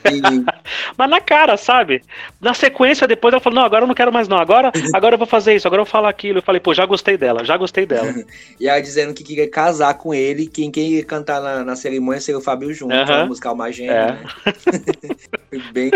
mas 0.97 1.11
na 1.11 1.21
cara, 1.21 1.57
sabe? 1.57 2.03
Na 2.41 2.55
sequência, 2.55 3.07
depois 3.07 3.33
ela 3.33 3.41
falou, 3.41 3.61
não, 3.61 3.67
agora 3.67 3.85
eu 3.85 3.87
não 3.87 3.95
quero 3.95 4.13
mais 4.13 4.27
não, 4.27 4.39
agora, 4.39 4.73
agora 4.93 5.15
eu 5.15 5.19
vou 5.19 5.27
fazer 5.27 5.55
isso, 5.55 5.67
agora 5.67 5.83
eu 5.83 5.85
vou 5.85 5.91
falar 5.91 6.09
aquilo. 6.09 6.39
Eu 6.39 6.43
falei, 6.43 6.61
pô, 6.61 6.75
já 6.75 6.87
gostei 6.87 7.17
dela, 7.17 7.45
já 7.45 7.57
gostei 7.57 7.87
dela. 7.87 8.13
e 8.59 8.69
ela 8.69 8.81
dizendo 8.81 9.15
que 9.15 9.23
queria 9.23 9.49
casar 9.49 9.95
com 9.95 10.15
ele, 10.15 10.47
quem, 10.47 10.71
quem 10.71 10.93
ia 10.93 11.05
cantar 11.05 11.41
na, 11.41 11.65
na 11.65 11.77
cerimônia 11.77 12.21
seria 12.21 12.39
o 12.39 12.43
Fábio 12.43 12.73
Júnior, 12.73 13.07
uh 13.07 13.11
-huh. 13.11 13.27
musical 13.29 13.53
Alma 13.53 13.71
Gêmea, 13.71 13.93
é. 13.93 14.13
né? 14.13 14.25
foi 15.51 15.63
bem, 15.73 15.91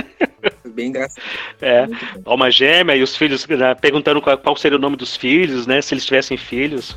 foi 0.62 0.70
bem 0.70 0.88
engraçado. 0.88 1.24
É, 1.60 1.86
Alma 2.24 2.50
Gêmea 2.50 2.94
e 2.94 3.02
os 3.02 3.16
filhos, 3.16 3.46
né, 3.46 3.74
perguntando 3.74 4.20
qual, 4.20 4.36
qual 4.38 4.56
seria 4.56 4.78
o 4.78 4.80
nome 4.80 4.96
dos 4.96 5.16
filhos, 5.16 5.66
né, 5.66 5.80
se 5.80 5.94
eles 5.94 6.04
tivessem 6.04 6.36
filhos. 6.36 6.96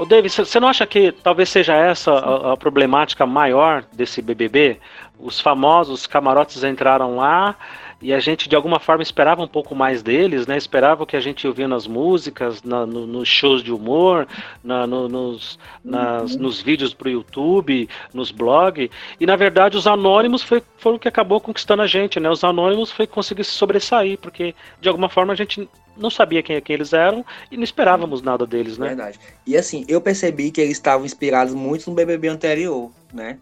Ô 0.00 0.06
David, 0.06 0.32
você 0.32 0.58
não 0.58 0.68
acha 0.68 0.86
que 0.86 1.12
talvez 1.12 1.50
seja 1.50 1.74
essa 1.76 2.10
a, 2.10 2.52
a, 2.54 2.56
problemática 2.56 3.26
maior 3.26 3.84
desse 3.92 4.22
BBB? 4.22 4.80
Os 5.18 5.38
famosos 5.38 6.06
camarotes 6.06 6.64
entraram 6.64 7.16
lá 7.16 7.54
e 8.02 8.12
a 8.12 8.20
gente 8.20 8.48
de 8.48 8.56
alguma 8.56 8.80
forma 8.80 9.02
esperava 9.02 9.42
um 9.42 9.48
pouco 9.48 9.74
mais 9.74 10.02
deles, 10.02 10.46
né? 10.46 10.56
Esperava 10.56 11.02
o 11.02 11.06
que 11.06 11.16
a 11.16 11.20
gente 11.20 11.46
ouvia 11.46 11.68
nas 11.68 11.86
músicas, 11.86 12.62
na, 12.62 12.86
no, 12.86 13.06
nos 13.06 13.28
shows 13.28 13.62
de 13.62 13.72
humor, 13.72 14.26
na, 14.64 14.86
no, 14.86 15.08
nos, 15.08 15.58
nas, 15.84 16.34
uhum. 16.34 16.42
nos 16.42 16.62
vídeos 16.62 16.94
pro 16.94 17.10
YouTube, 17.10 17.88
nos 18.14 18.30
blogs. 18.30 18.88
E 19.18 19.26
na 19.26 19.36
verdade 19.36 19.76
os 19.76 19.86
anônimos 19.86 20.42
foi, 20.42 20.62
foram 20.78 20.96
o 20.96 20.98
que 20.98 21.08
acabou 21.08 21.40
conquistando 21.40 21.82
a 21.82 21.86
gente, 21.86 22.18
né? 22.18 22.30
Os 22.30 22.42
anônimos 22.42 22.90
foi 22.90 23.06
conseguir 23.06 23.44
se 23.44 23.52
sobressair, 23.52 24.18
porque 24.18 24.54
de 24.80 24.88
alguma 24.88 25.08
forma 25.08 25.32
a 25.32 25.36
gente 25.36 25.68
não 25.96 26.08
sabia 26.08 26.42
quem, 26.42 26.60
quem 26.62 26.74
eles 26.74 26.92
eram 26.92 27.24
e 27.50 27.56
não 27.56 27.64
esperávamos 27.64 28.22
nada 28.22 28.46
deles, 28.46 28.78
né? 28.78 28.88
Verdade. 28.88 29.20
E 29.46 29.56
assim, 29.56 29.84
eu 29.86 30.00
percebi 30.00 30.50
que 30.50 30.60
eles 30.60 30.72
estavam 30.72 31.04
inspirados 31.04 31.52
muito 31.52 31.90
no 31.90 31.94
BBB 31.94 32.28
anterior, 32.28 32.90
né? 33.12 33.38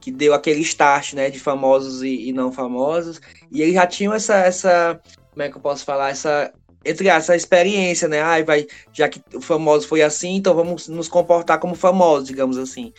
Que 0.00 0.10
deu 0.10 0.32
aquele 0.32 0.60
start, 0.60 1.14
né, 1.14 1.28
de 1.28 1.38
famosos 1.38 2.02
e, 2.02 2.28
e 2.28 2.32
não 2.32 2.52
famosos. 2.52 3.20
E 3.50 3.62
eles 3.62 3.74
já 3.74 3.86
tinham 3.86 4.14
essa, 4.14 4.36
essa, 4.36 5.00
como 5.30 5.42
é 5.42 5.50
que 5.50 5.56
eu 5.56 5.60
posso 5.60 5.84
falar, 5.84 6.10
essa 6.10 6.52
entre 6.84 7.08
essa 7.08 7.36
experiência, 7.36 8.08
né? 8.08 8.22
Ai, 8.22 8.44
vai, 8.44 8.66
já 8.92 9.08
que 9.08 9.20
o 9.34 9.40
famoso 9.40 9.86
foi 9.86 10.02
assim, 10.02 10.36
então 10.36 10.54
vamos 10.54 10.88
nos 10.88 11.08
comportar 11.08 11.58
como 11.58 11.74
famosos, 11.74 12.28
digamos 12.28 12.56
assim. 12.56 12.92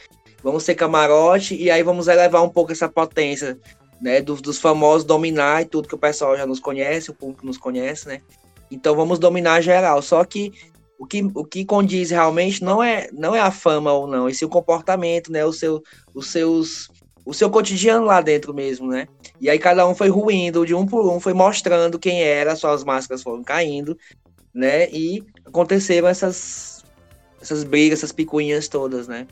Vamos 0.43 0.63
ser 0.63 0.75
camarote 0.75 1.55
e 1.55 1.71
aí 1.71 1.81
vamos 1.83 2.07
elevar 2.07 2.43
um 2.43 2.49
pouco 2.49 2.71
essa 2.71 2.87
potência, 2.87 3.57
né? 4.01 4.21
Dos, 4.21 4.41
dos 4.41 4.59
famosos 4.59 5.05
dominar 5.05 5.61
e 5.61 5.65
tudo 5.65 5.87
que 5.87 5.95
o 5.95 5.99
pessoal 5.99 6.37
já 6.37 6.45
nos 6.45 6.59
conhece, 6.59 7.09
o 7.09 7.13
público 7.13 7.45
nos 7.45 7.57
conhece, 7.57 8.07
né? 8.07 8.21
Então 8.71 8.95
vamos 8.95 9.17
dominar 9.17 9.61
geral. 9.61 10.01
Só 10.01 10.23
que 10.23 10.53
o 10.99 11.07
que, 11.07 11.23
o 11.33 11.45
que 11.45 11.63
condiz 11.63 12.11
realmente 12.11 12.61
não 12.61 12.83
é, 12.83 13.07
não 13.13 13.33
é 13.33 13.39
a 13.39 13.49
fama 13.49 13.93
ou 13.93 14.05
não, 14.05 14.27
esse 14.27 14.43
o 14.43 14.49
comportamento, 14.49 15.31
né? 15.31 15.45
O 15.45 15.53
seu, 15.53 15.81
os 16.13 16.27
seus, 16.27 16.89
o 17.25 17.33
seu 17.33 17.49
cotidiano 17.49 18.05
lá 18.05 18.19
dentro 18.19 18.53
mesmo, 18.53 18.87
né? 18.87 19.07
E 19.39 19.49
aí 19.49 19.57
cada 19.57 19.87
um 19.87 19.95
foi 19.95 20.09
ruindo 20.09 20.65
de 20.65 20.75
um 20.75 20.85
por 20.85 21.09
um, 21.09 21.17
foi 21.17 21.33
mostrando 21.33 21.97
quem 21.97 22.21
era, 22.21 22.53
suas 22.53 22.83
máscaras 22.83 23.23
foram 23.23 23.41
caindo, 23.41 23.97
né? 24.53 24.89
E 24.89 25.23
aconteceram 25.45 26.09
essas, 26.09 26.83
essas 27.41 27.63
brigas, 27.63 27.99
essas 27.99 28.11
picuinhas 28.11 28.67
todas, 28.67 29.07
né? 29.07 29.25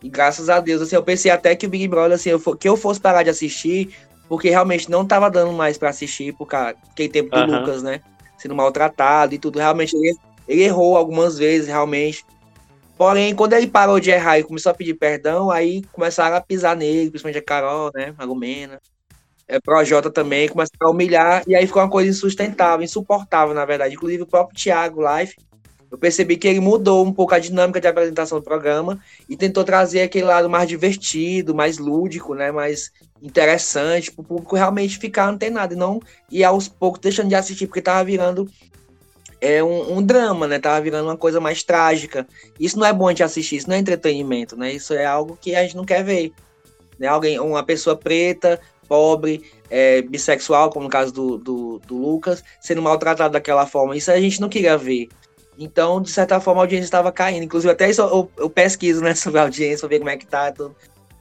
E 0.00 0.08
graças 0.08 0.48
a 0.48 0.60
Deus, 0.60 0.80
assim, 0.80 0.94
eu 0.94 1.02
pensei 1.02 1.32
até 1.32 1.56
que 1.56 1.66
o 1.66 1.68
Big 1.68 1.88
Brother, 1.88 2.14
assim, 2.14 2.30
eu 2.30 2.38
for, 2.38 2.56
que 2.56 2.68
eu 2.68 2.76
fosse 2.76 3.00
parar 3.00 3.24
de 3.24 3.30
assistir, 3.30 3.92
porque 4.28 4.48
realmente 4.48 4.88
não 4.88 5.04
tava 5.04 5.28
dando 5.28 5.52
mais 5.52 5.76
para 5.76 5.90
assistir, 5.90 6.32
por 6.34 6.48
aquele 6.54 7.08
tempo 7.08 7.30
do 7.30 7.36
uhum. 7.36 7.60
Lucas, 7.60 7.82
né? 7.82 8.00
sendo 8.42 8.54
maltratado 8.54 9.34
e 9.34 9.38
tudo. 9.38 9.58
Realmente, 9.58 9.96
ele, 9.96 10.16
ele 10.46 10.62
errou 10.62 10.96
algumas 10.96 11.38
vezes, 11.38 11.68
realmente. 11.68 12.24
Porém, 12.96 13.34
quando 13.34 13.54
ele 13.54 13.66
parou 13.66 13.98
de 13.98 14.10
errar 14.10 14.38
e 14.38 14.44
começou 14.44 14.70
a 14.70 14.74
pedir 14.74 14.94
perdão, 14.94 15.50
aí 15.50 15.82
começaram 15.92 16.36
a 16.36 16.40
pisar 16.40 16.76
nele, 16.76 17.10
principalmente 17.10 17.38
a 17.38 17.44
Carol, 17.44 17.90
né? 17.94 18.14
A 18.16 18.24
Lumena. 18.24 18.80
É, 19.48 19.58
Projota 19.60 20.10
também, 20.10 20.48
começaram 20.48 20.88
a 20.88 20.90
humilhar, 20.90 21.42
e 21.46 21.54
aí 21.54 21.66
ficou 21.66 21.82
uma 21.82 21.90
coisa 21.90 22.08
insustentável, 22.08 22.84
insuportável, 22.84 23.54
na 23.54 23.64
verdade. 23.64 23.94
Inclusive, 23.94 24.22
o 24.22 24.26
próprio 24.26 24.56
Thiago 24.56 25.00
Life, 25.02 25.34
eu 25.90 25.98
percebi 25.98 26.38
que 26.38 26.48
ele 26.48 26.60
mudou 26.60 27.04
um 27.04 27.12
pouco 27.12 27.34
a 27.34 27.38
dinâmica 27.38 27.78
de 27.78 27.86
apresentação 27.86 28.38
do 28.38 28.44
programa 28.44 28.98
e 29.28 29.36
tentou 29.36 29.62
trazer 29.62 30.00
aquele 30.00 30.24
lado 30.24 30.48
mais 30.48 30.66
divertido, 30.66 31.54
mais 31.54 31.76
lúdico, 31.76 32.34
né, 32.34 32.50
mais 32.50 32.90
interessante, 33.20 34.10
para 34.10 34.22
o 34.22 34.24
público 34.24 34.56
realmente 34.56 34.96
ficar 34.96 35.28
antenado 35.28 35.74
e 35.74 35.76
não 35.76 36.00
ir 36.30 36.44
aos 36.44 36.66
poucos 36.66 37.00
deixando 37.00 37.28
de 37.28 37.34
assistir, 37.34 37.66
porque 37.66 37.82
tava 37.82 38.02
virando 38.04 38.48
é 39.42 39.62
um, 39.62 39.98
um, 39.98 40.02
drama, 40.02 40.46
né? 40.46 40.60
Tava 40.60 40.80
virando 40.80 41.08
uma 41.08 41.16
coisa 41.16 41.40
mais 41.40 41.64
trágica. 41.64 42.24
Isso 42.60 42.78
não 42.78 42.86
é 42.86 42.92
bom 42.92 43.12
de 43.12 43.24
assistir, 43.24 43.56
isso 43.56 43.68
não 43.68 43.74
é 43.74 43.78
entretenimento, 43.80 44.56
né? 44.56 44.72
Isso 44.72 44.94
é 44.94 45.04
algo 45.04 45.36
que 45.38 45.56
a 45.56 45.62
gente 45.64 45.76
não 45.76 45.84
quer 45.84 46.04
ver. 46.04 46.32
Né? 46.96 47.08
Alguém, 47.08 47.40
uma 47.40 47.64
pessoa 47.64 47.96
preta, 47.96 48.60
pobre, 48.86 49.44
é, 49.68 50.00
bissexual, 50.02 50.70
como 50.70 50.84
no 50.84 50.90
caso 50.90 51.12
do, 51.12 51.38
do, 51.38 51.78
do 51.80 51.96
Lucas, 51.96 52.44
sendo 52.60 52.80
maltratado 52.80 53.32
daquela 53.32 53.66
forma. 53.66 53.96
Isso 53.96 54.12
a 54.12 54.20
gente 54.20 54.40
não 54.40 54.48
queria 54.48 54.78
ver. 54.78 55.08
Então, 55.58 56.00
de 56.00 56.10
certa 56.10 56.40
forma, 56.40 56.60
a 56.60 56.64
audiência 56.64 56.84
estava 56.84 57.10
caindo. 57.10 57.42
Inclusive, 57.42 57.72
até 57.72 57.90
isso 57.90 58.00
eu, 58.00 58.30
eu 58.36 58.48
pesquiso 58.48 59.00
né, 59.02 59.12
sobre 59.16 59.40
a 59.40 59.42
audiência, 59.42 59.80
para 59.80 59.88
ver 59.88 59.98
como 59.98 60.10
é 60.10 60.16
que 60.16 60.26
tá. 60.26 60.52
Tudo, 60.52 60.76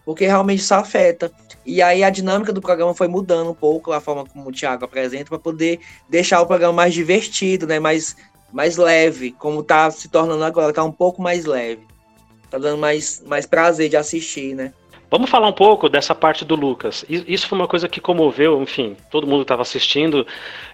porque 0.06 0.26
realmente 0.26 0.60
isso 0.60 0.74
afeta. 0.74 1.32
E 1.66 1.82
aí 1.82 2.04
a 2.04 2.10
dinâmica 2.10 2.52
do 2.52 2.62
programa 2.62 2.94
foi 2.94 3.08
mudando 3.08 3.52
um 3.52 3.54
pouco, 3.54 3.92
a 3.92 4.02
forma 4.02 4.26
como 4.26 4.50
o 4.50 4.52
Thiago 4.52 4.86
apresenta, 4.86 5.30
para 5.30 5.40
poder 5.40 5.80
deixar 6.10 6.42
o 6.42 6.48
programa 6.48 6.74
mais 6.74 6.94
divertido, 6.94 7.68
né? 7.68 7.80
mais, 7.80 8.16
mais 8.52 8.78
leve, 8.78 9.32
como 9.32 9.64
tá 9.64 9.90
se 9.92 10.10
tornando 10.10 10.44
agora, 10.44 10.74
tá 10.74 10.84
um 10.84 10.92
pouco 10.92 11.22
mais 11.22 11.46
leve. 11.46 11.86
Tá 12.50 12.58
dando 12.58 12.80
mais, 12.80 13.24
mais 13.26 13.46
prazer 13.46 13.90
de 13.90 13.96
assistir, 13.96 14.56
né? 14.56 14.74
Vamos 15.12 15.30
falar 15.30 15.50
um 15.50 15.54
pouco 15.54 15.90
dessa 15.90 16.16
parte 16.16 16.46
do 16.46 16.56
Lucas. 16.56 17.04
Isso 17.10 17.46
foi 17.46 17.58
uma 17.58 17.68
coisa 17.68 17.90
que 17.90 18.00
comoveu, 18.00 18.62
enfim, 18.62 18.96
todo 19.10 19.28
mundo 19.28 19.42
estava 19.42 19.62
assistindo. 19.62 20.26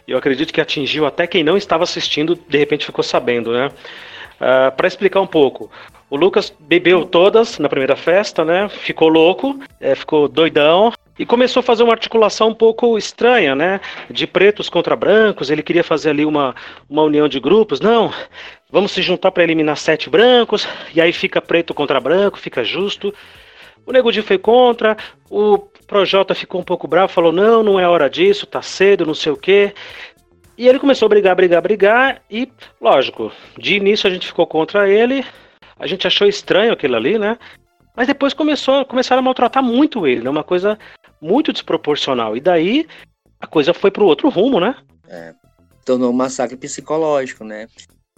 E 0.07 0.11
eu 0.11 0.17
acredito 0.17 0.53
que 0.53 0.61
atingiu 0.61 1.07
até 1.07 1.25
quem 1.25 1.43
não 1.43 1.57
estava 1.57 1.83
assistindo, 1.83 2.35
de 2.35 2.57
repente 2.57 2.85
ficou 2.85 3.03
sabendo, 3.03 3.51
né? 3.51 3.67
Uh, 3.67 3.71
ah, 4.39 4.71
Para 4.71 4.87
explicar 4.87 5.21
um 5.21 5.27
pouco, 5.27 5.71
o 6.09 6.15
Lucas 6.15 6.53
bebeu 6.59 7.05
todas 7.05 7.59
na 7.59 7.67
primeira 7.67 7.95
festa, 7.95 8.45
né? 8.45 8.69
Ficou 8.69 9.09
louco, 9.09 9.59
é, 9.79 9.93
ficou 9.93 10.27
doidão. 10.27 10.93
E 11.19 11.25
começou 11.25 11.61
a 11.61 11.63
fazer 11.63 11.83
uma 11.83 11.93
articulação 11.93 12.49
um 12.49 12.53
pouco 12.53 12.97
estranha, 12.97 13.55
né? 13.55 13.81
De 14.09 14.27
pretos 14.27 14.69
contra 14.69 14.95
brancos. 14.95 15.49
Ele 15.49 15.63
queria 15.63 15.83
fazer 15.83 16.11
ali 16.11 16.23
uma, 16.23 16.55
uma 16.87 17.01
união 17.01 17.27
de 17.27 17.39
grupos. 17.39 17.81
Não, 17.81 18.13
vamos 18.69 18.91
se 18.91 19.01
juntar 19.01 19.31
para 19.31 19.43
eliminar 19.43 19.77
sete 19.77 20.09
brancos. 20.09 20.67
E 20.93 21.01
aí 21.01 21.11
fica 21.11 21.41
preto 21.41 21.73
contra 21.73 21.99
branco, 21.99 22.37
fica 22.37 22.63
justo. 22.63 23.13
O 23.85 23.91
Nego 23.91 24.11
Di 24.11 24.21
foi 24.21 24.37
contra, 24.37 24.97
o 25.29 25.57
Projota 25.87 26.35
ficou 26.35 26.59
um 26.59 26.63
pouco 26.63 26.87
bravo, 26.87 27.11
falou: 27.11 27.31
não, 27.31 27.63
não 27.63 27.79
é 27.79 27.87
hora 27.87 28.09
disso, 28.09 28.45
tá 28.45 28.61
cedo, 28.61 29.05
não 29.05 29.13
sei 29.13 29.31
o 29.31 29.37
quê. 29.37 29.73
E 30.57 30.67
ele 30.67 30.79
começou 30.79 31.05
a 31.05 31.09
brigar, 31.09 31.35
brigar, 31.35 31.61
brigar, 31.61 32.21
e, 32.29 32.51
lógico, 32.81 33.31
de 33.57 33.75
início 33.75 34.09
a 34.09 34.11
gente 34.11 34.27
ficou 34.27 34.45
contra 34.45 34.89
ele, 34.89 35.23
a 35.79 35.87
gente 35.87 36.07
achou 36.07 36.27
estranho 36.27 36.73
aquilo 36.73 36.95
ali, 36.95 37.17
né? 37.17 37.37
Mas 37.95 38.07
depois 38.07 38.33
começou, 38.33 38.85
começaram 38.85 39.19
a 39.19 39.23
maltratar 39.23 39.63
muito 39.63 40.05
ele, 40.05 40.21
né? 40.21 40.29
Uma 40.29 40.43
coisa 40.43 40.77
muito 41.21 41.51
desproporcional. 41.51 42.37
E 42.37 42.39
daí 42.39 42.87
a 43.39 43.47
coisa 43.47 43.73
foi 43.73 43.91
pro 43.91 44.05
outro 44.05 44.29
rumo, 44.29 44.59
né? 44.59 44.75
É, 45.07 45.33
tornou 45.85 46.11
um 46.11 46.15
massacre 46.15 46.57
psicológico, 46.57 47.43
né? 47.43 47.67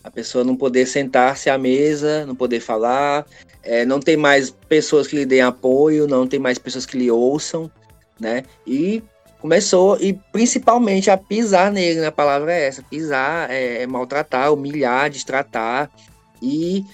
A 0.04 0.10
pessoa 0.10 0.44
não 0.44 0.56
poder 0.56 0.86
sentar-se 0.86 1.50
à 1.50 1.58
mesa, 1.58 2.26
não 2.26 2.36
poder 2.36 2.62
falar, 2.62 3.26
é, 3.64 3.86
não 3.86 4.00
tem 4.00 4.16
mais 4.16 4.50
pessoas 4.50 5.08
que 5.08 5.16
lhe 5.16 5.26
deem 5.26 5.42
apoio, 5.42 6.08
não 6.08 6.26
tem 6.26 6.40
mais 6.40 6.58
pessoas 6.58 6.86
que 6.86 6.98
lhe 6.98 7.12
ouçam, 7.12 7.70
né? 8.20 8.44
E 8.66 9.04
começou, 9.40 9.98
e 10.00 10.14
principalmente 10.32 11.10
a 11.10 11.18
pisar 11.18 11.72
nele, 11.72 12.02
né? 12.02 12.08
a 12.08 12.12
palavra 12.12 12.54
é 12.54 12.68
essa, 12.68 12.84
pisar, 12.84 13.50
é, 13.50 13.84
é 13.84 13.88
maltratar, 13.88 14.54
humilhar, 14.54 15.10
destratar, 15.10 15.90
e, 16.42 16.86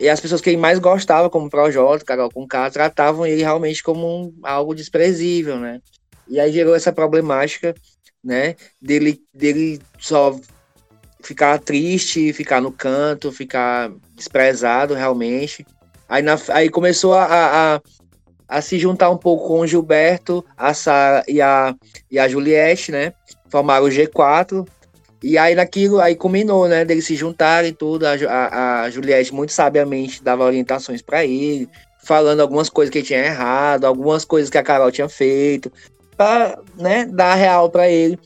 e 0.00 0.08
as 0.08 0.18
pessoas 0.18 0.40
que 0.40 0.48
ele 0.48 0.56
mais 0.56 0.78
gostava, 0.78 1.28
como 1.28 1.50
Projota, 1.50 2.04
Carol 2.04 2.30
com 2.30 2.48
K, 2.48 2.70
tratavam 2.70 3.26
ele 3.26 3.42
realmente 3.42 3.82
como 3.82 4.06
um, 4.06 4.34
algo 4.42 4.74
desprezível, 4.74 5.58
né? 5.58 5.82
E 6.26 6.40
aí 6.40 6.50
gerou 6.50 6.74
essa 6.74 6.90
problemática, 6.90 7.74
né, 8.24 8.54
dele, 8.80 9.20
dele 9.34 9.80
só 9.98 10.38
ficar 11.22 11.58
triste, 11.58 12.32
ficar 12.32 12.62
no 12.62 12.72
canto, 12.72 13.30
ficar 13.30 13.90
desprezado 14.14 14.94
realmente. 14.94 15.66
Aí, 16.08 16.22
na, 16.22 16.38
aí 16.48 16.70
começou 16.70 17.14
a, 17.14 17.24
a, 17.74 17.80
a, 18.48 18.62
se 18.62 18.78
juntar 18.78 19.10
um 19.10 19.18
pouco 19.18 19.48
com 19.48 19.60
o 19.60 19.66
Gilberto, 19.66 20.44
a 20.56 20.72
Sara 20.72 21.22
e 21.28 21.42
a, 21.42 21.74
e 22.10 22.18
a 22.18 22.26
Juliette, 22.26 22.90
né? 22.90 23.12
Formaram 23.50 23.84
o 23.84 23.90
G4. 23.90 24.66
E 25.22 25.36
aí 25.36 25.54
naquilo, 25.54 26.00
aí 26.00 26.14
combinou, 26.14 26.66
né? 26.66 26.84
Deles 26.84 27.06
se 27.06 27.14
juntarem 27.14 27.72
tudo. 27.72 28.06
A, 28.06 28.14
a, 28.28 28.82
a 28.82 28.90
Juliette 28.90 29.34
muito 29.34 29.52
sabiamente 29.52 30.22
dava 30.22 30.44
orientações 30.44 31.02
para 31.02 31.24
ele, 31.24 31.68
falando 32.02 32.40
algumas 32.40 32.70
coisas 32.70 32.90
que 32.90 32.98
ele 32.98 33.06
tinha 33.06 33.24
errado, 33.24 33.84
algumas 33.84 34.24
coisas 34.24 34.48
que 34.48 34.56
a 34.56 34.62
Carol 34.62 34.90
tinha 34.90 35.08
feito, 35.08 35.70
para 36.16 36.58
né, 36.76 37.04
dar 37.04 37.34
real 37.34 37.68
para 37.70 37.88
ele. 37.88 38.18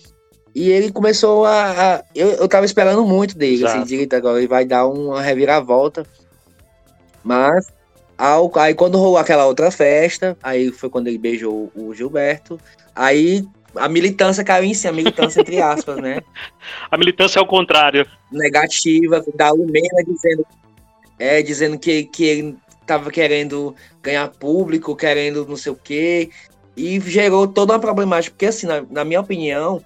E 0.54 0.70
ele 0.70 0.92
começou 0.92 1.44
a. 1.44 1.96
a 1.96 2.04
eu, 2.14 2.28
eu 2.30 2.48
tava 2.48 2.64
esperando 2.64 3.04
muito 3.04 3.36
dele, 3.36 3.66
assim, 3.66 3.82
direito 3.82 4.14
agora. 4.14 4.38
Ele 4.38 4.46
vai 4.46 4.64
dar 4.64 4.86
uma 4.86 5.20
reviravolta. 5.20 6.06
Mas 7.24 7.66
ao, 8.16 8.50
aí 8.58 8.74
quando 8.74 8.98
rolou 8.98 9.18
aquela 9.18 9.46
outra 9.46 9.70
festa, 9.72 10.36
aí 10.40 10.70
foi 10.70 10.88
quando 10.88 11.08
ele 11.08 11.18
beijou 11.18 11.72
o 11.74 11.92
Gilberto. 11.92 12.60
Aí 12.94 13.44
a 13.76 13.88
militância 13.88 14.44
caiu 14.44 14.64
em 14.64 14.74
si, 14.74 14.86
a 14.88 14.92
militância 14.92 15.40
entre 15.40 15.60
aspas, 15.60 15.96
né? 15.96 16.20
A 16.90 16.96
militância 16.96 17.38
é 17.38 17.42
o 17.42 17.46
contrário. 17.46 18.06
Negativa, 18.30 19.24
da 19.34 19.50
Lumena 19.50 20.04
dizendo, 20.06 20.46
é, 21.18 21.42
dizendo 21.42 21.78
que, 21.78 22.04
que 22.04 22.24
ele 22.24 22.56
tava 22.86 23.10
querendo 23.10 23.74
ganhar 24.02 24.28
público, 24.28 24.96
querendo 24.96 25.46
não 25.46 25.56
sei 25.56 25.72
o 25.72 25.76
quê. 25.76 26.30
E 26.76 27.00
gerou 27.00 27.46
toda 27.46 27.72
uma 27.72 27.78
problemática, 27.78 28.34
porque 28.34 28.46
assim, 28.46 28.66
na, 28.66 28.84
na 28.90 29.04
minha 29.04 29.20
opinião, 29.20 29.82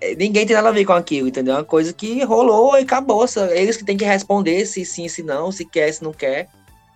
é, 0.00 0.14
ninguém 0.14 0.46
tem 0.46 0.54
nada 0.54 0.68
a 0.68 0.72
ver 0.72 0.84
com 0.84 0.92
aquilo, 0.92 1.28
entendeu? 1.28 1.54
É 1.54 1.58
uma 1.58 1.64
coisa 1.64 1.92
que 1.92 2.22
rolou 2.24 2.78
e 2.78 2.82
acabou. 2.82 3.24
Eles 3.52 3.76
que 3.76 3.84
têm 3.84 3.96
que 3.96 4.04
responder 4.04 4.66
se 4.66 4.84
sim, 4.84 5.08
se 5.08 5.22
não, 5.22 5.50
se 5.50 5.64
quer, 5.64 5.92
se 5.92 6.02
não 6.02 6.12
quer. 6.12 6.48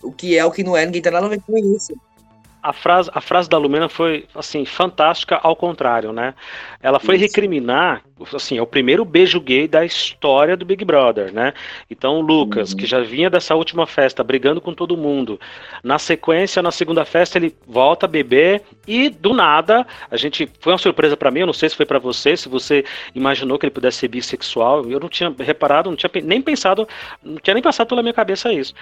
O 0.03 0.13
que 0.13 0.37
é, 0.37 0.45
o 0.45 0.51
que 0.51 0.65
não 0.65 0.77
é, 0.77 0.85
ninguém 0.85 1.01
tem 1.01 1.13
nada 1.13 1.27
a 1.27 1.29
ver 1.29 1.41
com 1.41 1.57
isso 1.57 1.95
a 2.63 2.73
frase, 2.73 3.11
a 3.13 3.21
frase 3.21 3.49
da 3.49 3.59
Lumena 3.59 3.89
foi 3.89 4.25
assim 4.35 4.65
fantástica 4.65 5.41
ao 5.43 5.57
contrário, 5.57 6.13
né? 6.13 6.33
Ela 6.81 7.01
foi 7.01 7.17
Isso. 7.17 7.25
recriminar, 7.25 8.03
assim, 8.33 8.57
é 8.57 8.63
o 8.63 8.67
primeiro 8.67 9.05
beijo 9.05 9.41
gay 9.41 9.67
da 9.67 9.85
história 9.85 10.57
do 10.57 10.65
Big 10.65 10.85
Brother, 10.85 11.33
né? 11.33 11.53
Então, 11.91 12.19
o 12.19 12.21
Lucas, 12.21 12.71
uhum. 12.71 12.77
que 12.77 12.87
já 12.87 13.01
vinha 13.01 13.29
dessa 13.29 13.57
última 13.57 13.85
festa 13.85 14.23
brigando 14.23 14.61
com 14.61 14.73
todo 14.73 14.97
mundo, 14.97 15.41
na 15.83 15.99
sequência, 15.99 16.63
na 16.63 16.71
segunda 16.71 17.05
festa 17.05 17.37
ele 17.37 17.53
volta 17.67 18.07
a 18.07 18.09
beber 18.09 18.63
e 18.87 19.11
do 19.11 19.35
nada, 19.35 19.85
a 20.09 20.17
gente 20.17 20.49
foi 20.61 20.73
uma 20.73 20.79
surpresa 20.79 21.17
para 21.17 21.33
mim, 21.33 21.41
eu 21.41 21.47
não 21.47 21.53
sei 21.53 21.69
se 21.69 21.77
foi 21.77 21.87
para 21.87 21.99
você, 21.99 22.37
se 22.37 22.49
você 22.49 22.85
imaginou 23.13 23.59
que 23.59 23.67
ele 23.67 23.75
pudesse 23.75 23.99
ser 23.99 24.09
bissexual, 24.09 24.89
eu 24.89 25.01
não 25.01 25.09
tinha 25.09 25.35
reparado, 25.41 25.91
não 25.91 25.97
tinha 25.97 26.11
nem 26.23 26.41
pensado, 26.41 26.87
não 27.23 27.39
tinha 27.39 27.55
nem 27.55 27.63
passado 27.63 27.89
pela 27.89 28.03
minha 28.03 28.15
cabeça 28.15 28.53
isso. 28.53 28.73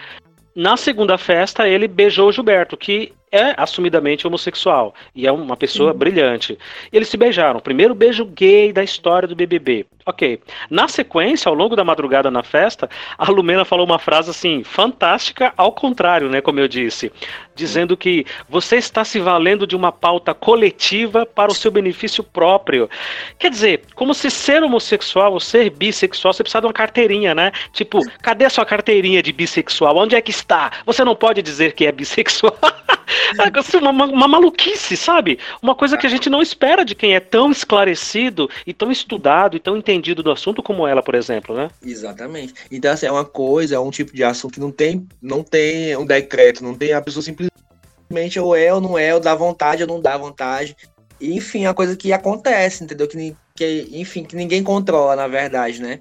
Na 0.54 0.76
segunda 0.76 1.16
festa, 1.16 1.68
ele 1.68 1.86
beijou 1.86 2.28
o 2.28 2.32
Gilberto, 2.32 2.76
que 2.76 3.12
é 3.32 3.54
assumidamente 3.56 4.26
homossexual 4.26 4.94
e 5.14 5.26
é 5.26 5.32
uma 5.32 5.56
pessoa 5.56 5.94
brilhante. 5.94 6.58
E 6.92 6.96
eles 6.96 7.08
se 7.08 7.16
beijaram. 7.16 7.60
Primeiro 7.60 7.94
beijo 7.94 8.24
gay 8.24 8.72
da 8.72 8.82
história 8.82 9.28
do 9.28 9.36
BBB. 9.36 9.86
Ok. 10.04 10.40
Na 10.68 10.88
sequência, 10.88 11.48
ao 11.48 11.54
longo 11.54 11.76
da 11.76 11.84
madrugada 11.84 12.30
na 12.30 12.42
festa, 12.42 12.90
a 13.16 13.30
Lumena 13.30 13.64
falou 13.64 13.86
uma 13.86 13.98
frase 13.98 14.30
assim, 14.30 14.64
fantástica, 14.64 15.52
ao 15.56 15.72
contrário, 15.72 16.28
né? 16.28 16.40
Como 16.40 16.58
eu 16.58 16.66
disse. 16.66 17.12
Dizendo 17.54 17.96
que 17.96 18.26
você 18.48 18.76
está 18.76 19.04
se 19.04 19.20
valendo 19.20 19.66
de 19.66 19.76
uma 19.76 19.92
pauta 19.92 20.34
coletiva 20.34 21.24
para 21.24 21.52
o 21.52 21.54
seu 21.54 21.70
benefício 21.70 22.24
próprio. 22.24 22.90
Quer 23.38 23.50
dizer, 23.50 23.82
como 23.94 24.14
se 24.14 24.30
ser 24.30 24.62
homossexual 24.62 25.34
ou 25.34 25.40
ser 25.40 25.70
bissexual, 25.70 26.32
você 26.32 26.42
precisa 26.42 26.60
de 26.60 26.66
uma 26.66 26.72
carteirinha, 26.72 27.34
né? 27.34 27.52
Tipo, 27.72 28.00
cadê 28.22 28.46
a 28.46 28.50
sua 28.50 28.64
carteirinha 28.64 29.22
de 29.22 29.32
bissexual? 29.32 29.96
Onde 29.96 30.16
é 30.16 30.20
que 30.20 30.30
está? 30.30 30.72
Você 30.84 31.04
não 31.04 31.14
pode 31.14 31.42
dizer 31.42 31.72
que 31.74 31.86
é 31.86 31.92
bissexual. 31.92 32.58
É 33.38 33.58
assim, 33.58 33.78
uma, 33.78 33.90
uma, 33.90 34.28
maluquice, 34.28 34.96
sabe? 34.96 35.38
Uma 35.62 35.74
coisa 35.74 35.96
que 35.96 36.06
a 36.06 36.10
gente 36.10 36.30
não 36.30 36.42
espera 36.42 36.84
de 36.84 36.94
quem 36.94 37.14
é 37.14 37.20
tão 37.20 37.50
esclarecido 37.50 38.48
e 38.66 38.72
tão 38.72 38.90
estudado 38.90 39.56
e 39.56 39.60
tão 39.60 39.76
entendido 39.76 40.22
do 40.22 40.30
assunto 40.30 40.62
como 40.62 40.86
ela, 40.86 41.02
por 41.02 41.14
exemplo, 41.14 41.54
né? 41.54 41.68
Exatamente. 41.84 42.54
Então, 42.70 42.92
assim, 42.92 43.06
é 43.06 43.12
uma 43.12 43.24
coisa, 43.24 43.76
é 43.76 43.78
um 43.78 43.90
tipo 43.90 44.14
de 44.14 44.24
assunto 44.24 44.54
que 44.54 44.60
não 44.60 44.70
tem, 44.70 45.06
não 45.20 45.42
tem 45.42 45.96
um 45.96 46.06
decreto, 46.06 46.62
não 46.62 46.74
tem 46.74 46.92
a 46.92 47.02
pessoa 47.02 47.22
simplesmente 47.22 48.38
ou 48.38 48.56
é 48.56 48.72
ou 48.72 48.80
não 48.80 48.98
é, 48.98 49.14
ou 49.14 49.20
dá 49.20 49.34
vontade 49.34 49.82
ou 49.82 49.88
não 49.88 50.00
dá 50.00 50.16
vontade. 50.16 50.76
enfim, 51.20 51.64
é 51.64 51.68
uma 51.68 51.74
coisa 51.74 51.96
que 51.96 52.12
acontece, 52.12 52.84
entendeu? 52.84 53.06
Que, 53.06 53.36
que, 53.54 53.88
enfim, 53.92 54.24
que 54.24 54.36
ninguém 54.36 54.62
controla, 54.62 55.14
na 55.14 55.28
verdade, 55.28 55.82
né? 55.82 56.00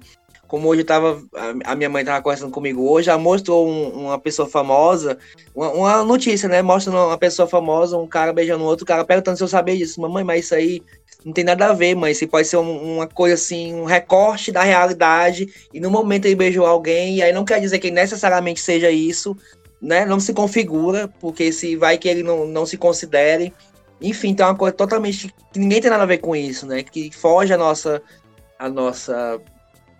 Como 0.50 0.68
hoje 0.68 0.82
tava, 0.82 1.22
a 1.64 1.76
minha 1.76 1.88
mãe 1.88 2.04
tava 2.04 2.20
conversando 2.20 2.50
comigo 2.50 2.90
hoje, 2.90 3.08
ela 3.08 3.20
mostrou 3.20 3.68
um, 3.68 4.06
uma 4.06 4.18
pessoa 4.18 4.48
famosa, 4.48 5.16
uma, 5.54 5.70
uma, 5.70 6.04
notícia, 6.04 6.48
né? 6.48 6.60
Mostrando 6.60 6.98
uma 6.98 7.16
pessoa 7.16 7.46
famosa, 7.46 7.96
um 7.96 8.06
cara 8.08 8.32
beijando 8.32 8.64
outro 8.64 8.84
cara, 8.84 9.04
perguntando 9.04 9.36
se 9.36 9.44
eu 9.44 9.48
sabia 9.48 9.76
disso. 9.76 10.00
Mamãe, 10.00 10.24
mas 10.24 10.46
isso 10.46 10.54
aí 10.56 10.82
não 11.24 11.32
tem 11.32 11.44
nada 11.44 11.68
a 11.68 11.72
ver, 11.72 11.94
mãe. 11.94 12.10
Isso 12.10 12.26
pode 12.26 12.48
ser 12.48 12.56
um, 12.56 12.96
uma 12.96 13.06
coisa 13.06 13.36
assim, 13.36 13.72
um 13.72 13.84
recorte 13.84 14.50
da 14.50 14.64
realidade. 14.64 15.48
E 15.72 15.78
no 15.78 15.88
momento 15.88 16.24
ele 16.26 16.34
beijou 16.34 16.66
alguém, 16.66 17.18
e 17.18 17.22
aí 17.22 17.32
não 17.32 17.44
quer 17.44 17.60
dizer 17.60 17.78
que 17.78 17.92
necessariamente 17.92 18.60
seja 18.60 18.90
isso, 18.90 19.36
né? 19.80 20.04
Não 20.04 20.18
se 20.18 20.34
configura, 20.34 21.06
porque 21.20 21.52
se 21.52 21.76
vai 21.76 21.96
que 21.96 22.08
ele 22.08 22.24
não, 22.24 22.44
não 22.44 22.66
se 22.66 22.76
considere. 22.76 23.54
Enfim, 24.00 24.30
então 24.30 24.46
é 24.46 24.50
uma 24.50 24.58
coisa 24.58 24.74
totalmente 24.74 25.32
que 25.52 25.60
ninguém 25.60 25.80
tem 25.80 25.92
nada 25.92 26.02
a 26.02 26.06
ver 26.06 26.18
com 26.18 26.34
isso, 26.34 26.66
né? 26.66 26.82
Que 26.82 27.12
foge 27.12 27.52
a 27.52 27.56
nossa 27.56 28.02
a 28.58 28.68
nossa 28.68 29.40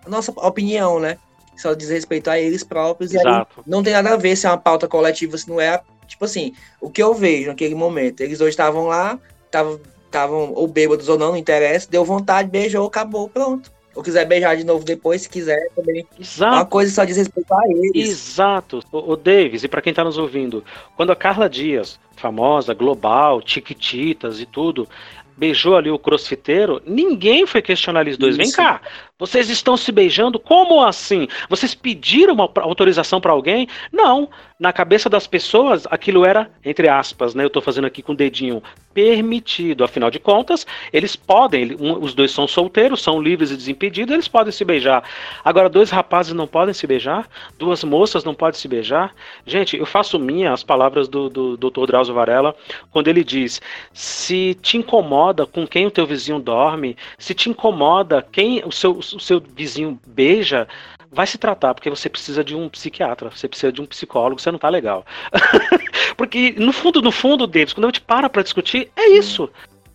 a 0.05 0.09
nossa 0.09 0.31
opinião, 0.31 0.99
né? 0.99 1.17
Só 1.55 1.73
diz 1.73 1.89
respeito 1.89 2.29
a 2.29 2.39
eles 2.39 2.63
próprios. 2.63 3.13
Exato. 3.13 3.55
E 3.57 3.59
aí 3.59 3.63
não 3.67 3.83
tem 3.83 3.93
nada 3.93 4.13
a 4.13 4.17
ver 4.17 4.35
se 4.35 4.47
é 4.47 4.49
uma 4.49 4.57
pauta 4.57 4.87
coletiva, 4.87 5.37
se 5.37 5.49
não 5.49 5.59
é. 5.59 5.81
Tipo 6.07 6.25
assim, 6.25 6.53
o 6.79 6.89
que 6.89 7.01
eu 7.01 7.13
vejo 7.13 7.49
naquele 7.49 7.75
momento. 7.75 8.21
Eles 8.21 8.39
dois 8.39 8.51
estavam 8.51 8.87
lá, 8.87 9.19
estavam 9.45 10.53
ou 10.53 10.67
bêbados 10.67 11.07
ou 11.07 11.17
não, 11.17 11.29
não 11.29 11.37
interessa. 11.37 11.89
Deu 11.89 12.03
vontade, 12.03 12.49
beijou, 12.49 12.87
acabou, 12.87 13.29
pronto. 13.29 13.71
Ou 13.93 14.01
quiser 14.01 14.25
beijar 14.25 14.55
de 14.55 14.63
novo 14.63 14.85
depois, 14.85 15.23
se 15.23 15.29
quiser 15.29 15.59
também. 15.75 16.05
Exato. 16.19 16.55
Uma 16.55 16.65
coisa 16.65 16.93
só 16.93 17.03
diz 17.03 17.17
respeito 17.17 17.53
a 17.53 17.61
eles. 17.67 18.09
Exato. 18.09 18.81
O, 18.91 19.11
o 19.11 19.15
Davis, 19.17 19.63
e 19.63 19.67
para 19.67 19.81
quem 19.81 19.93
tá 19.93 20.03
nos 20.03 20.17
ouvindo, 20.17 20.63
quando 20.95 21.11
a 21.11 21.15
Carla 21.15 21.49
Dias, 21.49 21.99
famosa, 22.15 22.73
global, 22.73 23.41
tiquititas 23.41 24.39
e 24.39 24.45
tudo, 24.45 24.87
beijou 25.35 25.75
ali 25.75 25.89
o 25.89 25.99
crossfiteiro, 25.99 26.81
ninguém 26.85 27.45
foi 27.45 27.61
questionar 27.61 28.01
eles 28.01 28.17
dois. 28.17 28.37
Isso. 28.37 28.43
Vem 28.43 28.51
cá, 28.51 28.81
vocês 29.21 29.51
estão 29.51 29.77
se 29.77 29.91
beijando? 29.91 30.39
Como 30.39 30.83
assim? 30.83 31.27
Vocês 31.47 31.75
pediram 31.75 32.33
uma 32.33 32.49
autorização 32.55 33.21
para 33.21 33.31
alguém? 33.31 33.67
Não. 33.93 34.27
Na 34.59 34.73
cabeça 34.73 35.07
das 35.09 35.27
pessoas, 35.27 35.87
aquilo 35.91 36.25
era, 36.25 36.49
entre 36.65 36.87
aspas, 36.87 37.35
né? 37.35 37.43
Eu 37.43 37.47
estou 37.47 37.61
fazendo 37.61 37.85
aqui 37.85 38.01
com 38.01 38.13
o 38.13 38.15
dedinho, 38.15 38.63
permitido. 38.93 39.83
Afinal 39.83 40.09
de 40.11 40.19
contas, 40.19 40.65
eles 40.91 41.15
podem, 41.15 41.75
os 41.79 42.13
dois 42.13 42.31
são 42.31 42.47
solteiros, 42.47 43.01
são 43.01 43.21
livres 43.21 43.51
e 43.51 43.57
desimpedidos, 43.57 44.13
eles 44.13 44.27
podem 44.27 44.51
se 44.51 44.65
beijar. 44.65 45.03
Agora, 45.43 45.69
dois 45.69 45.89
rapazes 45.89 46.33
não 46.33 46.47
podem 46.47 46.73
se 46.73 46.85
beijar? 46.85 47.27
Duas 47.57 47.83
moças 47.83 48.23
não 48.23 48.33
podem 48.33 48.59
se 48.59 48.67
beijar? 48.67 49.13
Gente, 49.45 49.77
eu 49.77 49.85
faço 49.85 50.19
minha 50.19 50.51
as 50.51 50.63
palavras 50.63 51.07
do, 51.07 51.29
do, 51.29 51.57
do 51.57 51.69
Dr. 51.69 51.85
Drauzio 51.87 52.13
Varela, 52.13 52.55
quando 52.91 53.07
ele 53.07 53.23
diz: 53.23 53.61
se 53.93 54.55
te 54.61 54.77
incomoda 54.77 55.45
com 55.45 55.65
quem 55.65 55.87
o 55.87 55.91
teu 55.91 56.05
vizinho 56.05 56.39
dorme, 56.39 56.95
se 57.17 57.33
te 57.33 57.49
incomoda 57.49 58.25
quem 58.31 58.63
o 58.65 58.71
seu 58.71 58.99
o 59.13 59.19
seu 59.19 59.39
vizinho 59.39 59.99
beija, 60.05 60.67
vai 61.11 61.27
se 61.27 61.37
tratar, 61.37 61.73
porque 61.73 61.89
você 61.89 62.09
precisa 62.09 62.43
de 62.43 62.55
um 62.55 62.69
psiquiatra, 62.69 63.29
você 63.29 63.47
precisa 63.47 63.71
de 63.71 63.81
um 63.81 63.85
psicólogo, 63.85 64.41
você 64.41 64.51
não 64.51 64.59
tá 64.59 64.69
legal. 64.69 65.05
porque 66.15 66.55
no 66.57 66.71
fundo, 66.71 67.01
no 67.01 67.11
fundo, 67.11 67.45
Davis, 67.45 67.73
quando 67.73 67.85
a 67.85 67.87
gente 67.89 68.01
para 68.01 68.29
pra 68.29 68.43
discutir, 68.43 68.89
é 68.95 69.09
isso. 69.09 69.49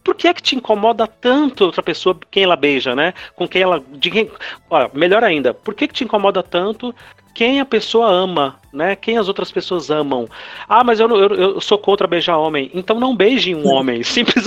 Por 0.05 0.15
que 0.15 0.29
é 0.29 0.35
que 0.35 0.43
te 0.43 0.55
incomoda 0.55 1.07
tanto 1.07 1.65
outra 1.65 1.83
pessoa 1.83 2.17
quem 2.31 2.45
ela 2.45 2.55
beija, 2.55 2.95
né? 2.95 3.13
Com 3.35 3.49
quem 3.49 3.63
ela. 3.63 3.83
De 3.93 4.09
quem, 4.09 4.31
olha, 4.71 4.89
melhor 4.95 5.25
ainda, 5.25 5.53
por 5.53 5.75
que, 5.75 5.89
que 5.89 5.95
te 5.95 6.05
incomoda 6.05 6.45
tanto 6.45 6.95
quem 7.35 7.61
a 7.61 7.65
pessoa 7.65 8.09
ama, 8.09 8.59
né? 8.73 8.95
Quem 8.97 9.19
as 9.19 9.29
outras 9.29 9.51
pessoas 9.51 9.91
amam. 9.91 10.29
Ah, 10.69 10.85
mas 10.85 11.01
eu, 11.01 11.09
eu, 11.09 11.29
eu 11.35 11.61
sou 11.61 11.77
contra 11.77 12.07
beijar 12.07 12.39
homem. 12.39 12.71
Então 12.73 13.01
não 13.01 13.17
beije 13.17 13.55
um 13.55 13.69
homem. 13.69 14.03
Simples 14.05 14.47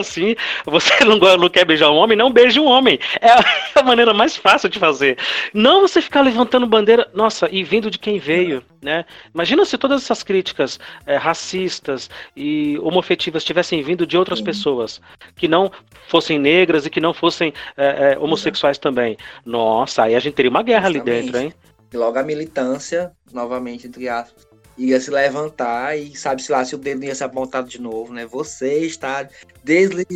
assim, 0.00 0.36
você 0.64 0.92
não, 1.04 1.18
não, 1.18 1.48
quer 1.48 1.64
beijar 1.64 1.90
um 1.90 1.96
homem, 1.96 2.16
não 2.16 2.32
beije 2.32 2.60
um 2.60 2.66
homem. 2.66 3.00
É 3.20 3.30
a 3.74 3.82
maneira 3.82 4.14
mais 4.14 4.36
fácil 4.36 4.68
de 4.68 4.78
fazer. 4.78 5.18
Não 5.52 5.80
você 5.80 6.00
ficar 6.00 6.20
levantando 6.20 6.68
bandeira, 6.68 7.08
nossa, 7.12 7.48
e 7.50 7.64
vindo 7.64 7.90
de 7.90 7.98
quem 7.98 8.18
veio, 8.18 8.62
né? 8.80 9.04
Imagina 9.34 9.64
se 9.64 9.76
todas 9.76 10.04
essas 10.04 10.22
críticas 10.22 10.78
é, 11.04 11.16
racistas 11.16 12.08
e 12.36 12.78
homofetivas 12.78 13.42
tivessem 13.42 13.82
vindo 13.82 14.06
de 14.06 14.16
outras 14.16 14.40
pessoas, 14.40 15.00
que 15.34 15.48
não 15.48 15.70
fossem 16.06 16.38
negras 16.38 16.86
e 16.86 16.90
que 16.90 17.00
não 17.00 17.12
fossem 17.12 17.52
é, 17.76 18.12
é, 18.12 18.18
homossexuais 18.18 18.78
também. 18.78 19.16
Nossa, 19.44 20.04
aí 20.04 20.14
a 20.14 20.20
gente 20.20 20.34
teria 20.34 20.50
uma 20.50 20.62
guerra 20.62 20.92
Justamente. 20.92 21.10
ali 21.10 21.22
dentro, 21.22 21.40
hein? 21.40 21.54
E 21.92 21.96
logo 21.96 22.18
a 22.18 22.22
militância, 22.22 23.10
novamente, 23.32 23.88
entre 23.88 24.08
aspas, 24.08 24.47
ia 24.78 25.00
se 25.00 25.10
levantar 25.10 25.98
e 25.98 26.16
sabe-se 26.16 26.52
lá 26.52 26.64
se 26.64 26.74
o 26.74 26.78
dedo 26.78 27.04
ia 27.04 27.14
ser 27.14 27.24
apontado 27.24 27.68
de 27.68 27.80
novo, 27.80 28.12
né? 28.12 28.26
Você 28.26 28.80
está 28.80 29.28
desle 29.62 30.06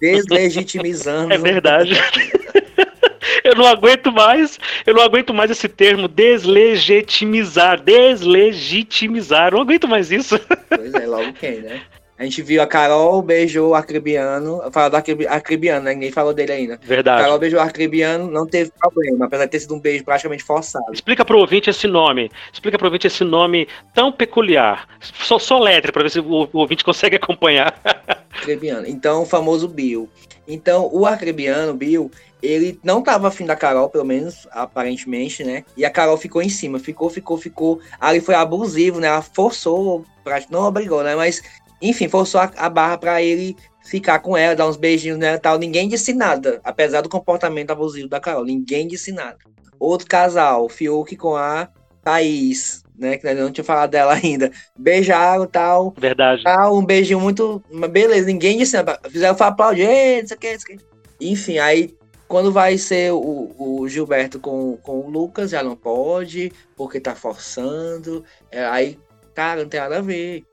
deslegitimizando. 0.00 1.34
É 1.38 1.38
verdade. 1.38 1.92
eu 3.44 3.54
não 3.54 3.66
aguento 3.66 4.10
mais, 4.10 4.58
eu 4.86 4.94
não 4.94 5.02
aguento 5.02 5.34
mais 5.34 5.50
esse 5.50 5.68
termo 5.68 6.08
deslegitimizar, 6.08 7.80
deslegitimizar, 7.80 9.48
eu 9.48 9.56
não 9.56 9.62
aguento 9.62 9.86
mais 9.86 10.10
isso. 10.10 10.38
Pois 10.68 10.94
é, 10.94 11.06
logo 11.06 11.32
quem, 11.34 11.60
né? 11.60 11.82
A 12.18 12.24
gente 12.24 12.42
viu 12.42 12.60
a 12.60 12.66
Carol 12.66 13.22
beijou 13.22 13.70
o 13.70 13.74
Arcribiano. 13.76 14.60
Fala 14.72 14.90
do 14.90 14.96
Arcribiano, 15.28 15.84
né? 15.84 15.94
Ninguém 15.94 16.10
falou 16.10 16.34
dele 16.34 16.50
ainda. 16.50 16.80
Verdade. 16.82 17.20
A 17.20 17.24
Carol 17.24 17.38
beijou 17.38 17.60
o 17.60 17.62
Arcribiano, 17.62 18.28
não 18.28 18.44
teve 18.44 18.72
problema, 18.72 19.26
apesar 19.26 19.44
de 19.44 19.52
ter 19.52 19.60
sido 19.60 19.76
um 19.76 19.80
beijo 19.80 20.04
praticamente 20.04 20.42
forçado. 20.42 20.92
Explica 20.92 21.24
pro 21.24 21.38
ouvinte 21.38 21.70
esse 21.70 21.86
nome. 21.86 22.28
Explica 22.52 22.76
pro 22.76 22.88
ouvinte 22.88 23.06
esse 23.06 23.22
nome 23.22 23.68
tão 23.94 24.10
peculiar. 24.10 24.88
Só, 25.00 25.38
só 25.38 25.60
letra, 25.60 25.92
pra 25.92 26.02
ver 26.02 26.10
se 26.10 26.18
o, 26.18 26.48
o 26.52 26.58
ouvinte 26.58 26.82
consegue 26.82 27.14
acompanhar. 27.14 27.80
Arcribiano. 28.34 28.86
Então, 28.88 29.22
o 29.22 29.26
famoso 29.26 29.68
Bill. 29.68 30.08
Então, 30.46 30.90
o 30.92 31.06
Arcribiano, 31.06 31.72
Bill, 31.72 32.10
ele 32.42 32.80
não 32.82 33.00
tava 33.00 33.28
afim 33.28 33.46
da 33.46 33.54
Carol, 33.54 33.90
pelo 33.90 34.04
menos, 34.04 34.48
aparentemente, 34.50 35.44
né? 35.44 35.64
E 35.76 35.84
a 35.84 35.90
Carol 35.90 36.16
ficou 36.16 36.42
em 36.42 36.48
cima, 36.48 36.80
ficou, 36.80 37.10
ficou, 37.10 37.36
ficou. 37.36 37.80
Ali 38.00 38.20
foi 38.20 38.34
abusivo, 38.34 38.98
né? 38.98 39.06
Ela 39.06 39.22
forçou, 39.22 40.04
não 40.50 40.62
obrigou, 40.62 41.02
né? 41.02 41.14
Mas 41.14 41.42
enfim, 41.80 42.08
forçou 42.08 42.40
a, 42.40 42.50
a 42.56 42.68
barra 42.68 42.98
para 42.98 43.22
ele 43.22 43.56
ficar 43.84 44.18
com 44.18 44.36
ela, 44.36 44.54
dar 44.54 44.68
uns 44.68 44.76
beijinhos 44.76 45.18
nela 45.18 45.36
e 45.36 45.40
tal. 45.40 45.58
Ninguém 45.58 45.88
disse 45.88 46.12
nada, 46.12 46.60
apesar 46.62 47.00
do 47.00 47.08
comportamento 47.08 47.70
abusivo 47.70 48.08
da 48.08 48.20
Carol. 48.20 48.44
Ninguém 48.44 48.86
disse 48.86 49.12
nada. 49.12 49.38
Outro 49.78 50.06
casal, 50.06 50.68
Fiuk 50.68 51.16
com 51.16 51.36
a 51.36 51.68
Thaís, 52.02 52.82
né? 52.98 53.16
Que 53.16 53.32
não 53.34 53.50
tinha 53.50 53.64
falado 53.64 53.90
dela 53.90 54.14
ainda. 54.22 54.50
Beijaram 54.76 55.46
tal. 55.46 55.94
Verdade. 55.96 56.42
Tal, 56.42 56.76
um 56.76 56.84
beijinho 56.84 57.20
muito. 57.20 57.62
Beleza, 57.90 58.26
ninguém 58.26 58.58
disse 58.58 58.76
nada. 58.76 58.98
Fizeram 59.08 59.36
aplaudir, 59.38 60.24
isso 60.24 60.34
aqui, 60.34 60.48
isso 60.48 60.66
aqui. 60.70 60.78
Enfim, 61.20 61.58
aí 61.58 61.96
quando 62.28 62.52
vai 62.52 62.76
ser 62.76 63.12
o, 63.12 63.54
o, 63.58 63.88
Gilberto 63.88 64.38
com, 64.38 64.76
com 64.76 65.00
o 65.00 65.10
Lucas, 65.10 65.50
já 65.50 65.62
não 65.62 65.74
pode, 65.74 66.52
porque 66.76 67.00
tá 67.00 67.14
forçando. 67.14 68.22
É, 68.50 68.64
aí, 68.66 68.98
cara, 69.34 69.62
não 69.62 69.68
tem 69.68 69.80
nada 69.80 69.98
a 69.98 70.02
ver. 70.02 70.44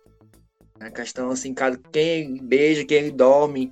A 0.79 0.89
questão 0.91 1.29
assim, 1.29 1.53
cara, 1.53 1.79
quem 1.91 2.37
beija, 2.43 2.85
quem 2.85 3.15
dorme, 3.15 3.71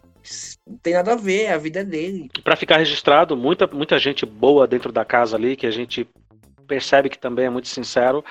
não 0.65 0.77
tem 0.77 0.93
nada 0.93 1.13
a 1.13 1.17
ver, 1.17 1.47
a 1.47 1.57
vida 1.57 1.81
é 1.81 1.83
dele. 1.83 2.29
Para 2.43 2.55
ficar 2.55 2.77
registrado, 2.77 3.35
muita, 3.35 3.67
muita 3.67 3.99
gente 3.99 4.25
boa 4.25 4.65
dentro 4.65 4.91
da 4.91 5.03
casa 5.03 5.35
ali, 5.35 5.55
que 5.55 5.67
a 5.67 5.71
gente 5.71 6.07
percebe 6.67 7.09
que 7.09 7.17
também 7.17 7.45
é 7.45 7.49
muito 7.49 7.67
sincero, 7.67 8.23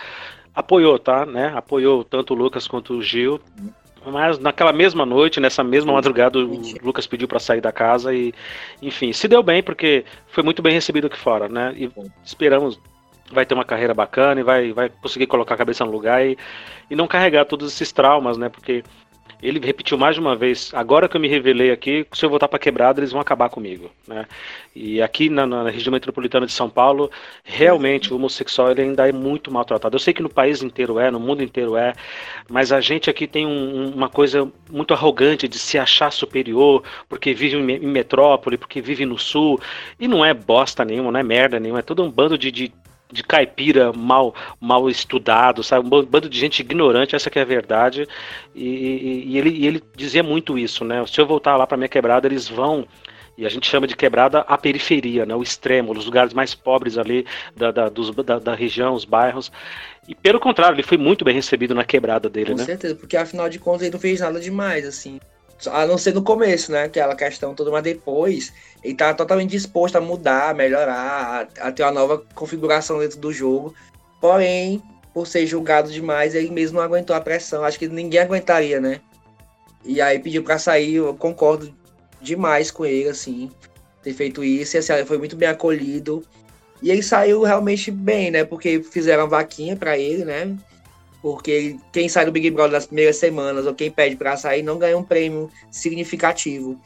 apoiou, 0.55 0.99
tá? 0.99 1.27
Né? 1.27 1.53
Apoiou 1.55 2.03
tanto 2.03 2.33
o 2.33 2.37
Lucas 2.37 2.67
quanto 2.67 2.95
o 2.95 3.03
Gil. 3.03 3.41
Mas 4.05 4.39
naquela 4.39 4.73
mesma 4.73 5.07
noite, 5.07 5.39
nessa 5.39 5.63
mesma 5.63 5.93
madrugada, 5.93 6.39
o 6.39 6.61
Lucas 6.83 7.07
pediu 7.07 7.29
para 7.29 7.39
sair 7.39 7.61
da 7.61 7.71
casa 7.71 8.13
e, 8.13 8.35
enfim, 8.81 9.13
se 9.13 9.29
deu 9.29 9.43
bem 9.43 9.63
porque 9.63 10.05
foi 10.27 10.43
muito 10.43 10.61
bem 10.61 10.73
recebido 10.73 11.07
aqui 11.07 11.19
fora, 11.19 11.49
né? 11.49 11.73
E 11.77 11.89
esperamos 12.25 12.81
vai 13.33 13.47
ter 13.47 13.55
uma 13.55 13.65
carreira 13.65 13.95
bacana 13.95 14.41
e 14.41 14.45
vai, 14.45 14.73
vai 14.73 14.89
conseguir 14.89 15.27
colocar 15.27 15.55
a 15.55 15.59
cabeça 15.59 15.85
no 15.85 15.91
lugar 15.91 16.25
e, 16.25 16.37
e 16.91 16.95
não 16.95 17.07
carregar 17.09 17.45
todos 17.45 17.73
esses 17.73 17.93
traumas, 17.93 18.37
né? 18.37 18.49
Porque 18.49 18.85
ele 19.43 19.59
repetiu 19.59 19.99
mais 19.99 20.15
de 20.15 20.21
uma 20.21 20.37
vez. 20.37 20.71
Agora 20.73 21.09
que 21.09 21.17
eu 21.17 21.21
me 21.21 21.27
revelei 21.27 21.73
aqui, 21.73 22.07
se 22.13 22.25
eu 22.25 22.31
voltar 22.31 22.47
para 22.47 22.61
quebrada, 22.61 23.01
eles 23.01 23.11
vão 23.11 23.21
acabar 23.21 23.49
comigo, 23.49 23.91
né? 24.07 24.25
E 24.75 25.03
aqui 25.03 25.29
na, 25.29 25.45
na, 25.45 25.69
região 25.69 25.93
metropolitana 25.93 26.47
de 26.47 26.53
São 26.53 26.71
Paulo, 26.71 27.11
realmente 27.43 28.13
o 28.13 28.17
homossexual 28.17 28.71
ele 28.71 28.83
ainda 28.83 29.09
é 29.09 29.13
muito 29.13 29.51
maltratado. 29.51 29.97
Eu 29.97 29.99
sei 29.99 30.15
que 30.15 30.23
no 30.23 30.29
país 30.29 30.63
inteiro 30.63 30.99
é, 30.99 31.11
no 31.11 31.19
mundo 31.19 31.43
inteiro 31.43 31.77
é, 31.77 31.93
mas 32.49 32.73
a 32.73 32.81
gente 32.81 33.11
aqui 33.11 33.27
tem 33.27 33.45
um, 33.45 33.93
uma 33.93 34.09
coisa 34.09 34.51
muito 34.71 34.95
arrogante 34.95 35.49
de 35.49 35.59
se 35.59 35.77
achar 35.77 36.13
superior 36.13 36.85
porque 37.09 37.35
vive 37.35 37.57
em, 37.57 37.87
metrópole, 37.87 38.57
porque 38.57 38.81
vive 38.81 39.05
no 39.05 39.19
sul 39.19 39.61
e 39.99 40.07
não 40.07 40.25
é 40.25 40.33
bosta 40.33 40.85
nenhuma, 40.85 41.11
não 41.11 41.19
é 41.19 41.23
merda 41.25 41.59
nenhuma, 41.59 41.81
é 41.81 41.83
todo 41.83 42.03
um 42.05 42.11
bando 42.11 42.39
de, 42.39 42.53
de 42.53 42.73
de 43.13 43.23
caipira 43.23 43.93
mal, 43.93 44.35
mal 44.61 44.89
estudado, 44.89 45.63
sabe? 45.63 45.87
Um 45.87 46.03
bando 46.05 46.29
de 46.29 46.39
gente 46.39 46.61
ignorante, 46.61 47.15
essa 47.15 47.31
que 47.31 47.39
é 47.39 47.43
a 47.43 47.45
verdade. 47.45 48.09
E, 48.55 48.65
e, 48.65 49.25
e 49.29 49.39
ele, 49.39 49.51
e 49.51 49.67
ele 49.67 49.83
dizia 49.95 50.23
muito 50.23 50.59
isso, 50.59 50.85
né? 50.85 51.05
Se 51.07 51.21
eu 51.21 51.27
voltar 51.27 51.57
lá 51.57 51.67
para 51.67 51.77
minha 51.77 51.89
quebrada, 51.89 52.27
eles 52.27 52.49
vão 52.49 52.87
e 53.37 53.47
a 53.47 53.49
gente 53.49 53.67
chama 53.67 53.87
de 53.87 53.97
quebrada 53.97 54.41
a 54.41 54.59
periferia, 54.59 55.25
né, 55.25 55.35
o 55.35 55.43
extremo, 55.43 55.93
os 55.93 56.05
lugares 56.05 56.35
mais 56.35 56.55
pobres 56.55 56.99
ali 56.99 57.27
da, 57.57 57.71
da, 57.71 57.89
dos, 57.89 58.15
da, 58.15 58.39
da, 58.39 58.55
região, 58.55 58.95
os 58.95 59.07
bairros. 59.07 59.51
E 60.07 60.15
pelo 60.15 60.39
contrário, 60.39 60.75
ele 60.75 60.83
foi 60.83 60.99
muito 60.99 61.25
bem 61.25 61.35
recebido 61.35 61.75
na 61.75 61.85
quebrada 61.85 62.29
dele, 62.29 62.51
Com 62.51 62.57
né? 62.57 62.59
Com 62.59 62.67
certeza, 62.67 62.95
porque 62.95 63.17
afinal 63.17 63.49
de 63.49 63.59
contas 63.59 63.83
ele 63.83 63.93
não 63.93 63.99
fez 63.99 64.21
nada 64.21 64.39
demais, 64.39 64.87
assim. 64.87 65.19
A 65.71 65.87
não 65.87 65.99
ser 65.99 66.15
no 66.15 66.23
começo, 66.23 66.73
né? 66.73 66.85
Aquela 66.85 67.15
questão 67.15 67.55
toda, 67.55 67.71
mas 67.71 67.83
depois 67.83 68.53
ele 68.83 68.95
tá 68.95 69.15
totalmente 69.15 69.51
disposto 69.51 69.97
a 69.97 70.01
mudar, 70.01 70.51
a 70.51 70.55
melhorar, 70.55 71.49
a, 71.61 71.69
a 71.69 71.73
ter 71.73 71.83
uma 71.83 71.93
nova 71.93 72.25
configuração 72.35 72.99
dentro 72.99 73.19
do 73.19 73.33
jogo. 73.33 73.75
Porém, 74.21 74.83
por 75.13 75.27
ser 75.27 75.47
julgado 75.47 75.91
demais, 75.91 76.35
ele 76.35 76.51
mesmo 76.51 76.79
não 76.79 76.85
aguentou 76.85 77.15
a 77.15 77.21
pressão. 77.21 77.65
Acho 77.65 77.79
que 77.79 77.89
ninguém 77.89 78.21
aguentaria, 78.21 78.81
né? 78.81 79.01
E 79.85 80.01
aí 80.01 80.19
pediu 80.19 80.43
para 80.43 80.59
sair, 80.59 80.95
eu 80.95 81.15
concordo 81.15 81.73
demais 82.21 82.71
com 82.71 82.87
ele, 82.87 83.09
assim, 83.09 83.51
ter 84.03 84.15
feito 84.15 84.45
isso. 84.45 84.77
E 84.77 84.79
assim, 84.79 85.05
foi 85.05 85.19
muito 85.19 85.37
bem 85.37 85.49
acolhido. 85.49 86.25
E 86.81 86.91
ele 86.91 87.03
saiu 87.03 87.43
realmente 87.43 87.91
bem, 87.91 88.31
né? 88.31 88.45
Porque 88.45 88.83
fizeram 88.83 89.29
vaquinha 89.29 89.77
para 89.77 89.99
ele, 89.99 90.25
né? 90.25 90.57
Porque 91.23 91.79
quem 91.93 92.09
sai 92.09 92.27
do 92.27 92.33
Big 92.33 92.51
Brother 92.51 92.73
nas 92.73 92.87
primeiras 92.87 93.17
semanas, 93.17 93.65
ou 93.65 93.75
quem 93.75 93.91
pede 93.91 94.17
para 94.17 94.37
sair, 94.37 94.63
não 94.63 94.77
ganha 94.77 94.99
um 94.99 95.05
prêmio 95.05 95.49
significativo. 95.71 96.79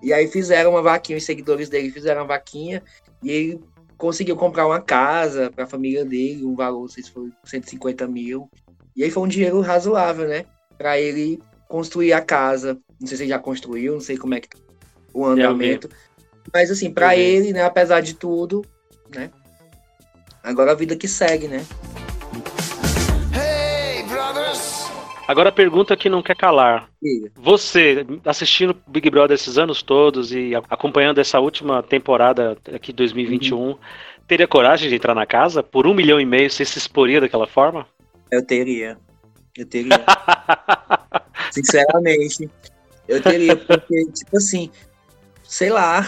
E 0.00 0.12
aí 0.12 0.28
fizeram 0.28 0.70
uma 0.70 0.80
vaquinha, 0.80 1.18
os 1.18 1.24
seguidores 1.24 1.68
dele 1.68 1.90
fizeram 1.90 2.22
uma 2.22 2.28
vaquinha, 2.28 2.82
e 3.22 3.30
ele 3.30 3.60
conseguiu 3.98 4.36
comprar 4.36 4.66
uma 4.66 4.80
casa 4.80 5.50
para 5.50 5.64
a 5.64 5.66
família 5.66 6.04
dele, 6.04 6.44
um 6.44 6.54
valor, 6.54 6.82
não 6.82 6.88
sei 6.88 7.02
se 7.02 7.10
foi 7.10 7.30
150 7.44 8.06
mil. 8.06 8.48
E 8.96 9.02
aí 9.02 9.10
foi 9.10 9.24
um 9.24 9.28
dinheiro 9.28 9.60
razoável, 9.60 10.26
né? 10.26 10.46
Para 10.78 10.98
ele 10.98 11.42
construir 11.68 12.12
a 12.12 12.20
casa. 12.20 12.78
Não 12.98 13.06
sei 13.06 13.16
se 13.16 13.22
ele 13.24 13.30
já 13.30 13.38
construiu, 13.38 13.94
não 13.94 14.00
sei 14.00 14.16
como 14.16 14.34
é 14.34 14.40
que 14.40 14.48
tá 14.48 14.58
o 15.12 15.26
andamento. 15.26 15.88
Mas 16.52 16.70
assim, 16.70 16.90
para 16.90 17.16
ele, 17.16 17.52
né, 17.52 17.62
apesar 17.64 18.00
de 18.00 18.14
tudo, 18.14 18.64
né? 19.14 19.30
Agora 20.42 20.72
a 20.72 20.74
vida 20.74 20.96
que 20.96 21.08
segue, 21.08 21.48
né? 21.48 21.64
Agora 25.30 25.50
a 25.50 25.52
pergunta 25.52 25.96
que 25.96 26.08
não 26.08 26.24
quer 26.24 26.34
calar. 26.34 26.90
Você, 27.36 28.04
assistindo 28.24 28.74
Big 28.88 29.08
Brother 29.08 29.36
esses 29.36 29.58
anos 29.58 29.80
todos 29.80 30.32
e 30.32 30.56
acompanhando 30.68 31.20
essa 31.20 31.38
última 31.38 31.84
temporada 31.84 32.58
aqui 32.74 32.92
2021, 32.92 33.56
uhum. 33.56 33.78
teria 34.26 34.48
coragem 34.48 34.88
de 34.88 34.96
entrar 34.96 35.14
na 35.14 35.24
casa? 35.24 35.62
Por 35.62 35.86
um 35.86 35.94
milhão 35.94 36.20
e 36.20 36.26
meio 36.26 36.50
você 36.50 36.64
se 36.64 36.78
exporia 36.78 37.20
daquela 37.20 37.46
forma? 37.46 37.86
Eu 38.28 38.44
teria. 38.44 38.98
Eu 39.56 39.64
teria. 39.66 40.04
Sinceramente. 41.52 42.50
Eu 43.06 43.22
teria, 43.22 43.54
porque, 43.54 44.06
tipo 44.06 44.36
assim, 44.36 44.68
sei 45.44 45.70
lá. 45.70 46.04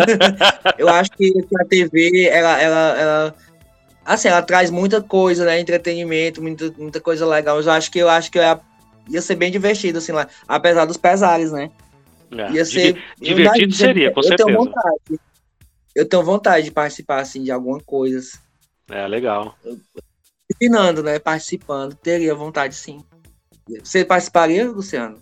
eu 0.78 0.88
acho 0.88 1.10
que 1.10 1.30
a 1.60 1.64
TV, 1.66 2.28
ela, 2.28 2.62
ela, 2.62 2.98
ela 2.98 3.34
Assim, 4.04 4.28
ela 4.28 4.42
traz 4.42 4.70
muita 4.70 5.00
coisa, 5.02 5.44
né? 5.44 5.58
Entretenimento, 5.58 6.42
muita, 6.42 6.70
muita 6.76 7.00
coisa 7.00 7.26
legal. 7.26 7.56
Mas 7.56 7.66
eu 7.66 7.72
acho 7.72 7.90
que 7.90 7.98
eu 7.98 8.08
acho 8.08 8.30
que 8.30 8.38
ia, 8.38 8.60
ia 9.08 9.22
ser 9.22 9.34
bem 9.34 9.50
divertido, 9.50 9.98
assim, 9.98 10.12
lá. 10.12 10.28
Apesar 10.46 10.84
dos 10.84 10.96
pesares, 10.96 11.52
né? 11.52 11.70
É, 12.30 12.52
ia 12.52 12.64
ser. 12.64 13.02
Divertido 13.18 13.74
seria, 13.74 14.10
com 14.10 14.20
eu 14.20 14.24
certeza. 14.24 14.46
Tenho 14.46 14.58
vontade, 14.58 15.20
eu 15.94 16.08
tenho 16.08 16.22
vontade 16.22 16.64
de 16.66 16.70
participar, 16.70 17.20
assim, 17.20 17.42
de 17.42 17.50
alguma 17.50 17.80
coisa. 17.80 18.38
É, 18.90 19.06
legal. 19.06 19.56
Ensinando, 20.50 21.02
né? 21.02 21.18
Participando. 21.18 21.94
Teria 21.94 22.34
vontade, 22.34 22.74
sim. 22.74 23.02
Você 23.82 24.04
participaria, 24.04 24.70
Luciano? 24.70 25.18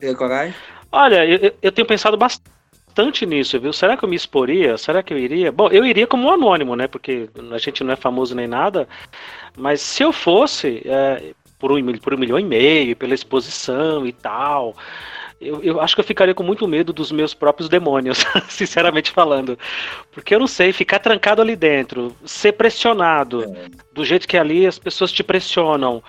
Teria 0.00 0.16
coragem? 0.16 0.54
Olha, 0.90 1.24
eu, 1.24 1.54
eu 1.62 1.72
tenho 1.72 1.86
pensado 1.86 2.16
bastante 2.16 2.50
bastante 2.94 3.26
nisso, 3.26 3.58
viu? 3.58 3.72
Será 3.72 3.96
que 3.96 4.04
eu 4.04 4.08
me 4.08 4.14
exporia? 4.14 4.78
Será 4.78 5.02
que 5.02 5.12
eu 5.12 5.18
iria? 5.18 5.50
Bom, 5.50 5.68
eu 5.68 5.84
iria 5.84 6.06
como 6.06 6.28
um 6.28 6.32
anônimo, 6.32 6.76
né? 6.76 6.86
Porque 6.86 7.28
a 7.50 7.58
gente 7.58 7.82
não 7.82 7.92
é 7.92 7.96
famoso 7.96 8.36
nem 8.36 8.46
nada. 8.46 8.88
Mas 9.56 9.80
se 9.80 10.04
eu 10.04 10.12
fosse, 10.12 10.80
é, 10.84 11.34
por, 11.58 11.72
um, 11.72 11.98
por 11.98 12.14
um 12.14 12.18
milhão 12.18 12.38
e 12.38 12.44
meio, 12.44 12.94
pela 12.94 13.12
exposição 13.12 14.06
e 14.06 14.12
tal, 14.12 14.76
eu, 15.40 15.60
eu, 15.62 15.80
acho 15.80 15.96
que 15.96 16.00
eu 16.00 16.04
ficaria 16.04 16.34
com 16.34 16.44
muito 16.44 16.68
medo 16.68 16.92
dos 16.92 17.10
meus 17.10 17.34
próprios 17.34 17.68
demônios, 17.68 18.24
sinceramente 18.48 19.10
falando. 19.10 19.58
Porque 20.12 20.32
eu 20.32 20.38
não 20.38 20.46
sei, 20.46 20.72
ficar 20.72 21.00
trancado 21.00 21.42
ali 21.42 21.56
dentro, 21.56 22.14
ser 22.24 22.52
pressionado, 22.52 23.42
é. 23.42 23.68
do 23.92 24.04
jeito 24.04 24.28
que 24.28 24.38
ali 24.38 24.68
as 24.68 24.78
pessoas 24.78 25.10
te 25.10 25.24
pressionam. 25.24 26.00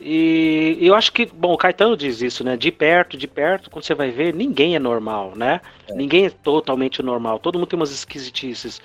E 0.00 0.78
eu 0.80 0.94
acho 0.94 1.12
que, 1.12 1.26
bom, 1.26 1.52
o 1.52 1.58
Caetano 1.58 1.96
diz 1.96 2.22
isso, 2.22 2.44
né? 2.44 2.56
De 2.56 2.70
perto, 2.70 3.16
de 3.16 3.26
perto, 3.26 3.68
quando 3.68 3.84
você 3.84 3.94
vai 3.94 4.10
ver, 4.10 4.32
ninguém 4.32 4.76
é 4.76 4.78
normal, 4.78 5.32
né? 5.34 5.60
É. 5.88 5.94
Ninguém 5.94 6.26
é 6.26 6.30
totalmente 6.30 7.02
normal. 7.02 7.40
Todo 7.40 7.58
mundo 7.58 7.66
tem 7.66 7.76
umas 7.76 7.90
esquisitices. 7.90 8.80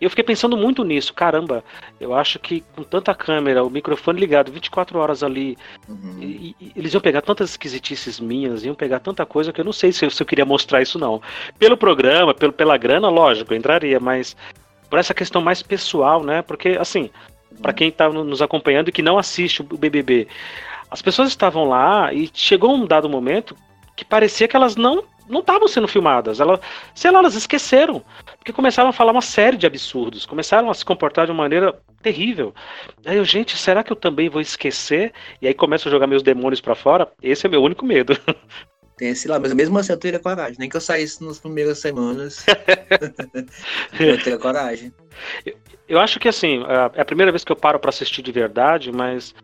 E 0.00 0.04
eu 0.04 0.10
fiquei 0.10 0.24
pensando 0.24 0.56
muito 0.56 0.82
nisso. 0.82 1.12
Caramba, 1.12 1.62
eu 2.00 2.14
acho 2.14 2.38
que 2.38 2.62
com 2.74 2.82
tanta 2.82 3.14
câmera, 3.14 3.62
o 3.62 3.68
microfone 3.68 4.18
ligado 4.18 4.50
24 4.50 4.98
horas 4.98 5.22
ali, 5.22 5.56
uhum. 5.86 6.18
e, 6.22 6.56
e, 6.58 6.72
eles 6.74 6.94
iam 6.94 7.00
pegar 7.00 7.20
tantas 7.20 7.50
esquisitices 7.50 8.18
minhas, 8.18 8.64
iam 8.64 8.74
pegar 8.74 9.00
tanta 9.00 9.26
coisa 9.26 9.52
que 9.52 9.60
eu 9.60 9.64
não 9.64 9.72
sei 9.72 9.92
se 9.92 10.06
eu, 10.06 10.10
se 10.10 10.22
eu 10.22 10.26
queria 10.26 10.46
mostrar 10.46 10.80
isso, 10.80 10.98
não. 10.98 11.20
Pelo 11.58 11.76
programa, 11.76 12.32
pelo, 12.32 12.52
pela 12.54 12.78
grana, 12.78 13.10
lógico, 13.10 13.52
eu 13.52 13.58
entraria, 13.58 14.00
mas 14.00 14.34
por 14.88 14.98
essa 14.98 15.12
questão 15.12 15.42
mais 15.42 15.62
pessoal, 15.62 16.24
né? 16.24 16.40
Porque, 16.40 16.70
assim, 16.80 17.10
para 17.60 17.72
quem 17.72 17.88
está 17.88 18.08
nos 18.08 18.42
acompanhando 18.42 18.88
e 18.88 18.92
que 18.92 19.02
não 19.02 19.18
assiste 19.18 19.62
o 19.62 19.64
BBB. 19.64 20.28
As 20.90 21.02
pessoas 21.02 21.28
estavam 21.28 21.68
lá 21.68 22.12
e 22.12 22.30
chegou 22.32 22.74
um 22.74 22.86
dado 22.86 23.08
momento 23.08 23.56
que 23.96 24.04
parecia 24.04 24.48
que 24.48 24.56
elas 24.56 24.76
não 24.76 25.04
não 25.28 25.40
estavam 25.40 25.66
sendo 25.66 25.88
filmadas. 25.88 26.38
Elas, 26.38 26.60
sei 26.94 27.10
lá, 27.10 27.20
elas 27.20 27.34
esqueceram. 27.34 28.04
Porque 28.36 28.52
começaram 28.52 28.90
a 28.90 28.92
falar 28.92 29.12
uma 29.12 29.22
série 29.22 29.56
de 29.56 29.66
absurdos. 29.66 30.26
Começaram 30.26 30.70
a 30.70 30.74
se 30.74 30.84
comportar 30.84 31.26
de 31.26 31.32
uma 31.32 31.42
maneira 31.42 31.80
terrível. 32.02 32.54
Aí 33.06 33.16
eu, 33.16 33.24
gente, 33.24 33.56
será 33.56 33.82
que 33.82 33.90
eu 33.90 33.96
também 33.96 34.28
vou 34.28 34.40
esquecer? 34.40 35.12
E 35.40 35.48
aí 35.48 35.54
começo 35.54 35.88
a 35.88 35.90
jogar 35.90 36.06
meus 36.06 36.22
demônios 36.22 36.60
para 36.60 36.74
fora. 36.74 37.10
Esse 37.22 37.46
é 37.46 37.48
meu 37.48 37.62
único 37.62 37.86
medo. 37.86 38.16
Tem 38.96 39.08
esse 39.08 39.26
lá, 39.26 39.40
mas 39.40 39.52
mesmo 39.52 39.76
assim 39.78 39.92
eu 39.92 39.98
teria 39.98 40.20
coragem. 40.20 40.56
Nem 40.58 40.68
que 40.68 40.76
eu 40.76 40.80
saísse 40.80 41.24
nas 41.24 41.38
primeiras 41.38 41.78
semanas. 41.78 42.44
eu 43.98 44.18
teria 44.22 44.38
coragem. 44.38 44.92
Eu, 45.44 45.56
eu 45.88 46.00
acho 46.00 46.20
que 46.20 46.28
assim, 46.28 46.62
é 46.94 47.00
a 47.00 47.04
primeira 47.04 47.32
vez 47.32 47.44
que 47.44 47.50
eu 47.50 47.56
paro 47.56 47.78
para 47.78 47.90
assistir 47.90 48.22
de 48.22 48.30
verdade, 48.30 48.92
mas 48.92 49.34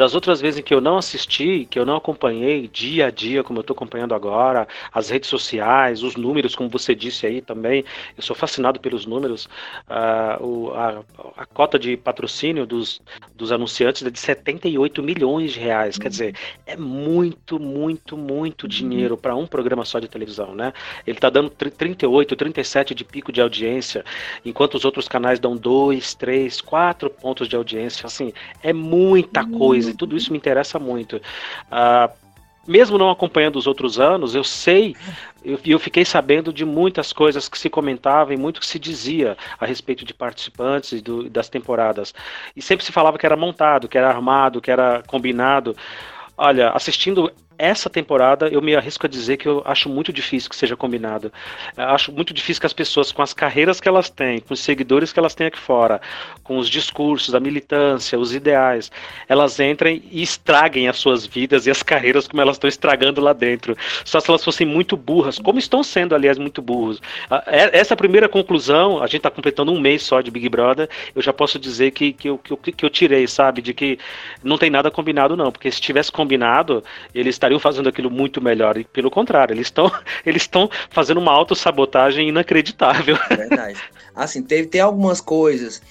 das 0.00 0.14
outras 0.14 0.40
vezes 0.40 0.60
em 0.60 0.62
que 0.62 0.72
eu 0.72 0.80
não 0.80 0.96
assisti, 0.96 1.66
que 1.68 1.78
eu 1.78 1.84
não 1.84 1.94
acompanhei 1.94 2.66
dia 2.66 3.08
a 3.08 3.10
dia, 3.10 3.44
como 3.44 3.58
eu 3.58 3.60
estou 3.60 3.74
acompanhando 3.74 4.14
agora, 4.14 4.66
as 4.90 5.10
redes 5.10 5.28
sociais, 5.28 6.02
os 6.02 6.16
números, 6.16 6.54
como 6.54 6.70
você 6.70 6.94
disse 6.94 7.26
aí 7.26 7.42
também, 7.42 7.84
eu 8.16 8.22
sou 8.22 8.34
fascinado 8.34 8.80
pelos 8.80 9.04
números. 9.04 9.44
Uh, 9.90 10.42
o, 10.42 10.72
a, 10.72 11.02
a, 11.36 11.44
cota 11.44 11.78
de 11.78 11.98
patrocínio 11.98 12.64
dos, 12.64 13.02
dos 13.36 13.52
anunciantes 13.52 14.02
é 14.02 14.08
de 14.08 14.18
78 14.18 15.02
milhões 15.02 15.52
de 15.52 15.60
reais. 15.60 15.98
Quer 15.98 16.08
dizer, 16.08 16.34
é 16.66 16.78
muito, 16.78 17.60
muito, 17.60 18.16
muito 18.16 18.62
uhum. 18.62 18.68
dinheiro 18.70 19.18
para 19.18 19.36
um 19.36 19.46
programa 19.46 19.84
só 19.84 19.98
de 19.98 20.08
televisão, 20.08 20.54
né? 20.54 20.72
Ele 21.06 21.18
está 21.18 21.28
dando 21.28 21.50
38, 21.50 22.34
37 22.36 22.94
de 22.94 23.04
pico 23.04 23.30
de 23.30 23.42
audiência, 23.42 24.02
enquanto 24.46 24.76
os 24.76 24.86
outros 24.86 25.06
canais 25.06 25.38
dão 25.38 25.54
2, 25.54 26.14
3, 26.14 26.58
4 26.62 27.10
pontos 27.10 27.46
de 27.46 27.54
audiência. 27.54 28.06
Assim, 28.06 28.32
é 28.62 28.72
muita 28.72 29.44
coisa 29.44 29.89
e 29.90 29.94
tudo 29.94 30.16
isso 30.16 30.32
me 30.32 30.38
interessa 30.38 30.78
muito. 30.78 31.16
Uh, 31.16 32.12
mesmo 32.66 32.98
não 32.98 33.10
acompanhando 33.10 33.56
os 33.56 33.66
outros 33.66 33.98
anos, 33.98 34.34
eu 34.34 34.44
sei 34.44 34.94
e 35.44 35.52
eu, 35.52 35.60
eu, 35.64 35.78
fiquei 35.78 36.04
sabendo 36.04 36.52
de 36.52 36.64
muitas 36.64 37.12
coisas 37.12 37.48
que 37.48 37.58
se 37.58 37.70
comentavam 37.70 38.34
e 38.34 38.36
muito 38.36 38.60
que 38.60 38.66
se 38.66 38.78
dizia 38.78 39.36
a 39.58 39.64
respeito 39.64 40.04
de 40.04 40.12
participantes 40.12 40.92
e 40.92 41.00
do, 41.00 41.28
das 41.28 41.48
temporadas. 41.48 42.14
E 42.54 42.60
sempre 42.60 42.84
se 42.84 42.92
falava 42.92 43.18
que 43.18 43.26
era 43.26 43.36
montado, 43.36 43.88
que 43.88 43.96
era 43.96 44.08
armado, 44.08 44.60
que 44.60 44.70
era 44.70 45.02
combinado. 45.06 45.74
Olha, 46.36 46.70
assistindo 46.70 47.32
essa 47.60 47.90
temporada 47.90 48.48
eu 48.48 48.62
me 48.62 48.74
arrisco 48.74 49.06
a 49.06 49.08
dizer 49.08 49.36
que 49.36 49.46
eu 49.46 49.62
acho 49.66 49.88
muito 49.88 50.12
difícil 50.12 50.48
que 50.48 50.56
seja 50.56 50.76
combinado. 50.76 51.30
Eu 51.76 51.84
acho 51.84 52.10
muito 52.10 52.32
difícil 52.32 52.60
que 52.60 52.66
as 52.66 52.72
pessoas, 52.72 53.12
com 53.12 53.20
as 53.20 53.34
carreiras 53.34 53.80
que 53.80 53.88
elas 53.88 54.08
têm, 54.08 54.40
com 54.40 54.54
os 54.54 54.60
seguidores 54.60 55.12
que 55.12 55.18
elas 55.18 55.34
têm 55.34 55.48
aqui 55.48 55.58
fora, 55.58 56.00
com 56.42 56.56
os 56.56 56.68
discursos, 56.68 57.34
a 57.34 57.40
militância, 57.40 58.18
os 58.18 58.34
ideais, 58.34 58.90
elas 59.28 59.60
entrem 59.60 60.02
e 60.10 60.22
estraguem 60.22 60.88
as 60.88 60.96
suas 60.96 61.26
vidas 61.26 61.66
e 61.66 61.70
as 61.70 61.82
carreiras 61.82 62.26
como 62.26 62.40
elas 62.40 62.56
estão 62.56 62.68
estragando 62.68 63.20
lá 63.20 63.32
dentro. 63.32 63.76
Só 64.04 64.20
se 64.20 64.30
elas 64.30 64.42
fossem 64.42 64.66
muito 64.66 64.96
burras, 64.96 65.38
como 65.38 65.58
estão 65.58 65.82
sendo, 65.82 66.14
aliás, 66.14 66.38
muito 66.38 66.62
burros. 66.62 67.00
É, 67.46 67.78
essa 67.78 67.94
primeira 67.94 68.28
conclusão, 68.28 69.02
a 69.02 69.06
gente 69.06 69.18
está 69.18 69.30
completando 69.30 69.72
um 69.72 69.80
mês 69.80 70.02
só 70.02 70.20
de 70.20 70.30
Big 70.30 70.48
Brother, 70.48 70.88
eu 71.14 71.20
já 71.20 71.32
posso 71.32 71.58
dizer 71.58 71.90
que, 71.90 72.12
que, 72.12 72.28
eu, 72.28 72.38
que, 72.38 72.52
eu, 72.52 72.56
que 72.56 72.84
eu 72.84 72.90
tirei, 72.90 73.26
sabe? 73.26 73.60
De 73.60 73.74
que 73.74 73.98
não 74.42 74.56
tem 74.56 74.70
nada 74.70 74.90
combinado, 74.90 75.36
não. 75.36 75.52
Porque 75.52 75.70
se 75.70 75.80
tivesse 75.80 76.10
combinado, 76.10 76.82
eles 77.14 77.34
estariam 77.34 77.49
estariam 77.50 77.58
fazendo 77.58 77.88
aquilo 77.88 78.10
muito 78.10 78.40
melhor. 78.40 78.76
E 78.76 78.84
pelo 78.84 79.10
contrário, 79.10 79.54
eles 79.54 79.66
estão 79.66 79.90
eles 80.24 80.42
estão 80.42 80.70
fazendo 80.90 81.18
uma 81.18 81.32
autossabotagem 81.32 82.28
inacreditável. 82.28 83.16
É 83.30 83.36
verdade. 83.36 83.80
Assim, 84.14 84.42
teve, 84.42 84.68
tem 84.68 84.80
algumas 84.80 85.20
coisas 85.20 85.82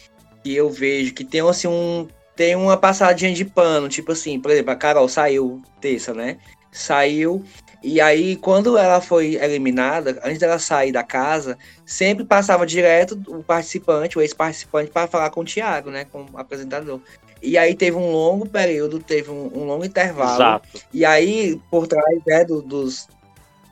que 0.43 0.55
eu 0.55 0.69
vejo 0.69 1.13
que 1.13 1.25
tem 1.25 1.41
assim 1.41 1.67
um. 1.67 2.07
Tem 2.35 2.55
uma 2.55 2.77
passadinha 2.77 3.33
de 3.33 3.43
pano, 3.43 3.89
tipo 3.89 4.13
assim, 4.13 4.39
por 4.39 4.49
exemplo, 4.49 4.71
a 4.71 4.75
Carol 4.75 5.09
saiu 5.09 5.61
terça, 5.81 6.13
né? 6.13 6.37
Saiu. 6.71 7.43
E 7.81 8.01
aí, 8.01 8.35
quando 8.35 8.77
ela 8.77 8.99
foi 8.99 9.35
eliminada, 9.35 10.19
antes 10.23 10.39
dela 10.39 10.59
sair 10.59 10.91
da 10.91 11.03
casa, 11.03 11.57
sempre 11.85 12.25
passava 12.25 12.65
direto 12.65 13.19
o 13.27 13.41
participante, 13.41 14.17
o 14.17 14.21
ex-participante, 14.21 14.91
para 14.91 15.07
falar 15.07 15.29
com 15.29 15.41
o 15.41 15.45
Thiago, 15.45 15.89
né? 15.89 16.05
Com 16.05 16.25
o 16.31 16.37
apresentador. 16.37 16.99
E 17.41 17.57
aí 17.57 17.73
teve 17.73 17.95
um 17.95 18.11
longo 18.11 18.47
período, 18.47 18.99
teve 18.99 19.31
um, 19.31 19.49
um 19.55 19.63
longo 19.63 19.85
intervalo. 19.85 20.35
Exato. 20.35 20.69
E 20.93 21.05
aí, 21.05 21.59
por 21.71 21.87
trás 21.87 22.19
né, 22.27 22.43
do, 22.43 22.61
dos, 22.61 23.07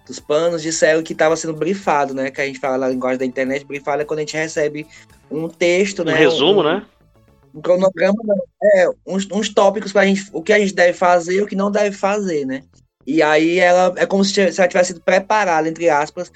dos 0.06 0.20
panos, 0.22 0.62
disseram 0.62 1.04
que 1.04 1.12
estava 1.12 1.36
sendo 1.36 1.54
brifado, 1.54 2.14
né? 2.14 2.32
Que 2.32 2.40
a 2.40 2.46
gente 2.46 2.60
fala 2.60 2.78
na 2.78 2.88
linguagem 2.88 3.20
da 3.20 3.26
internet, 3.26 3.66
brifado 3.66 4.02
é 4.02 4.06
quando 4.06 4.20
a 4.20 4.22
gente 4.22 4.38
recebe 4.38 4.88
um 5.30 5.50
texto, 5.50 6.02
um 6.02 6.06
né? 6.06 6.16
resumo, 6.16 6.62
um, 6.62 6.64
né? 6.64 6.86
Um 7.54 7.62
cronograma, 7.62 8.16
é, 8.76 8.90
uns, 9.06 9.28
uns 9.30 9.50
tópicos 9.50 9.92
para 9.92 10.04
a 10.04 10.06
gente, 10.06 10.30
o 10.32 10.42
que 10.42 10.54
a 10.54 10.60
gente 10.60 10.74
deve 10.74 10.94
fazer 10.94 11.36
e 11.36 11.42
o 11.42 11.48
que 11.48 11.56
não 11.58 11.70
deve 11.70 11.96
fazer, 11.96 12.46
né? 12.46 12.64
E 13.08 13.24
aí 13.24 13.58
ela 13.58 13.94
é 13.96 14.06
como 14.06 14.26
se 14.26 14.42
ela 14.42 14.68
tivesse 14.68 14.90
sido 14.90 15.00
preparada, 15.00 15.70
entre 15.70 15.90
aspas, 15.90 16.30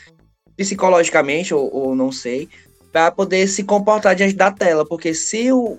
psicologicamente, 0.56 1.54
ou, 1.54 1.70
ou 1.76 1.94
não 1.94 2.14
sei, 2.14 2.48
para 2.94 3.12
poder 3.12 3.46
se 3.48 3.66
comportar 3.66 4.16
diante 4.16 4.36
da 4.36 4.50
tela, 4.50 4.86
porque 4.86 5.14
se 5.14 5.52
o, 5.52 5.78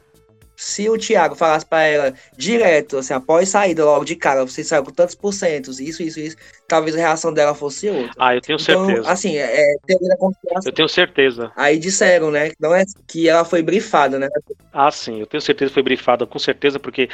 se 0.54 0.90
o 0.90 0.98
Thiago 0.98 1.34
falasse 1.34 1.64
para 1.64 1.82
ela 1.84 2.14
direto, 2.36 2.98
assim, 2.98 3.14
após 3.14 3.48
saída, 3.48 3.84
logo 3.84 4.04
de 4.04 4.16
cara, 4.16 4.44
você 4.44 4.62
saiu 4.62 4.84
com 4.84 4.90
tantos 4.90 5.14
porcentos, 5.14 5.80
isso, 5.80 6.02
isso, 6.02 6.20
isso, 6.20 6.36
talvez 6.68 6.94
a 6.94 6.98
reação 6.98 7.32
dela 7.32 7.54
fosse 7.54 7.88
outra. 7.88 8.12
Ah, 8.18 8.34
eu 8.34 8.40
tenho 8.42 8.58
então, 8.60 8.86
certeza. 8.86 9.10
Assim, 9.10 9.36
é, 9.36 9.72
é 9.72 9.76
teoria 9.86 10.08
da 10.08 10.16
conspiração. 10.18 10.70
Eu 10.70 10.74
tenho 10.74 10.88
certeza. 10.88 11.52
Aí 11.56 11.78
disseram, 11.78 12.30
né, 12.30 12.50
que 12.50 12.56
não 12.60 12.74
é 12.74 12.84
que 13.08 13.28
ela 13.28 13.46
foi 13.46 13.62
brifada, 13.62 14.18
né? 14.18 14.28
Ah, 14.72 14.90
sim, 14.90 15.20
eu 15.20 15.26
tenho 15.26 15.40
certeza 15.40 15.70
que 15.70 15.74
foi 15.74 15.82
brifada, 15.82 16.26
com 16.26 16.38
certeza, 16.38 16.78
porque 16.78 17.08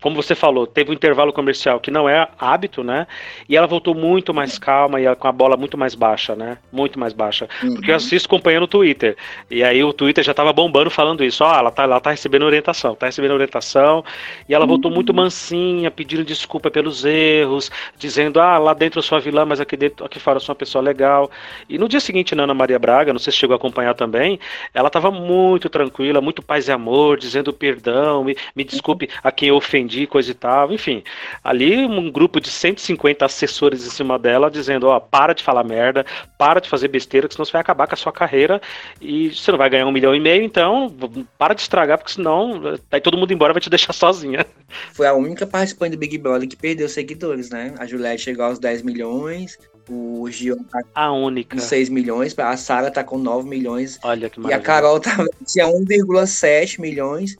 como 0.00 0.16
você 0.16 0.34
falou, 0.34 0.66
teve 0.66 0.90
um 0.90 0.94
intervalo 0.94 1.32
comercial 1.32 1.80
que 1.80 1.90
não 1.90 2.08
é 2.08 2.28
hábito, 2.38 2.84
né? 2.84 3.06
E 3.48 3.56
ela 3.56 3.66
voltou 3.66 3.94
muito 3.94 4.32
mais 4.32 4.58
calma 4.58 5.00
e 5.00 5.16
com 5.16 5.26
a 5.26 5.32
bola 5.32 5.56
muito 5.56 5.76
mais 5.76 5.94
baixa, 5.94 6.36
né? 6.36 6.58
Muito 6.70 6.98
mais 6.98 7.12
baixa. 7.12 7.48
Uhum. 7.62 7.74
Porque 7.74 7.90
eu 7.90 7.96
assisto 7.96 8.28
acompanhando 8.28 8.64
o 8.64 8.68
Twitter. 8.68 9.16
E 9.50 9.62
aí 9.64 9.82
o 9.82 9.92
Twitter 9.92 10.22
já 10.22 10.32
tava 10.32 10.52
bombando 10.52 10.90
falando 10.90 11.24
isso. 11.24 11.42
Ó, 11.42 11.50
oh, 11.50 11.58
ela, 11.58 11.70
tá, 11.70 11.82
ela 11.82 12.00
tá 12.00 12.10
recebendo 12.10 12.44
orientação, 12.44 12.94
tá 12.94 13.06
recebendo 13.06 13.32
orientação. 13.32 14.04
E 14.48 14.54
ela 14.54 14.64
uhum. 14.64 14.70
voltou 14.70 14.90
muito 14.90 15.12
mansinha, 15.12 15.90
pedindo 15.90 16.24
desculpa 16.24 16.70
pelos 16.70 17.04
erros, 17.04 17.70
dizendo, 17.96 18.40
ah, 18.40 18.58
lá 18.58 18.74
dentro 18.74 18.98
eu 18.98 19.02
sou 19.02 19.18
a 19.18 19.20
vilã, 19.20 19.44
mas 19.44 19.60
aqui 19.60 19.76
dentro, 19.76 20.04
aqui 20.04 20.20
fora 20.20 20.36
eu 20.36 20.40
sou 20.40 20.52
uma 20.52 20.58
pessoa 20.58 20.82
legal. 20.82 21.30
E 21.68 21.76
no 21.76 21.88
dia 21.88 22.00
seguinte, 22.00 22.34
na 22.34 22.44
Ana 22.44 22.54
Maria 22.54 22.78
Braga, 22.78 23.12
não 23.12 23.18
sei 23.18 23.32
se 23.32 23.38
chegou 23.38 23.54
a 23.54 23.56
acompanhar 23.56 23.94
também, 23.94 24.38
ela 24.72 24.90
tava 24.90 25.10
muito 25.10 25.68
tranquila, 25.68 26.20
muito 26.20 26.40
paz 26.40 26.68
e 26.68 26.72
amor, 26.72 27.18
dizendo 27.18 27.52
perdão, 27.52 28.22
me, 28.22 28.36
me 28.54 28.62
desculpe 28.62 29.08
a 29.22 29.32
quem 29.32 29.48
eu 29.48 29.56
ofendi 29.56 29.87
vendi, 29.88 30.06
coisa 30.06 30.30
e 30.30 30.34
tal. 30.34 30.70
Enfim, 30.72 31.02
ali 31.42 31.84
um 31.86 32.10
grupo 32.12 32.40
de 32.40 32.50
150 32.50 33.24
assessores 33.24 33.86
em 33.86 33.90
cima 33.90 34.18
dela 34.18 34.50
dizendo: 34.50 34.86
ó, 34.88 35.00
para 35.00 35.32
de 35.32 35.42
falar 35.42 35.64
merda, 35.64 36.04
para 36.36 36.60
de 36.60 36.68
fazer 36.68 36.88
besteira, 36.88 37.26
que 37.26 37.34
senão 37.34 37.44
você 37.44 37.52
vai 37.52 37.62
acabar 37.62 37.86
com 37.86 37.94
a 37.94 37.96
sua 37.96 38.12
carreira 38.12 38.60
e 39.00 39.30
você 39.30 39.50
não 39.50 39.58
vai 39.58 39.70
ganhar 39.70 39.86
um 39.86 39.92
milhão 39.92 40.14
e 40.14 40.20
meio, 40.20 40.42
então 40.42 40.94
para 41.38 41.54
de 41.54 41.62
estragar, 41.62 41.98
porque 41.98 42.12
senão 42.12 42.60
aí 42.90 43.00
todo 43.00 43.16
mundo 43.16 43.32
embora 43.32 43.52
vai 43.52 43.60
te 43.60 43.70
deixar 43.70 43.92
sozinha. 43.92 44.44
Foi 44.92 45.06
a 45.06 45.14
única 45.14 45.46
participante 45.46 45.92
do 45.92 45.98
Big 45.98 46.18
Brother 46.18 46.46
que 46.46 46.56
perdeu 46.56 46.88
seguidores, 46.88 47.48
né? 47.48 47.74
A 47.78 47.86
Juliette 47.86 48.22
chegou 48.22 48.44
aos 48.44 48.58
10 48.58 48.82
milhões, 48.82 49.58
o 49.88 50.28
Gil 50.30 50.56
tá 50.70 50.80
a 50.94 51.10
única. 51.10 51.56
com 51.56 51.62
6 51.62 51.88
milhões, 51.88 52.38
a 52.38 52.56
Sara 52.56 52.90
tá 52.90 53.02
com 53.02 53.16
9 53.16 53.48
milhões. 53.48 53.98
Olha 54.02 54.28
que 54.28 54.38
maravilha. 54.38 54.58
E 54.58 54.60
a 54.60 54.62
Carol 54.62 55.00
tá, 55.00 55.16
tinha 55.46 55.66
1,7 55.66 56.78
milhões 56.78 57.36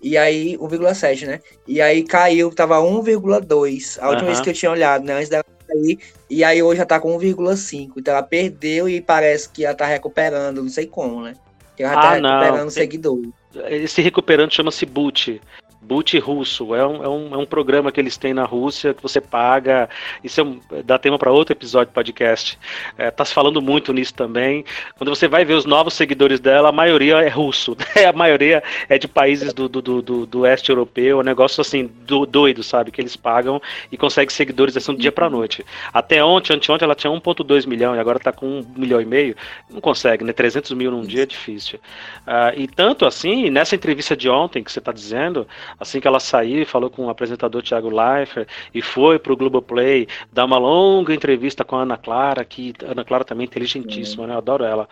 e 0.00 0.16
aí, 0.16 0.56
1,7, 0.58 1.26
né? 1.26 1.40
E 1.66 1.80
aí 1.80 2.04
caiu, 2.04 2.54
tava 2.54 2.78
1,2. 2.78 3.98
A 4.00 4.08
última 4.08 4.20
uhum. 4.20 4.26
vez 4.26 4.40
que 4.40 4.50
eu 4.50 4.54
tinha 4.54 4.70
olhado, 4.70 5.04
né? 5.04 5.14
Antes 5.14 5.28
dela 5.28 5.44
cair. 5.68 5.98
E 6.30 6.42
aí 6.44 6.62
hoje 6.62 6.78
já 6.78 6.86
tá 6.86 7.00
com 7.00 7.16
1,5. 7.18 7.92
Então 7.96 8.14
ela 8.14 8.22
perdeu 8.22 8.88
e 8.88 9.00
parece 9.00 9.48
que 9.48 9.64
ela 9.64 9.74
tá 9.74 9.86
recuperando, 9.86 10.62
não 10.62 10.68
sei 10.68 10.86
como, 10.86 11.22
né? 11.22 11.34
Que 11.76 11.82
ela 11.82 11.94
tá 11.94 12.10
ah, 12.10 12.14
recuperando 12.14 12.64
não. 12.64 12.70
seguidores. 12.70 13.30
Esse 13.54 14.00
recuperando 14.00 14.52
chama-se 14.52 14.86
boot. 14.86 15.40
Boot 15.80 16.18
russo. 16.18 16.74
É 16.74 16.86
um, 16.86 17.04
é, 17.04 17.08
um, 17.08 17.34
é 17.34 17.36
um 17.38 17.46
programa 17.46 17.92
que 17.92 18.00
eles 18.00 18.16
têm 18.16 18.34
na 18.34 18.44
Rússia 18.44 18.92
que 18.92 19.02
você 19.02 19.20
paga. 19.20 19.88
Isso 20.22 20.40
é 20.40 20.44
um, 20.44 20.60
dá 20.84 20.98
tema 20.98 21.18
para 21.18 21.30
outro 21.30 21.52
episódio 21.52 21.90
do 21.90 21.94
podcast. 21.94 22.58
É, 22.96 23.10
tá 23.10 23.24
se 23.24 23.32
falando 23.32 23.62
muito 23.62 23.92
nisso 23.92 24.14
também. 24.14 24.64
Quando 24.96 25.10
você 25.10 25.28
vai 25.28 25.44
ver 25.44 25.54
os 25.54 25.64
novos 25.64 25.94
seguidores 25.94 26.40
dela, 26.40 26.68
a 26.70 26.72
maioria 26.72 27.16
é 27.22 27.28
russo. 27.28 27.76
Né? 27.78 28.04
A 28.08 28.12
maioria 28.12 28.62
é 28.88 28.98
de 28.98 29.06
países 29.06 29.52
do, 29.52 29.68
do, 29.68 29.82
do, 29.82 30.26
do 30.26 30.40
oeste 30.40 30.70
europeu. 30.70 31.18
É 31.18 31.20
um 31.20 31.24
negócio 31.24 31.60
assim, 31.60 31.90
do, 32.06 32.24
doido, 32.24 32.62
sabe? 32.62 32.90
Que 32.90 33.00
eles 33.00 33.16
pagam 33.16 33.60
e 33.92 33.96
conseguem 33.96 34.34
seguidores 34.34 34.76
assim 34.76 34.92
do 34.92 34.98
dia 34.98 35.12
para 35.12 35.28
noite. 35.28 35.64
Até 35.92 36.22
ontem, 36.24 36.54
anteontem, 36.54 36.84
ela 36.84 36.94
tinha 36.94 37.12
1,2 37.12 37.66
milhão 37.66 37.94
e 37.94 37.98
agora 37.98 38.18
tá 38.18 38.32
com 38.32 38.60
1 38.60 38.66
milhão 38.76 39.00
e 39.00 39.04
meio. 39.04 39.36
Não 39.70 39.80
consegue, 39.80 40.24
né? 40.24 40.32
300 40.32 40.72
mil 40.72 40.90
num 40.90 41.02
dia 41.02 41.22
é 41.22 41.26
difícil. 41.26 41.78
Uh, 42.26 42.58
e 42.58 42.66
tanto 42.66 43.04
assim, 43.04 43.50
nessa 43.50 43.74
entrevista 43.74 44.16
de 44.16 44.28
ontem 44.28 44.62
que 44.62 44.72
você 44.72 44.80
tá 44.80 44.92
dizendo, 44.92 45.46
assim 45.78 46.00
que 46.00 46.08
ela 46.08 46.20
saiu, 46.20 46.64
falou 46.66 46.90
com 46.90 47.06
o 47.06 47.10
apresentador 47.10 47.62
Thiago 47.62 47.90
Leifert 47.90 48.48
e 48.74 48.82
foi 48.82 49.18
para 49.18 49.32
o 49.32 49.36
Globoplay 49.36 50.06
dar 50.32 50.44
uma 50.44 50.58
longa 50.58 51.14
entrevista 51.14 51.64
com 51.64 51.76
a 51.76 51.82
Ana 51.82 51.96
Clara, 51.96 52.44
que 52.44 52.72
Ana 52.84 53.04
Clara 53.04 53.24
também 53.24 53.44
é 53.44 53.48
inteligentíssima, 53.48 54.26
né? 54.26 54.34
Eu 54.34 54.38
adoro 54.38 54.64
ela. 54.64 54.88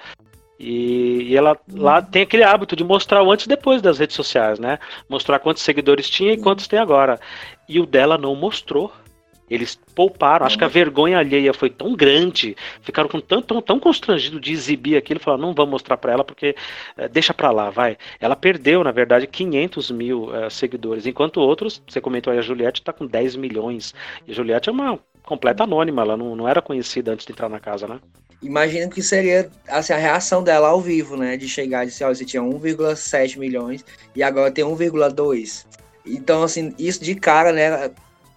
E, 0.59 1.25
e, 1.25 1.37
ela 1.37 1.57
lá 1.71 2.01
tem 2.01 2.23
aquele 2.23 2.43
hábito 2.43 2.75
de 2.75 2.83
mostrar 2.83 3.23
o 3.23 3.31
antes 3.31 3.45
e 3.45 3.49
depois 3.49 3.83
das 3.83 3.99
redes 3.99 4.17
sociais, 4.17 4.59
né? 4.59 4.79
Mostrar 5.09 5.39
quantos 5.39 5.63
seguidores 5.63 6.09
tinha 6.09 6.33
e 6.33 6.39
quantos 6.39 6.67
tem 6.67 6.79
agora. 6.79 7.21
E 7.69 7.79
o 7.79 7.87
dela 7.87 8.17
não 8.17 8.35
mostrou. 8.35 8.91
Eles 9.49 9.79
pouparam, 9.95 10.45
acho 10.45 10.59
que 10.59 10.65
a 10.65 10.69
vergonha 10.69 11.19
alheia 11.19 11.55
foi 11.55 11.71
tão 11.71 11.95
grande, 11.95 12.57
ficaram 12.83 13.09
com 13.09 13.21
tão, 13.21 13.41
tão, 13.41 13.63
tão 13.63 13.79
constrangido 13.79 14.41
de 14.41 14.53
exibir 14.53 14.97
aquilo, 14.97 15.21
falaram, 15.21 15.43
não 15.43 15.55
vamos 15.55 15.71
mostrar 15.71 15.97
para 15.97 16.13
ela 16.13 16.25
porque 16.25 16.57
é, 16.97 17.09
deixa 17.09 17.33
para 17.33 17.51
lá, 17.51 17.71
vai. 17.71 17.97
Ela 18.21 18.35
perdeu, 18.35 18.83
na 18.83 18.91
verdade, 18.91 19.27
500 19.27 19.91
mil 19.91 20.35
é, 20.35 20.51
seguidores, 20.51 21.07
enquanto 21.07 21.41
outros, 21.41 21.83
você 21.87 22.01
comentou 22.01 22.33
aí, 22.33 22.39
a 22.39 22.43
Juliette 22.43 22.81
está 22.81 22.93
com 22.93 23.07
10 23.07 23.37
milhões. 23.37 23.95
E 24.27 24.33
a 24.33 24.35
Juliette 24.35 24.69
é 24.69 24.73
uma 24.73 24.99
completa 25.23 25.65
anônima, 25.65 26.03
ela 26.03 26.17
não, 26.17 26.35
não 26.35 26.49
era 26.49 26.63
conhecida 26.63 27.13
antes 27.13 27.27
de 27.27 27.33
entrar 27.33 27.49
na 27.49 27.61
casa, 27.61 27.87
né? 27.87 28.01
Imagino 28.43 28.91
que 28.91 29.03
seria 29.03 29.51
assim, 29.69 29.93
a 29.93 29.97
reação 29.97 30.43
dela 30.43 30.69
ao 30.69 30.81
vivo, 30.81 31.17
né? 31.17 31.37
De 31.37 31.49
chegar 31.49 31.85
e 31.85 31.89
dizer, 31.89 32.05
olha, 32.05 32.15
você 32.15 32.25
tinha 32.25 32.43
1,7 32.43 33.39
milhões 33.39 33.85
e 34.15 34.23
agora 34.23 34.51
tem 34.51 34.65
1,2. 34.65 35.67
Então, 36.05 36.43
assim, 36.43 36.75
isso 36.79 37.03
de 37.03 37.15
cara, 37.15 37.53
né? 37.53 37.91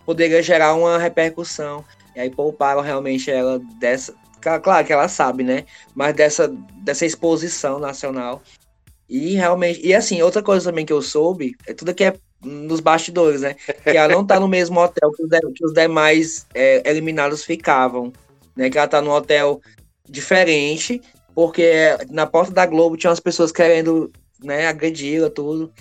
Poderia 0.09 0.41
gerar 0.41 0.73
uma 0.73 0.97
repercussão. 0.97 1.85
E 2.15 2.19
aí 2.19 2.31
pouparam 2.31 2.81
realmente 2.81 3.29
ela 3.29 3.61
dessa. 3.79 4.11
Claro 4.41 4.83
que 4.83 4.91
ela 4.91 5.07
sabe, 5.07 5.43
né? 5.43 5.65
Mas 5.93 6.15
dessa, 6.15 6.47
dessa 6.81 7.05
exposição 7.05 7.77
nacional. 7.77 8.41
E 9.07 9.35
realmente. 9.35 9.85
E 9.85 9.93
assim, 9.93 10.19
outra 10.23 10.41
coisa 10.41 10.71
também 10.71 10.83
que 10.83 10.91
eu 10.91 11.03
soube, 11.03 11.55
é 11.67 11.75
tudo 11.75 11.93
que 11.93 12.03
é 12.05 12.15
nos 12.43 12.79
bastidores, 12.79 13.41
né? 13.41 13.53
Que 13.83 13.97
ela 13.97 14.11
não 14.11 14.25
tá 14.25 14.39
no 14.39 14.47
mesmo 14.47 14.79
hotel 14.79 15.11
que 15.11 15.21
os, 15.21 15.29
de, 15.29 15.39
que 15.53 15.63
os 15.63 15.73
demais 15.73 16.47
é, 16.55 16.81
eliminados 16.89 17.43
ficavam. 17.43 18.11
Né? 18.55 18.67
Que 18.67 18.79
ela 18.79 18.87
tá 18.87 19.03
num 19.03 19.11
hotel 19.11 19.61
diferente, 20.09 20.99
porque 21.35 21.71
na 22.09 22.25
porta 22.25 22.51
da 22.51 22.65
Globo 22.65 22.97
tinha 22.97 23.11
umas 23.11 23.19
pessoas 23.19 23.51
querendo 23.51 24.11
né, 24.43 24.65
agredi-la, 24.65 25.29
tudo. 25.29 25.71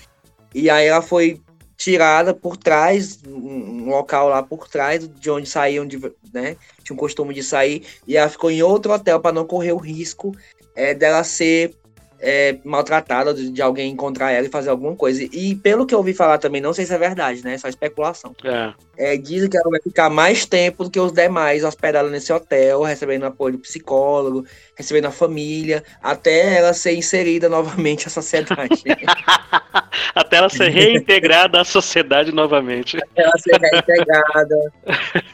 E 0.54 0.68
aí 0.68 0.86
ela 0.86 1.00
foi 1.00 1.40
tirada 1.78 2.34
por 2.34 2.56
trás, 2.56 3.20
um 3.24 3.88
local 3.88 4.28
lá 4.28 4.42
por 4.42 4.68
trás 4.68 5.08
de 5.08 5.30
onde 5.30 5.48
saíam, 5.48 5.86
de, 5.86 5.96
né? 6.34 6.56
Tinha 6.82 6.94
um 6.94 6.98
costume 6.98 7.32
de 7.32 7.42
sair, 7.42 7.86
e 8.04 8.16
ela 8.16 8.28
ficou 8.28 8.50
em 8.50 8.60
outro 8.62 8.92
hotel 8.92 9.20
para 9.20 9.32
não 9.32 9.46
correr 9.46 9.72
o 9.72 9.78
risco 9.78 10.36
é, 10.74 10.92
dela 10.92 11.22
ser 11.22 11.76
é, 12.20 12.58
maltratada, 12.64 13.32
de, 13.32 13.50
de, 13.50 13.62
alguém 13.62 13.90
encontrar 13.90 14.32
ela 14.32 14.46
e 14.46 14.50
fazer 14.50 14.70
alguma 14.70 14.94
coisa. 14.94 15.22
E 15.22 15.54
pelo 15.56 15.86
que 15.86 15.94
eu 15.94 15.98
ouvi 15.98 16.12
falar 16.12 16.38
também, 16.38 16.60
não 16.60 16.72
sei 16.72 16.84
se 16.84 16.94
é 16.94 16.98
verdade, 16.98 17.44
né? 17.44 17.54
É 17.54 17.58
só 17.58 17.68
especulação. 17.68 18.34
É. 18.44 18.72
É, 18.96 19.16
dizem 19.16 19.48
que 19.48 19.56
ela 19.56 19.70
vai 19.70 19.80
ficar 19.80 20.10
mais 20.10 20.44
tempo 20.44 20.82
do 20.82 20.90
que 20.90 20.98
os 20.98 21.12
demais 21.12 21.62
hospedada 21.62 22.08
nesse 22.10 22.32
hotel, 22.32 22.82
recebendo 22.82 23.26
apoio 23.26 23.52
do 23.52 23.60
psicólogo, 23.60 24.44
recebendo 24.74 25.06
a 25.06 25.12
família, 25.12 25.84
até 26.02 26.56
ela 26.56 26.72
ser 26.72 26.94
inserida 26.94 27.48
novamente 27.48 28.08
à 28.08 28.10
sociedade. 28.10 28.82
até 30.12 30.38
ela 30.38 30.48
ser 30.48 30.68
reintegrada 30.70 31.60
à 31.60 31.64
sociedade 31.64 32.32
novamente. 32.32 32.98
Até 33.08 33.22
ela 33.22 33.38
ser 33.38 33.60
reintegrada, 33.60 34.72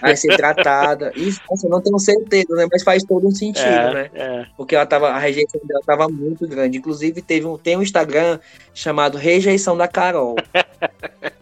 aí 0.03 0.17
ser 0.17 0.37
tratada. 0.37 1.13
Isso, 1.17 1.41
nossa, 1.51 1.67
eu 1.67 1.71
não 1.71 1.81
tenho 1.81 1.99
certeza, 1.99 2.55
né? 2.55 2.67
Mas 2.71 2.83
faz 2.83 3.03
todo 3.03 3.27
um 3.27 3.31
sentido, 3.31 3.67
é, 3.67 3.95
né? 3.95 4.11
É. 4.15 4.47
Porque 4.57 4.75
ela 4.75 4.87
tava, 4.87 5.09
a 5.09 5.19
rejeição 5.19 5.61
dela 5.65 5.81
estava 5.81 6.09
muito 6.09 6.47
grande. 6.47 6.74
Inclusive, 6.77 7.23
teve 7.23 7.47
um, 7.47 7.57
tem 7.57 7.77
um 7.77 7.83
Instagram 7.83 8.39
chamado 8.73 9.19
Rejeição 9.19 9.77
da 9.77 9.89
Carol. 9.89 10.37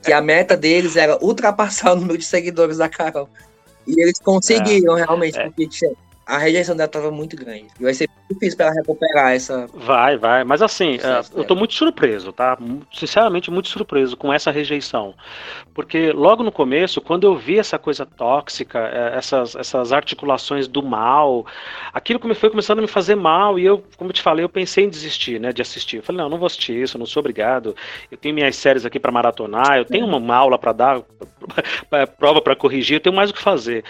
que 0.03 0.12
a 0.12 0.20
meta 0.20 0.57
deles 0.57 0.97
era 0.97 1.18
ultrapassar 1.24 1.93
o 1.93 1.97
número 1.97 2.18
de 2.18 2.24
seguidores 2.24 2.78
da 2.78 2.89
Carol. 2.89 3.28
E 3.87 4.01
eles 4.01 4.18
conseguiram 4.18 4.97
é, 4.97 5.05
realmente, 5.05 5.39
é. 5.39 5.45
porque 5.45 5.68
a 6.27 6.39
rejeição 6.39 6.77
dela 6.77 6.87
estava 6.87 7.11
muito 7.11 7.37
grande. 7.37 7.66
E 7.79 7.83
vai 7.83 7.95
ser 7.95 8.09
difícil 8.31 8.57
para 8.57 8.66
ela 8.66 8.75
recuperar 8.77 9.33
essa. 9.33 9.66
Vai, 9.75 10.16
vai. 10.16 10.45
Mas 10.45 10.62
assim, 10.62 10.99
é, 11.03 11.23
eu 11.39 11.45
tô 11.45 11.55
muito 11.55 11.75
surpreso, 11.75 12.33
tá? 12.33 12.57
Sinceramente, 12.93 13.51
muito 13.51 13.68
surpreso 13.68 14.16
com 14.16 14.33
essa 14.33 14.51
rejeição. 14.51 15.14
Porque 15.75 16.12
logo 16.12 16.43
no 16.43 16.53
começo, 16.53 17.01
quando 17.01 17.25
eu 17.25 17.37
vi 17.37 17.59
essa 17.59 17.79
coisa 17.79 18.07
tóxica, 18.07 18.79
é, 18.79 19.18
essas, 19.18 19.57
essas 19.57 19.93
articulações 19.93 20.68
do 20.68 20.83
mal, 20.83 21.47
aquilo 21.93 22.20
foi 22.35 22.51
começando 22.51 22.79
a 22.79 22.83
me 22.83 22.89
fazer 22.89 23.16
mal. 23.16 23.59
E 23.59 23.66
eu, 23.66 23.85
como 23.97 24.11
eu 24.11 24.14
te 24.14 24.23
falei, 24.23 24.45
eu 24.45 24.49
pensei 24.49 24.85
em 24.85 24.89
desistir, 24.89 25.41
né? 25.41 25.53
De 25.53 25.61
assistir. 25.61 25.97
Eu 25.97 26.03
falei, 26.03 26.23
não, 26.23 26.29
não 26.29 26.39
vou 26.39 26.47
assistir 26.47 26.81
isso, 26.81 26.99
não 26.99 27.07
sou 27.07 27.20
obrigado. 27.20 27.75
Eu 28.11 28.16
tenho 28.16 28.35
minhas 28.35 28.57
séries 28.57 28.87
aqui 28.87 29.01
para 29.01 29.12
maratonar, 29.12 29.77
eu 29.77 29.85
tenho 29.85 30.07
uma 30.07 30.37
aula 30.37 30.59
para 30.59 30.73
dar, 30.73 31.03
prova 32.18 32.41
para 32.41 32.55
corrigir, 32.55 32.97
eu 32.97 33.01
tenho 33.01 33.14
mais 33.14 33.31
o 33.31 33.35
que 33.35 33.43
fazer. 33.43 33.85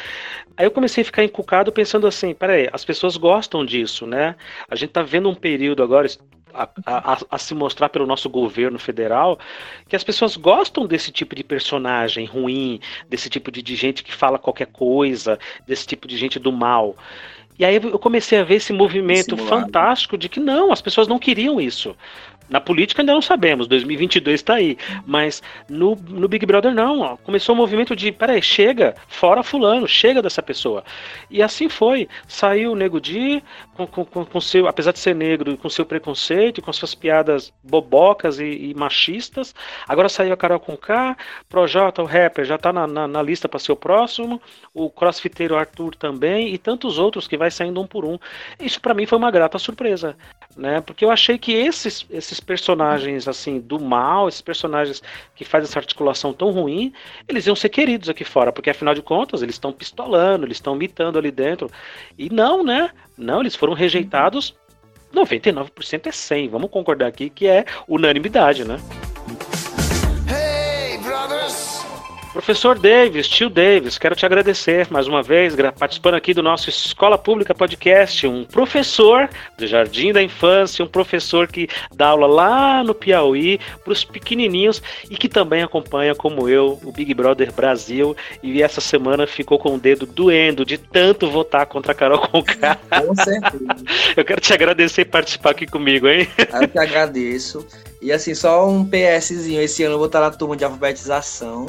Aí 0.63 0.67
eu 0.67 0.71
comecei 0.71 1.03
a 1.03 1.05
ficar 1.05 1.25
encucado 1.25 1.73
pensando 1.73 2.07
assim 2.07 2.33
peraí, 2.33 2.69
as 2.73 2.85
pessoas 2.85 3.17
gostam 3.17 3.67
disso, 3.67 4.07
né? 4.07 4.37
A 4.71 4.77
gente 4.77 4.91
tá 4.91 5.03
vendo 5.03 5.29
um 5.29 5.35
período 5.35 5.83
agora 5.83 6.07
a, 6.55 6.69
a, 6.87 7.19
a, 7.31 7.37
se 7.39 7.53
mostrar 7.53 7.89
pelo 7.89 8.07
nosso 8.07 8.31
governo 8.31 8.79
federal 8.79 9.41
que 9.89 9.97
as 9.97 10.05
pessoas 10.05 10.37
gostam 10.37 10.87
desse 10.87 11.11
tipo 11.11 11.35
de 11.35 11.43
personagem 11.43 12.27
ruim, 12.27 12.79
desse 13.09 13.29
tipo 13.29 13.51
de, 13.51 13.61
de 13.61 13.75
gente 13.75 14.05
que 14.05 14.15
fala 14.15 14.39
qualquer 14.39 14.67
coisa, 14.67 15.37
desse 15.67 15.85
tipo 15.85 16.07
de 16.07 16.17
gente 16.17 16.39
do 16.39 16.53
mal. 16.53 16.95
E 17.59 17.65
aí 17.65 17.75
eu 17.75 17.99
comecei 17.99 18.39
a 18.39 18.45
ver 18.45 18.57
esse 18.57 18.73
movimento 18.73 19.37
Simulado. 19.37 19.49
fantástico 19.49 20.17
de 20.17 20.29
que 20.29 20.39
não, 20.39 20.71
as 20.71 20.81
pessoas 20.81 21.09
não 21.09 21.19
queriam 21.19 21.61
isso. 21.61 21.97
Na 22.53 22.61
política 22.61 23.01
ainda 23.01 23.15
não 23.15 23.23
sabemos, 23.23 23.67
2022 23.67 24.35
está 24.35 24.57
aí. 24.57 24.77
Mas 25.07 25.43
no, 25.71 25.97
no 25.97 26.29
Big 26.29 26.45
Brother 26.45 26.75
não. 26.75 27.01
Ó. 27.01 27.17
Começou 27.17 27.55
o 27.55 27.59
um 27.59 27.61
movimento 27.63 27.97
de, 27.97 28.13
peraí, 28.13 28.43
chega, 28.43 28.95
fora 29.09 29.43
fulano, 29.43 29.89
chega 29.89 30.21
dessa 30.21 30.43
pessoa. 30.43 30.85
E 31.31 31.43
assim 31.43 31.71
foi. 31.71 32.07
Saiu 32.29 32.73
o 32.73 32.77
Nego 32.77 33.01
Di, 33.01 33.43
com, 33.75 33.87
com, 33.87 34.05
com, 34.05 34.41
seu, 34.41 34.69
apesar 34.69 34.93
de 34.93 34.99
ser 34.99 35.15
negro, 35.15 35.57
com 35.57 35.69
seu 35.71 35.87
preconceito, 35.87 36.61
com 36.61 36.71
suas 36.75 36.95
piadas 36.95 37.51
bobocas 37.65 38.39
e, 38.39 38.45
e 38.45 38.75
machistas. 38.75 39.55
Agora 39.89 40.11
saiu 40.11 40.35
a 40.35 40.37
Carol 40.37 40.61
Conká, 40.61 41.17
Projota, 41.49 42.03
o 42.03 42.05
rapper, 42.05 42.45
já 42.45 42.57
está 42.57 42.71
na, 42.71 42.87
na, 42.87 43.09
na, 43.09 43.23
lista 43.23 43.49
para 43.49 43.59
ser 43.59 43.73
o 43.73 43.77
próximo. 43.77 44.43
O 44.75 44.91
crossfiteiro 44.91 45.57
Arthur 45.57 45.95
também, 45.97 46.53
e 46.53 46.59
tantos 46.59 46.99
outros 46.99 47.27
que 47.27 47.39
vai 47.39 47.51
saindo 47.51 47.81
um 47.81 47.87
por 47.87 48.05
um. 48.05 48.19
Isso 48.61 48.79
para 48.79 48.93
mim 48.93 49.07
foi 49.07 49.17
uma 49.17 49.31
grata 49.31 49.59
surpresa, 49.59 50.15
né? 50.55 50.83
Porque 50.83 51.03
eu 51.03 51.11
achei 51.11 51.39
que 51.39 51.53
esses, 51.53 52.05
esses 52.11 52.42
personagens 52.43 53.29
assim 53.29 53.61
do 53.61 53.81
mal, 53.81 54.29
esses 54.29 54.41
personagens 54.41 55.03
que 55.35 55.45
fazem 55.45 55.69
essa 55.69 55.79
articulação 55.79 56.33
tão 56.33 56.51
ruim, 56.51 56.93
eles 57.29 57.47
iam 57.47 57.57
ser 57.57 57.69
queridos 57.69 58.09
aqui 58.09 58.25
fora, 58.25 58.53
porque 58.53 58.71
afinal 58.71 58.95
de 58.95 59.03
contas 59.03 59.43
eles 59.43 59.55
estão 59.55 59.73
pistolando, 59.73 60.45
eles 60.47 60.57
estão 60.57 60.75
mitando 60.75 61.19
ali 61.19 61.31
dentro. 61.31 61.71
E 62.19 62.29
não, 62.29 62.63
né? 62.63 62.91
Não, 63.17 63.41
eles 63.41 63.55
foram 63.55 63.73
rejeitados. 63.73 64.55
99% 65.15 66.07
é 66.07 66.13
100. 66.13 66.49
Vamos 66.49 66.71
concordar 66.71 67.07
aqui 67.07 67.29
que 67.29 67.47
é 67.47 67.65
unanimidade, 67.87 68.65
né? 68.65 68.79
Professor 72.33 72.79
Davis, 72.79 73.29
tio 73.29 73.51
Davis, 73.51 73.99
quero 73.99 74.17
te 74.17 74.25
agradecer 74.25 74.87
mais 74.91 75.07
uma 75.07 75.23
vez, 75.23 75.55
participando 75.79 76.15
aqui 76.15 76.33
do 76.33 76.43
nosso 76.43 76.71
Escola 76.71 77.19
Pública 77.19 77.55
Podcast, 77.55 78.27
um 78.27 78.43
professor 78.45 79.29
do 79.59 79.67
Jardim 79.67 80.15
da 80.15 80.23
Infância, 80.23 80.83
um 80.83 80.89
professor 80.89 81.47
que 81.47 81.69
dá 81.95 82.09
aula 82.09 82.27
lá 82.27 82.83
no 82.83 82.95
Piauí 82.95 83.61
para 83.85 83.93
os 83.93 84.03
pequenininhos 84.03 84.83
e 85.11 85.17
que 85.17 85.29
também 85.29 85.63
acompanha, 85.63 86.15
como 86.15 86.49
eu, 86.49 86.81
o 86.83 86.91
Big 86.91 87.13
Brother 87.13 87.53
Brasil 87.53 88.17
e 88.43 88.63
essa 88.63 88.81
semana 88.81 89.27
ficou 89.27 89.59
com 89.59 89.75
o 89.75 89.79
dedo 89.79 90.07
doendo 90.07 90.65
de 90.65 90.79
tanto 90.79 91.31
votar 91.31 91.67
contra 91.67 91.93
a 91.93 91.95
Carol 91.95 92.19
Conká. 92.19 92.77
Com 92.77 93.15
certeza. 93.15 93.77
Eu 94.17 94.25
quero 94.25 94.41
te 94.41 94.53
agradecer 94.55 95.03
e 95.03 95.05
participar 95.05 95.51
aqui 95.51 95.67
comigo, 95.67 96.09
hein? 96.09 96.27
Eu 96.53 96.69
que 96.69 96.79
agradeço. 96.79 97.67
E 98.01 98.11
assim, 98.11 98.35
só 98.35 98.69
um 98.69 98.85
PSzinho, 98.85 99.61
esse 99.61 99.85
ano 99.85 99.95
eu 99.95 99.99
vou 99.99 100.07
estar 100.07 100.21
na 100.21 100.31
turma 100.31 100.57
de 100.57 100.65
alfabetização. 100.65 101.67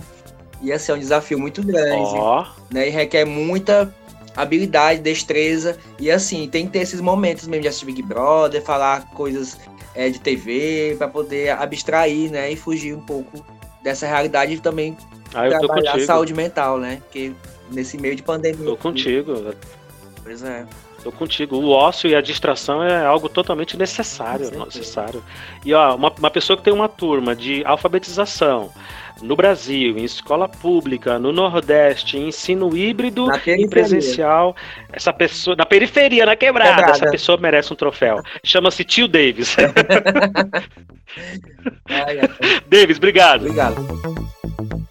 E 0.64 0.72
assim, 0.72 0.93
é 0.93 0.95
um 0.95 0.99
desafio 0.99 1.38
muito 1.38 1.61
grande. 1.61 2.16
Oh. 2.16 2.45
Né? 2.72 2.88
E 2.88 2.89
requer 2.89 3.26
muita 3.26 3.93
habilidade, 4.36 5.01
destreza. 5.01 5.78
E 5.99 6.09
assim, 6.09 6.47
tem 6.47 6.66
que 6.66 6.72
ter 6.72 6.80
esses 6.80 7.01
momentos 7.01 7.47
mesmo 7.47 7.64
de 7.64 7.68
assistir 7.68 7.86
Big 7.86 8.01
Brother, 8.01 8.64
falar 8.64 9.05
coisas 9.11 9.59
é, 9.93 10.09
de 10.09 10.20
TV, 10.20 10.95
para 10.97 11.07
poder 11.09 11.49
abstrair, 11.49 12.32
né? 12.32 12.49
E 12.49 12.55
fugir 12.55 12.95
um 12.95 13.01
pouco 13.01 13.45
dessa 13.84 14.07
realidade 14.07 14.53
e 14.53 14.59
também 14.59 14.97
ah, 15.34 15.49
trabalhar 15.49 15.95
a 15.95 15.99
saúde 15.99 16.34
mental, 16.34 16.80
né? 16.80 17.01
Porque 17.03 17.34
nesse 17.70 17.97
meio 17.97 18.16
de 18.16 18.24
pandemia. 18.24 18.66
Tô 18.66 18.78
contigo. 18.78 19.53
Pois 20.24 20.41
é. 20.43 20.66
Tô 21.03 21.11
contigo. 21.11 21.57
O 21.57 21.70
ócio 21.70 22.09
e 22.09 22.16
a 22.16 22.22
distração 22.22 22.82
é 22.82 23.05
algo 23.05 23.28
totalmente 23.28 23.76
necessário. 23.76 24.49
necessário. 24.66 25.22
E 25.66 25.74
ó, 25.74 25.95
uma, 25.95 26.09
uma 26.18 26.32
pessoa 26.32 26.55
que 26.55 26.64
tem 26.64 26.72
uma 26.72 26.88
turma 26.88 27.36
de 27.36 27.61
alfabetização 27.66 28.72
no 29.24 29.36
Brasil, 29.36 29.97
em 29.97 30.03
escola 30.03 30.47
pública, 30.49 31.17
no 31.17 31.32
Nordeste, 31.32 32.17
em 32.17 32.28
ensino 32.28 32.76
híbrido 32.76 33.28
e 33.47 33.67
presencial, 33.67 34.55
essa 34.91 35.13
pessoa, 35.13 35.55
na 35.55 35.65
periferia, 35.65 36.26
na 36.26 36.36
quebrada, 36.36 36.76
quebrada. 36.76 36.91
essa 36.91 37.09
pessoa 37.09 37.38
merece 37.38 37.71
um 37.71 37.76
troféu. 37.76 38.21
Chama-se 38.43 38.84
Tio 38.84 39.07
Davis. 39.07 39.55
ai, 41.89 42.19
ai. 42.19 42.30
Davis, 42.67 42.97
obrigado. 42.97 43.45
Obrigado. 43.45 44.82